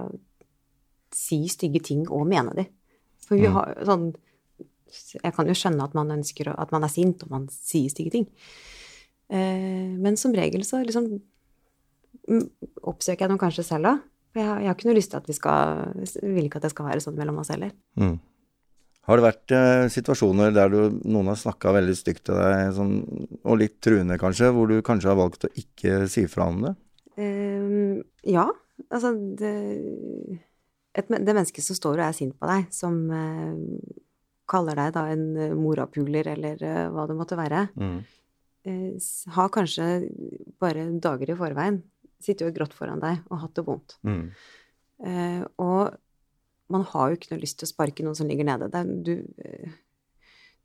si 1.15 1.45
stygge 1.51 1.83
ting 1.91 2.03
og 2.11 2.27
mene 2.29 2.57
de. 2.59 2.67
For 3.29 3.39
vi 3.39 3.47
mm. 3.47 3.55
har 3.55 3.77
sånn 3.87 4.09
Jeg 5.21 5.35
kan 5.37 5.49
jo 5.49 5.57
skjønne 5.57 5.85
at 5.85 5.95
man 5.97 6.11
ønsker 6.15 6.49
at 6.55 6.71
man 6.73 6.85
er 6.87 6.93
sint 6.93 7.23
og 7.27 7.33
man 7.33 7.47
sier 7.53 7.93
stygge 7.93 8.15
ting. 8.17 8.29
Eh, 9.29 9.89
men 10.01 10.17
som 10.17 10.33
regel 10.33 10.65
så 10.65 10.81
liksom 10.81 11.11
mm, 11.13 12.47
oppsøker 12.89 13.27
jeg 13.27 13.33
dem 13.35 13.41
kanskje 13.41 13.67
selv 13.69 13.93
òg. 13.93 14.07
For 14.33 14.43
jeg, 14.43 14.49
jeg 14.49 14.71
har 14.71 14.77
ikke 14.77 14.89
noe 14.89 14.97
lyst 14.99 15.13
til 15.13 15.21
at 15.21 15.29
vi 15.29 15.37
skal 15.37 15.85
Jeg 16.03 16.33
vil 16.35 16.49
ikke 16.49 16.61
at 16.61 16.67
det 16.67 16.73
skal 16.75 16.89
være 16.89 17.05
sånn 17.05 17.17
mellom 17.21 17.41
oss 17.45 17.53
heller. 17.53 17.73
Mm. 18.01 18.17
Har 19.09 19.17
det 19.17 19.25
vært 19.25 19.53
eh, 19.57 19.87
situasjoner 19.93 20.53
der 20.53 20.73
du, 20.73 20.81
noen 21.09 21.31
har 21.33 21.39
snakka 21.41 21.73
veldig 21.79 21.95
stygt 21.97 22.27
til 22.29 22.37
deg, 22.37 22.75
sånn, 22.77 22.99
og 23.41 23.57
litt 23.63 23.79
truende 23.85 24.19
kanskje, 24.21 24.51
hvor 24.53 24.69
du 24.69 24.83
kanskje 24.85 25.09
har 25.09 25.17
valgt 25.17 25.47
å 25.49 25.53
ikke 25.57 26.03
si 26.13 26.27
fra 26.29 26.51
om 26.53 26.61
det? 26.67 26.75
Um, 27.17 28.03
ja. 28.29 28.45
Altså, 28.93 29.15
det, 29.41 29.55
et, 30.93 31.09
det 31.09 31.35
mennesket 31.35 31.65
som 31.65 31.79
står 31.79 32.03
og 32.03 32.05
er 32.05 32.19
sint 32.19 32.37
på 32.37 32.51
deg, 32.51 32.69
som 32.75 33.01
uh, 33.09 33.57
kaller 34.49 34.79
deg 34.79 34.95
da 34.97 35.05
en 35.13 35.25
uh, 35.37 35.57
morapuler 35.57 36.33
eller 36.35 36.61
uh, 36.65 36.89
hva 36.93 37.07
det 37.09 37.17
måtte 37.19 37.39
være, 37.39 37.65
mm. 37.81 37.97
uh, 38.69 39.09
har 39.37 39.55
kanskje 39.55 39.89
bare 40.61 40.89
dager 41.01 41.33
i 41.33 41.39
forveien 41.39 41.81
sittet 42.21 42.49
og 42.49 42.57
grått 42.57 42.75
foran 42.75 43.01
deg 43.01 43.25
og 43.31 43.41
hatt 43.45 43.57
det 43.57 43.65
vondt. 43.65 43.99
Mm. 44.03 44.25
og 45.63 45.95
man 46.73 46.85
har 46.93 47.11
jo 47.11 47.19
ikke 47.19 47.33
noe 47.33 47.43
lyst 47.43 47.61
til 47.61 47.69
å 47.69 47.73
sparke 47.73 48.05
noen 48.05 48.17
som 48.19 48.29
ligger 48.29 48.47
nede. 48.49 48.69
Er, 48.77 48.89
du, 49.05 49.13
eh, 49.45 49.77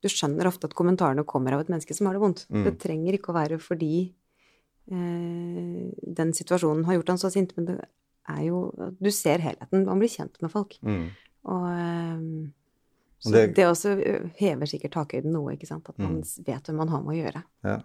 du, 0.03 0.09
skjønner 0.11 0.49
ofte 0.49 0.69
at 0.69 0.75
kommentarene 0.77 1.25
kommer 1.27 1.55
av 1.55 1.63
et 1.63 1.71
menneske 1.71 1.95
som 1.95 2.09
har 2.09 2.17
det 2.17 2.23
vondt. 2.23 2.45
Mm. 2.49 2.63
Det 2.67 2.75
trenger 2.83 3.17
ikke 3.17 3.31
å 3.33 3.37
være 3.37 3.59
fordi 3.63 3.95
eh, 4.91 5.83
den 6.19 6.33
situasjonen 6.35 6.85
har 6.89 6.99
gjort 6.99 7.13
han 7.15 7.23
så 7.23 7.31
sint, 7.33 7.55
men 7.57 7.71
det 7.71 7.77
er 8.31 8.43
jo 8.47 8.69
Du 9.03 9.11
ser 9.11 9.43
helheten. 9.43 9.87
Man 9.87 9.99
blir 9.99 10.11
kjent 10.11 10.39
med 10.43 10.51
folk. 10.51 10.77
Mm. 10.83 11.07
Og 11.51 11.65
eh, 11.71 12.27
så 13.23 13.31
det, 13.31 13.43
det, 13.55 13.67
også 13.71 13.95
hever 14.35 14.67
sikkert 14.67 14.97
takhøyden 14.97 15.31
noe, 15.31 15.53
ikke 15.55 15.67
sant. 15.69 15.87
At 15.87 15.99
man 16.01 16.19
mm. 16.19 16.43
vet 16.43 16.67
hvem 16.67 16.81
man 16.81 16.91
har 16.91 17.03
med 17.03 17.13
å 17.13 17.19
gjøre. 17.21 17.43
Ja. 17.63 17.77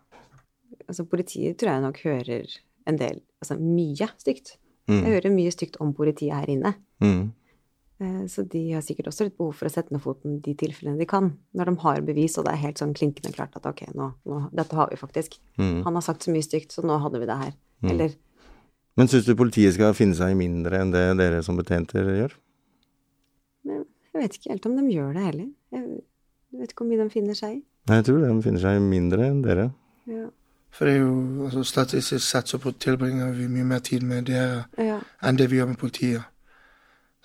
Altså, 0.88 1.06
politiet 1.06 1.60
tror 1.60 1.76
jeg 1.76 1.84
nok 1.84 2.00
hører 2.04 2.56
en 2.88 2.98
del 3.00 3.20
Altså 3.38 3.54
mye 3.60 4.08
stygt. 4.18 4.56
Mm. 4.88 4.96
Jeg 5.04 5.12
hører 5.14 5.30
mye 5.30 5.52
stygt 5.54 5.76
om 5.84 5.92
politiet 5.94 6.34
her 6.34 6.50
inne. 6.50 6.72
Mm. 7.04 7.28
Eh, 8.00 8.26
så 8.30 8.44
de 8.46 8.60
har 8.72 8.82
sikkert 8.86 9.10
også 9.10 9.26
litt 9.26 9.36
behov 9.38 9.56
for 9.58 9.66
å 9.66 9.72
sette 9.72 9.90
ned 9.94 10.02
foten 10.04 10.38
de 10.44 10.54
tilfellene 10.58 11.00
de 11.00 11.06
kan, 11.10 11.32
når 11.58 11.70
de 11.72 11.76
har 11.82 12.04
bevis, 12.06 12.36
og 12.38 12.46
det 12.46 12.54
er 12.54 12.62
helt 12.68 12.82
sånn 12.82 12.94
klinkende 12.94 13.32
klart 13.34 13.56
at 13.58 13.66
ok, 13.66 13.88
nå, 13.98 14.12
nå, 14.30 14.42
dette 14.54 14.78
har 14.78 14.92
vi 14.92 15.00
faktisk. 15.00 15.38
Mm. 15.58 15.80
Han 15.86 15.98
har 15.98 16.04
sagt 16.06 16.26
så 16.26 16.34
mye 16.34 16.46
stygt, 16.46 16.74
så 16.74 16.84
nå 16.86 17.00
hadde 17.02 17.22
vi 17.22 17.30
det 17.30 17.38
her. 17.42 17.56
Mm. 17.82 17.90
Eller 17.94 18.14
Men 18.98 19.10
syns 19.10 19.26
du 19.26 19.34
politiet 19.38 19.74
skal 19.74 19.94
finne 19.94 20.14
seg 20.18 20.34
i 20.34 20.38
mindre 20.38 20.78
enn 20.82 20.94
det 20.94 21.04
dere 21.18 21.42
som 21.46 21.58
betjenter 21.58 22.06
gjør? 22.16 22.32
Jeg 23.68 24.22
vet 24.24 24.38
ikke 24.38 24.50
helt 24.50 24.66
om 24.66 24.78
de 24.78 24.86
gjør 24.90 25.12
det 25.14 25.26
heller. 25.28 25.50
Jeg 25.70 25.84
vet 26.58 26.72
ikke 26.72 26.82
hvor 26.82 26.90
mye 26.90 27.04
de 27.04 27.12
finner 27.12 27.36
seg 27.38 27.58
i. 27.58 27.60
Nei, 27.88 28.00
jeg 28.00 28.08
tror 28.08 28.24
de 28.24 28.32
finner 28.42 28.62
seg 28.64 28.80
mindre 28.82 29.28
enn 29.30 29.44
dere. 29.44 29.68
Ja. 30.10 30.24
For 30.74 30.88
det 30.88 30.96
er 30.96 31.04
jo 31.04 31.12
altså, 31.46 31.62
statistisk 31.66 32.24
sett 32.24 32.50
så 32.50 32.58
tilbringer 32.58 33.30
vi 33.36 33.46
mye 33.52 33.68
mer 33.68 33.84
tid 33.84 34.02
med 34.06 34.26
dere 34.28 34.66
Ja. 34.78 34.98
enn 35.22 35.38
det 35.38 35.48
vi 35.50 35.60
gjør 35.60 35.70
med 35.72 35.78
politiet. 35.78 36.26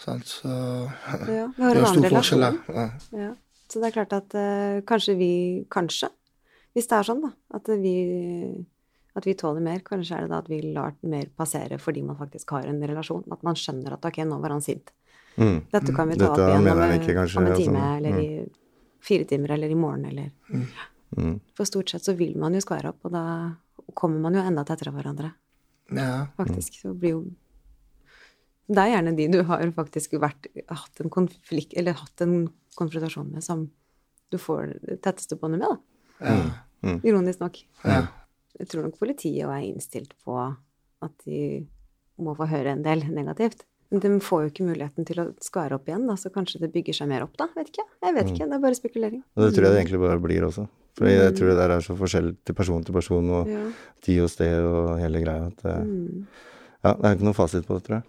Sant? 0.03 0.25
Så 0.27 0.49
Ja, 1.37 1.47
vi 1.55 1.63
det 1.63 1.71
er 1.71 1.79
en 1.79 1.87
stor 1.95 2.09
forskjell 2.17 2.43
der. 2.45 2.59
Ja. 2.75 2.85
Ja. 3.23 3.31
Så 3.71 3.79
det 3.81 3.89
er 3.89 3.95
klart 3.95 4.13
at 4.17 4.35
uh, 4.37 4.81
kanskje 4.85 5.15
vi 5.17 5.31
Kanskje, 5.71 6.09
hvis 6.75 6.87
det 6.91 6.97
er 6.99 7.07
sånn, 7.07 7.21
da, 7.23 7.31
at 7.57 7.69
vi 7.81 7.95
at 9.15 9.27
vi 9.29 9.35
tåler 9.37 9.61
mer, 9.61 9.79
kanskje 9.85 10.15
er 10.17 10.23
det 10.25 10.29
da 10.31 10.39
at 10.41 10.47
vi 10.49 10.57
lar 10.73 10.95
mer 11.05 11.27
passere 11.37 11.77
fordi 11.77 12.01
man 12.01 12.17
faktisk 12.17 12.49
har 12.55 12.65
en 12.65 12.79
relasjon. 12.81 13.23
At 13.31 13.43
man 13.45 13.53
skjønner 13.53 13.93
at 13.93 14.05
ok, 14.09 14.17
nå 14.25 14.39
var 14.41 14.55
han 14.55 14.63
sint. 14.65 14.89
Mm. 15.37 15.59
Dette 15.69 15.93
kan 15.93 16.09
vi 16.09 16.15
ta 16.17 16.31
Dette 16.31 16.31
opp 16.33 16.49
igjen 16.49 16.71
om, 16.71 16.81
en- 16.81 16.95
ikke, 16.97 17.13
kanskje, 17.19 17.37
om 17.37 17.45
en 17.45 17.51
altså. 17.53 17.67
time, 17.67 17.83
eller 17.99 18.17
Mm. 18.17 18.23
i 18.23 19.05
fire 19.05 19.25
timer, 19.29 19.51
eller 19.53 19.69
i 19.69 19.75
morgen, 19.77 20.05
eller 20.09 20.31
Mm. 21.13 21.39
For 21.53 21.65
stort 21.69 21.89
sett 21.93 22.01
så 22.01 22.15
vil 22.17 22.35
man 22.41 22.55
jo 22.57 22.59
skvære 22.65 22.89
opp, 22.89 23.05
og 23.05 23.11
da 23.13 23.53
kommer 23.93 24.19
man 24.19 24.33
jo 24.33 24.41
enda 24.41 24.63
tettere 24.65 24.89
hverandre. 24.91 25.31
ja. 25.93 26.25
Faktisk. 26.37 26.79
Så 26.81 26.93
blir 26.97 27.09
jo 27.11 27.19
Det 28.69 28.79
er 28.79 28.93
gjerne 28.93 29.15
de 29.17 29.27
du 29.27 29.41
har 29.43 29.63
faktisk 29.75 30.13
vært, 30.21 30.47
hatt 30.69 31.01
en 31.03 31.09
konflikt, 31.11 31.73
eller 31.77 31.93
hatt 31.99 32.21
en 32.21 32.47
konfrontasjon 32.79 33.31
med, 33.33 33.43
som 33.43 33.65
du 34.31 34.37
får 34.39 34.79
det 34.87 35.01
tetteste 35.03 35.35
båndet 35.37 35.59
med, 35.59 35.67
da. 35.67 35.77
ja. 36.83 36.97
Ironisk 37.03 37.39
nok. 37.43 37.59
ja. 37.83 38.07
Jeg 38.59 38.67
tror 38.69 38.83
nok 38.85 38.99
politiet 38.99 39.49
er 39.49 39.63
innstilt 39.65 40.11
på 40.23 40.35
at 41.01 41.11
de 41.25 41.65
må 42.21 42.35
få 42.37 42.45
høre 42.47 42.69
en 42.75 42.83
del 42.85 43.01
negativt. 43.09 43.63
Men 43.89 43.99
de 44.03 44.09
får 44.21 44.43
jo 44.43 44.49
ikke 44.51 44.65
muligheten 44.67 45.05
til 45.05 45.19
å 45.21 45.25
skvære 45.41 45.75
opp 45.77 45.87
igjen, 45.89 46.05
da, 46.09 46.13
så 46.17 46.29
kanskje 46.33 46.59
det 46.61 46.71
bygger 46.73 46.93
seg 46.97 47.09
mer 47.09 47.25
opp, 47.25 47.33
da. 47.37 47.47
Vet 47.57 47.69
ikke. 47.73 47.83
Jeg 48.05 48.13
vet 48.15 48.29
ikke, 48.31 48.47
det 48.49 48.55
er 48.57 48.61
bare 48.63 48.77
spekulering. 48.77 49.23
Og 49.35 49.43
det 49.43 49.51
tror 49.55 49.65
jeg 49.67 49.73
det 49.75 49.81
egentlig 49.83 50.01
bare 50.05 50.21
blir 50.23 50.45
også. 50.47 50.67
For 50.97 51.09
jeg 51.09 51.33
tror 51.37 51.49
det 51.49 51.57
der 51.57 51.73
er 51.75 51.81
så 51.85 51.95
forskjell 51.97 52.31
til 52.45 52.55
person 52.57 52.83
til 52.85 52.93
person, 52.93 53.29
og 53.41 53.47
Ja. 53.49 53.63
tid 54.05 54.21
og 54.23 54.29
sted 54.29 54.65
og 54.69 54.99
hele 55.01 55.21
greia. 55.25 55.47
At, 55.49 55.57
det- 55.63 55.85
Mm. 55.87 56.25
ja, 56.83 56.93
det 56.93 57.05
er 57.05 57.15
ikke 57.17 57.25
noe 57.29 57.33
fasit 57.33 57.65
på 57.65 57.73
det, 57.79 57.83
tror 57.87 57.95
jeg. 58.01 58.03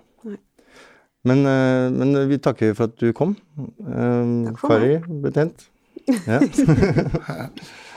Men, 1.24 1.46
eh, 1.46 1.90
men 1.90 2.28
vi 2.28 2.38
takker 2.38 2.74
for 2.76 2.84
at 2.90 2.98
du 3.00 3.12
kom. 3.16 3.36
Eh, 3.58 4.44
Takk 4.50 4.58
for 4.60 4.68
Kari, 4.68 4.98
betent. 5.24 5.68
Ja. 6.28 6.40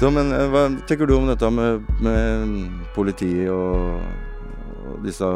Så, 0.00 0.08
men 0.10 0.30
eh, 0.32 0.46
hva 0.48 0.68
tenker 0.88 1.04
du 1.10 1.12
om 1.18 1.26
dette 1.28 1.50
med, 1.52 1.82
med 2.00 2.54
politi 2.94 3.32
og 3.52 4.29
disse 5.04 5.26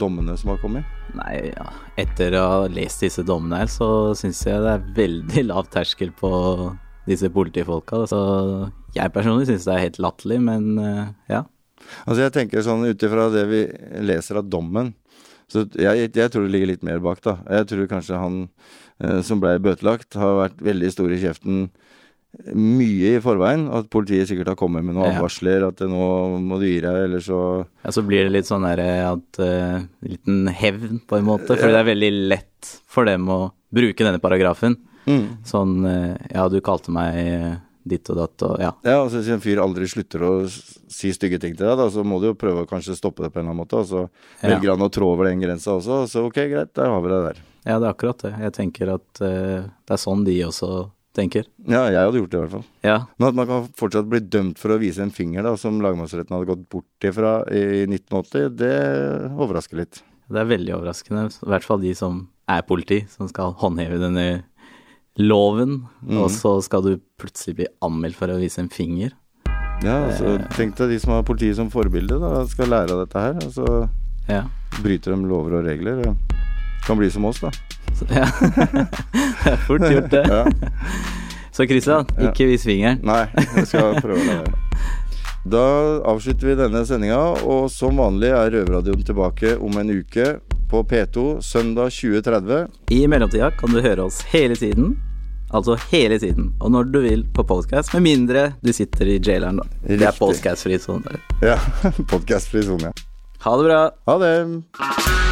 dommene 0.00 0.36
som 0.40 0.52
har 0.52 0.60
kommet? 0.62 0.88
Nei, 1.18 1.50
ja. 1.50 1.66
Etter 2.00 2.36
å 2.38 2.44
ha 2.48 2.60
lest 2.70 3.04
disse 3.04 3.24
dommene 3.26 3.62
her, 3.62 3.70
så 3.72 4.12
syns 4.18 4.42
jeg 4.46 4.62
det 4.64 4.76
er 4.76 4.86
veldig 4.96 5.46
lav 5.50 5.70
terskel 5.72 6.12
på 6.16 6.30
disse 7.08 7.30
politifolka. 7.34 8.04
Så 8.10 8.20
jeg 8.96 9.14
personlig 9.14 9.48
syns 9.50 9.66
det 9.68 9.74
er 9.76 9.86
helt 9.86 10.00
latterlig, 10.02 10.40
men 10.46 10.70
eh, 10.78 11.04
ja. 11.32 11.44
Altså 12.04 12.22
jeg 12.26 12.34
tenker 12.36 12.64
sånn 12.64 12.86
ut 12.86 13.06
ifra 13.06 13.30
det 13.32 13.46
vi 13.50 13.62
leser 14.04 14.40
av 14.40 14.50
dommen, 14.52 14.92
så 15.50 15.64
jeg, 15.74 16.12
jeg 16.14 16.30
tror 16.30 16.44
det 16.46 16.52
ligger 16.54 16.70
litt 16.70 16.84
mer 16.86 17.00
bak, 17.02 17.22
da. 17.24 17.40
Jeg 17.50 17.70
tror 17.72 17.88
kanskje 17.90 18.20
han 18.20 18.42
eh, 19.02 19.20
som 19.26 19.40
ble 19.42 19.56
bøtelagt, 19.62 20.14
har 20.20 20.38
vært 20.44 20.60
veldig 20.62 20.90
stor 20.94 21.14
i 21.14 21.18
kjeften 21.24 21.64
mye 22.54 23.16
i 23.16 23.20
forveien. 23.22 23.66
At 23.74 23.88
politiet 23.92 24.28
sikkert 24.30 24.52
har 24.52 24.58
kommet 24.58 24.84
med 24.86 24.94
noen 24.96 25.10
advarsler, 25.14 25.64
at 25.68 25.80
nå 25.86 26.04
må 26.40 26.58
du 26.60 26.66
gi 26.68 26.78
deg, 26.84 26.98
eller 27.06 27.24
så 27.24 27.40
ja. 27.84 27.90
Så 27.94 28.04
blir 28.06 28.24
det 28.26 28.34
litt 28.36 28.48
sånn 28.50 28.64
derre 28.66 28.90
at 29.08 29.40
uh, 29.42 29.80
liten 30.06 30.46
hevn, 30.54 31.00
på 31.10 31.18
en 31.18 31.26
måte. 31.26 31.56
Fordi 31.56 31.74
det 31.74 31.80
er 31.82 31.90
veldig 31.90 32.12
lett 32.30 32.70
for 32.90 33.08
dem 33.08 33.26
å 33.30 33.40
bruke 33.74 34.06
denne 34.06 34.22
paragrafen. 34.22 34.78
mm. 35.08 35.26
Sånn 35.48 35.80
uh, 35.86 36.14
Ja, 36.30 36.46
du 36.52 36.60
kalte 36.64 36.92
meg 36.94 37.18
eh, 37.18 37.50
ditt 37.90 38.08
og 38.12 38.18
datt 38.20 38.42
og 38.46 38.60
ja. 38.60 38.70
Ja, 38.84 38.98
altså 39.02 39.20
hvis 39.22 39.30
en 39.32 39.40
fyr 39.42 39.60
aldri 39.62 39.86
slutter 39.88 40.22
å 40.26 40.32
si 40.50 41.10
stygge 41.16 41.38
ting 41.40 41.54
til 41.56 41.66
deg, 41.66 41.78
da, 41.80 41.86
så 41.90 42.04
må 42.06 42.18
du 42.20 42.28
jo 42.30 42.36
prøve 42.38 42.62
å 42.66 42.68
kanskje 42.68 42.94
stoppe 42.98 43.24
det 43.24 43.30
på 43.32 43.40
en 43.40 43.46
eller 43.48 43.54
annen 43.54 43.62
måte. 43.64 43.80
Og 43.80 43.88
så 43.88 44.02
Ja. 44.42 44.52
velger 44.54 44.74
han 44.74 44.86
å 44.86 44.90
trå 44.92 45.10
over 45.14 45.30
den 45.30 45.40
grensa 45.42 45.74
også, 45.78 46.02
så 46.10 46.26
ok, 46.28 46.40
greit, 46.52 46.74
der 46.76 46.90
har 46.92 47.00
vi 47.02 47.08
det 47.12 47.20
der. 47.30 47.42
Ja, 47.66 47.78
det 47.80 47.88
er 47.88 47.92
akkurat 47.94 48.22
det. 48.24 48.34
Jeg 48.40 48.52
tenker 48.56 48.94
at 48.94 49.20
uh, 49.20 49.66
det 49.86 49.92
er 49.96 50.00
sånn 50.00 50.24
de 50.24 50.36
også 50.46 50.90
tenker. 51.16 51.44
Ja, 51.66 51.86
jeg 51.90 51.98
hadde 52.06 52.20
gjort 52.20 52.30
det 52.30 52.38
i 52.38 52.42
hvert 52.44 52.54
fall. 52.54 52.66
Ja. 52.86 52.98
Men 53.18 53.28
at 53.28 53.34
man 53.40 53.48
kan 53.50 53.68
fortsatt 53.78 54.08
bli 54.10 54.20
dømt 54.20 54.58
for 54.62 54.70
å 54.74 54.78
vise 54.80 55.02
en 55.02 55.10
finger, 55.14 55.42
da, 55.42 55.56
som 55.58 55.80
lagmannsretten 55.82 56.36
hadde 56.36 56.50
gått 56.52 56.68
bort 56.70 57.06
ifra 57.08 57.32
i 57.50 57.84
1980, 57.88 58.50
det 58.60 58.74
overrasker 59.34 59.82
litt. 59.82 60.02
Det 60.30 60.38
er 60.38 60.46
veldig 60.52 60.76
overraskende. 60.76 61.26
I 61.42 61.50
hvert 61.50 61.66
fall 61.66 61.80
de 61.82 61.94
som 61.98 62.20
er 62.50 62.62
politi, 62.62 63.00
som 63.10 63.26
skal 63.30 63.56
håndheve 63.58 63.98
denne 63.98 64.28
loven. 65.18 65.86
Mm. 66.06 66.20
Og 66.22 66.30
så 66.30 66.52
skal 66.64 66.84
du 66.86 66.92
plutselig 67.20 67.56
bli 67.58 67.66
anmeldt 67.84 68.18
for 68.18 68.30
å 68.30 68.38
vise 68.40 68.62
en 68.62 68.70
finger. 68.72 69.10
Ja, 69.82 69.96
altså, 70.06 70.36
tenk 70.54 70.76
deg 70.76 70.92
de 70.92 70.98
som 71.00 71.14
har 71.14 71.24
politiet 71.26 71.56
som 71.56 71.70
forbilde, 71.72 72.18
da, 72.20 72.44
skal 72.50 72.68
lære 72.70 72.94
av 72.94 73.02
dette 73.06 73.22
her. 73.26 73.34
Og 73.46 73.52
så 73.56 73.88
Ja. 74.28 74.44
bryter 74.82 75.16
de 75.16 75.26
lover 75.26 75.58
og 75.58 75.64
regler. 75.66 76.06
og 76.06 76.16
Kan 76.86 76.96
bli 76.98 77.10
som 77.10 77.24
oss, 77.24 77.40
da. 77.40 77.50
Ja. 78.10 78.26
det 79.44 79.52
er 79.52 79.60
fort 79.66 79.84
gjort, 79.90 80.10
det. 80.10 80.22
Ja. 80.28 80.44
Så 81.52 81.66
Christian, 81.68 82.06
Ja. 82.18 82.30
ikke 82.30 82.46
vis 82.48 82.64
fingeren. 82.64 83.00
Nei, 83.04 83.24
jeg 83.56 83.66
skal 83.68 83.98
prøve 84.00 84.20
å 84.22 84.38
la. 84.44 84.56
Da 85.50 85.64
avslutter 86.10 86.50
vi 86.50 86.54
denne 86.58 86.82
sendinga, 86.86 87.18
og 87.48 87.70
som 87.72 87.96
vanlig 88.00 88.28
er 88.36 88.50
Røverradioen 88.54 89.04
tilbake 89.08 89.54
om 89.60 89.76
en 89.80 89.90
uke 90.02 90.34
på 90.70 90.82
P2 90.86 91.40
søndag 91.42 91.90
2030. 91.96 92.66
I 92.94 93.06
mellomtida 93.10 93.48
kan 93.58 93.72
du 93.74 93.80
høre 93.84 94.04
oss 94.06 94.20
hele 94.32 94.56
tiden. 94.60 94.98
Altså 95.50 95.74
hele 95.90 96.18
tiden. 96.22 96.52
Og 96.60 96.70
når 96.70 96.92
du 96.92 97.00
vil 97.02 97.24
på 97.34 97.42
podcast, 97.48 97.90
med 97.96 98.04
mindre 98.06 98.44
du 98.62 98.70
sitter 98.76 99.08
i 99.16 99.18
jaileren, 99.18 99.58
da. 99.58 99.66
Det 99.82 99.96
er 99.96 100.04
Riktig. 100.06 100.20
podcastfri 100.22 100.78
sone. 100.78 101.18
Ja, 101.42 101.56
podkastfri 102.12 102.62
sone. 102.68 102.92
Ha 103.42 103.56
det 103.58 103.66
bra. 103.72 103.82
Ha 104.06 104.18
det. 104.22 105.29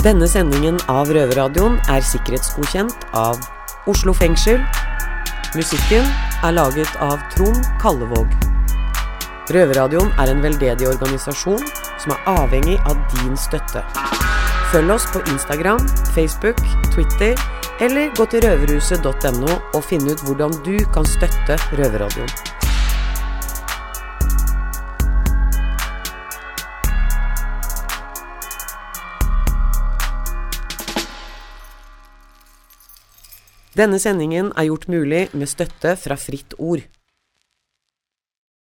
Denne 0.00 0.24
sendingen 0.24 0.78
av 0.88 1.10
Røverradioen 1.12 1.74
er 1.92 2.00
sikkerhetsgodkjent 2.00 3.02
av 3.12 3.36
Oslo 3.90 4.14
fengsel. 4.16 4.62
Musikken 5.52 6.06
er 6.40 6.54
laget 6.56 6.94
av 7.04 7.20
Trond 7.34 7.66
Kallevåg. 7.82 8.32
Røverradioen 9.52 10.08
er 10.16 10.32
en 10.32 10.40
veldedig 10.40 10.88
organisasjon 10.88 11.60
som 12.00 12.14
er 12.14 12.30
avhengig 12.32 12.78
av 12.88 12.96
din 13.12 13.36
støtte. 13.36 13.82
Følg 14.72 14.94
oss 14.94 15.04
på 15.12 15.20
Instagram, 15.34 15.84
Facebook, 16.14 16.62
Twitter 16.94 17.36
eller 17.84 18.08
gå 18.16 18.24
til 18.32 18.46
røverhuset.no 18.46 19.52
og 19.52 19.84
finn 19.84 20.08
ut 20.08 20.24
hvordan 20.24 20.56
du 20.64 20.78
kan 20.96 21.04
støtte 21.04 21.60
Røverradioen. 21.76 22.59
Denne 33.78 34.00
sendingen 34.02 34.48
er 34.58 34.66
gjort 34.66 34.88
mulig 34.90 35.28
med 35.30 35.46
støtte 35.46 35.94
fra 35.94 36.16
Fritt 36.18 36.56
Ord. 36.58 36.82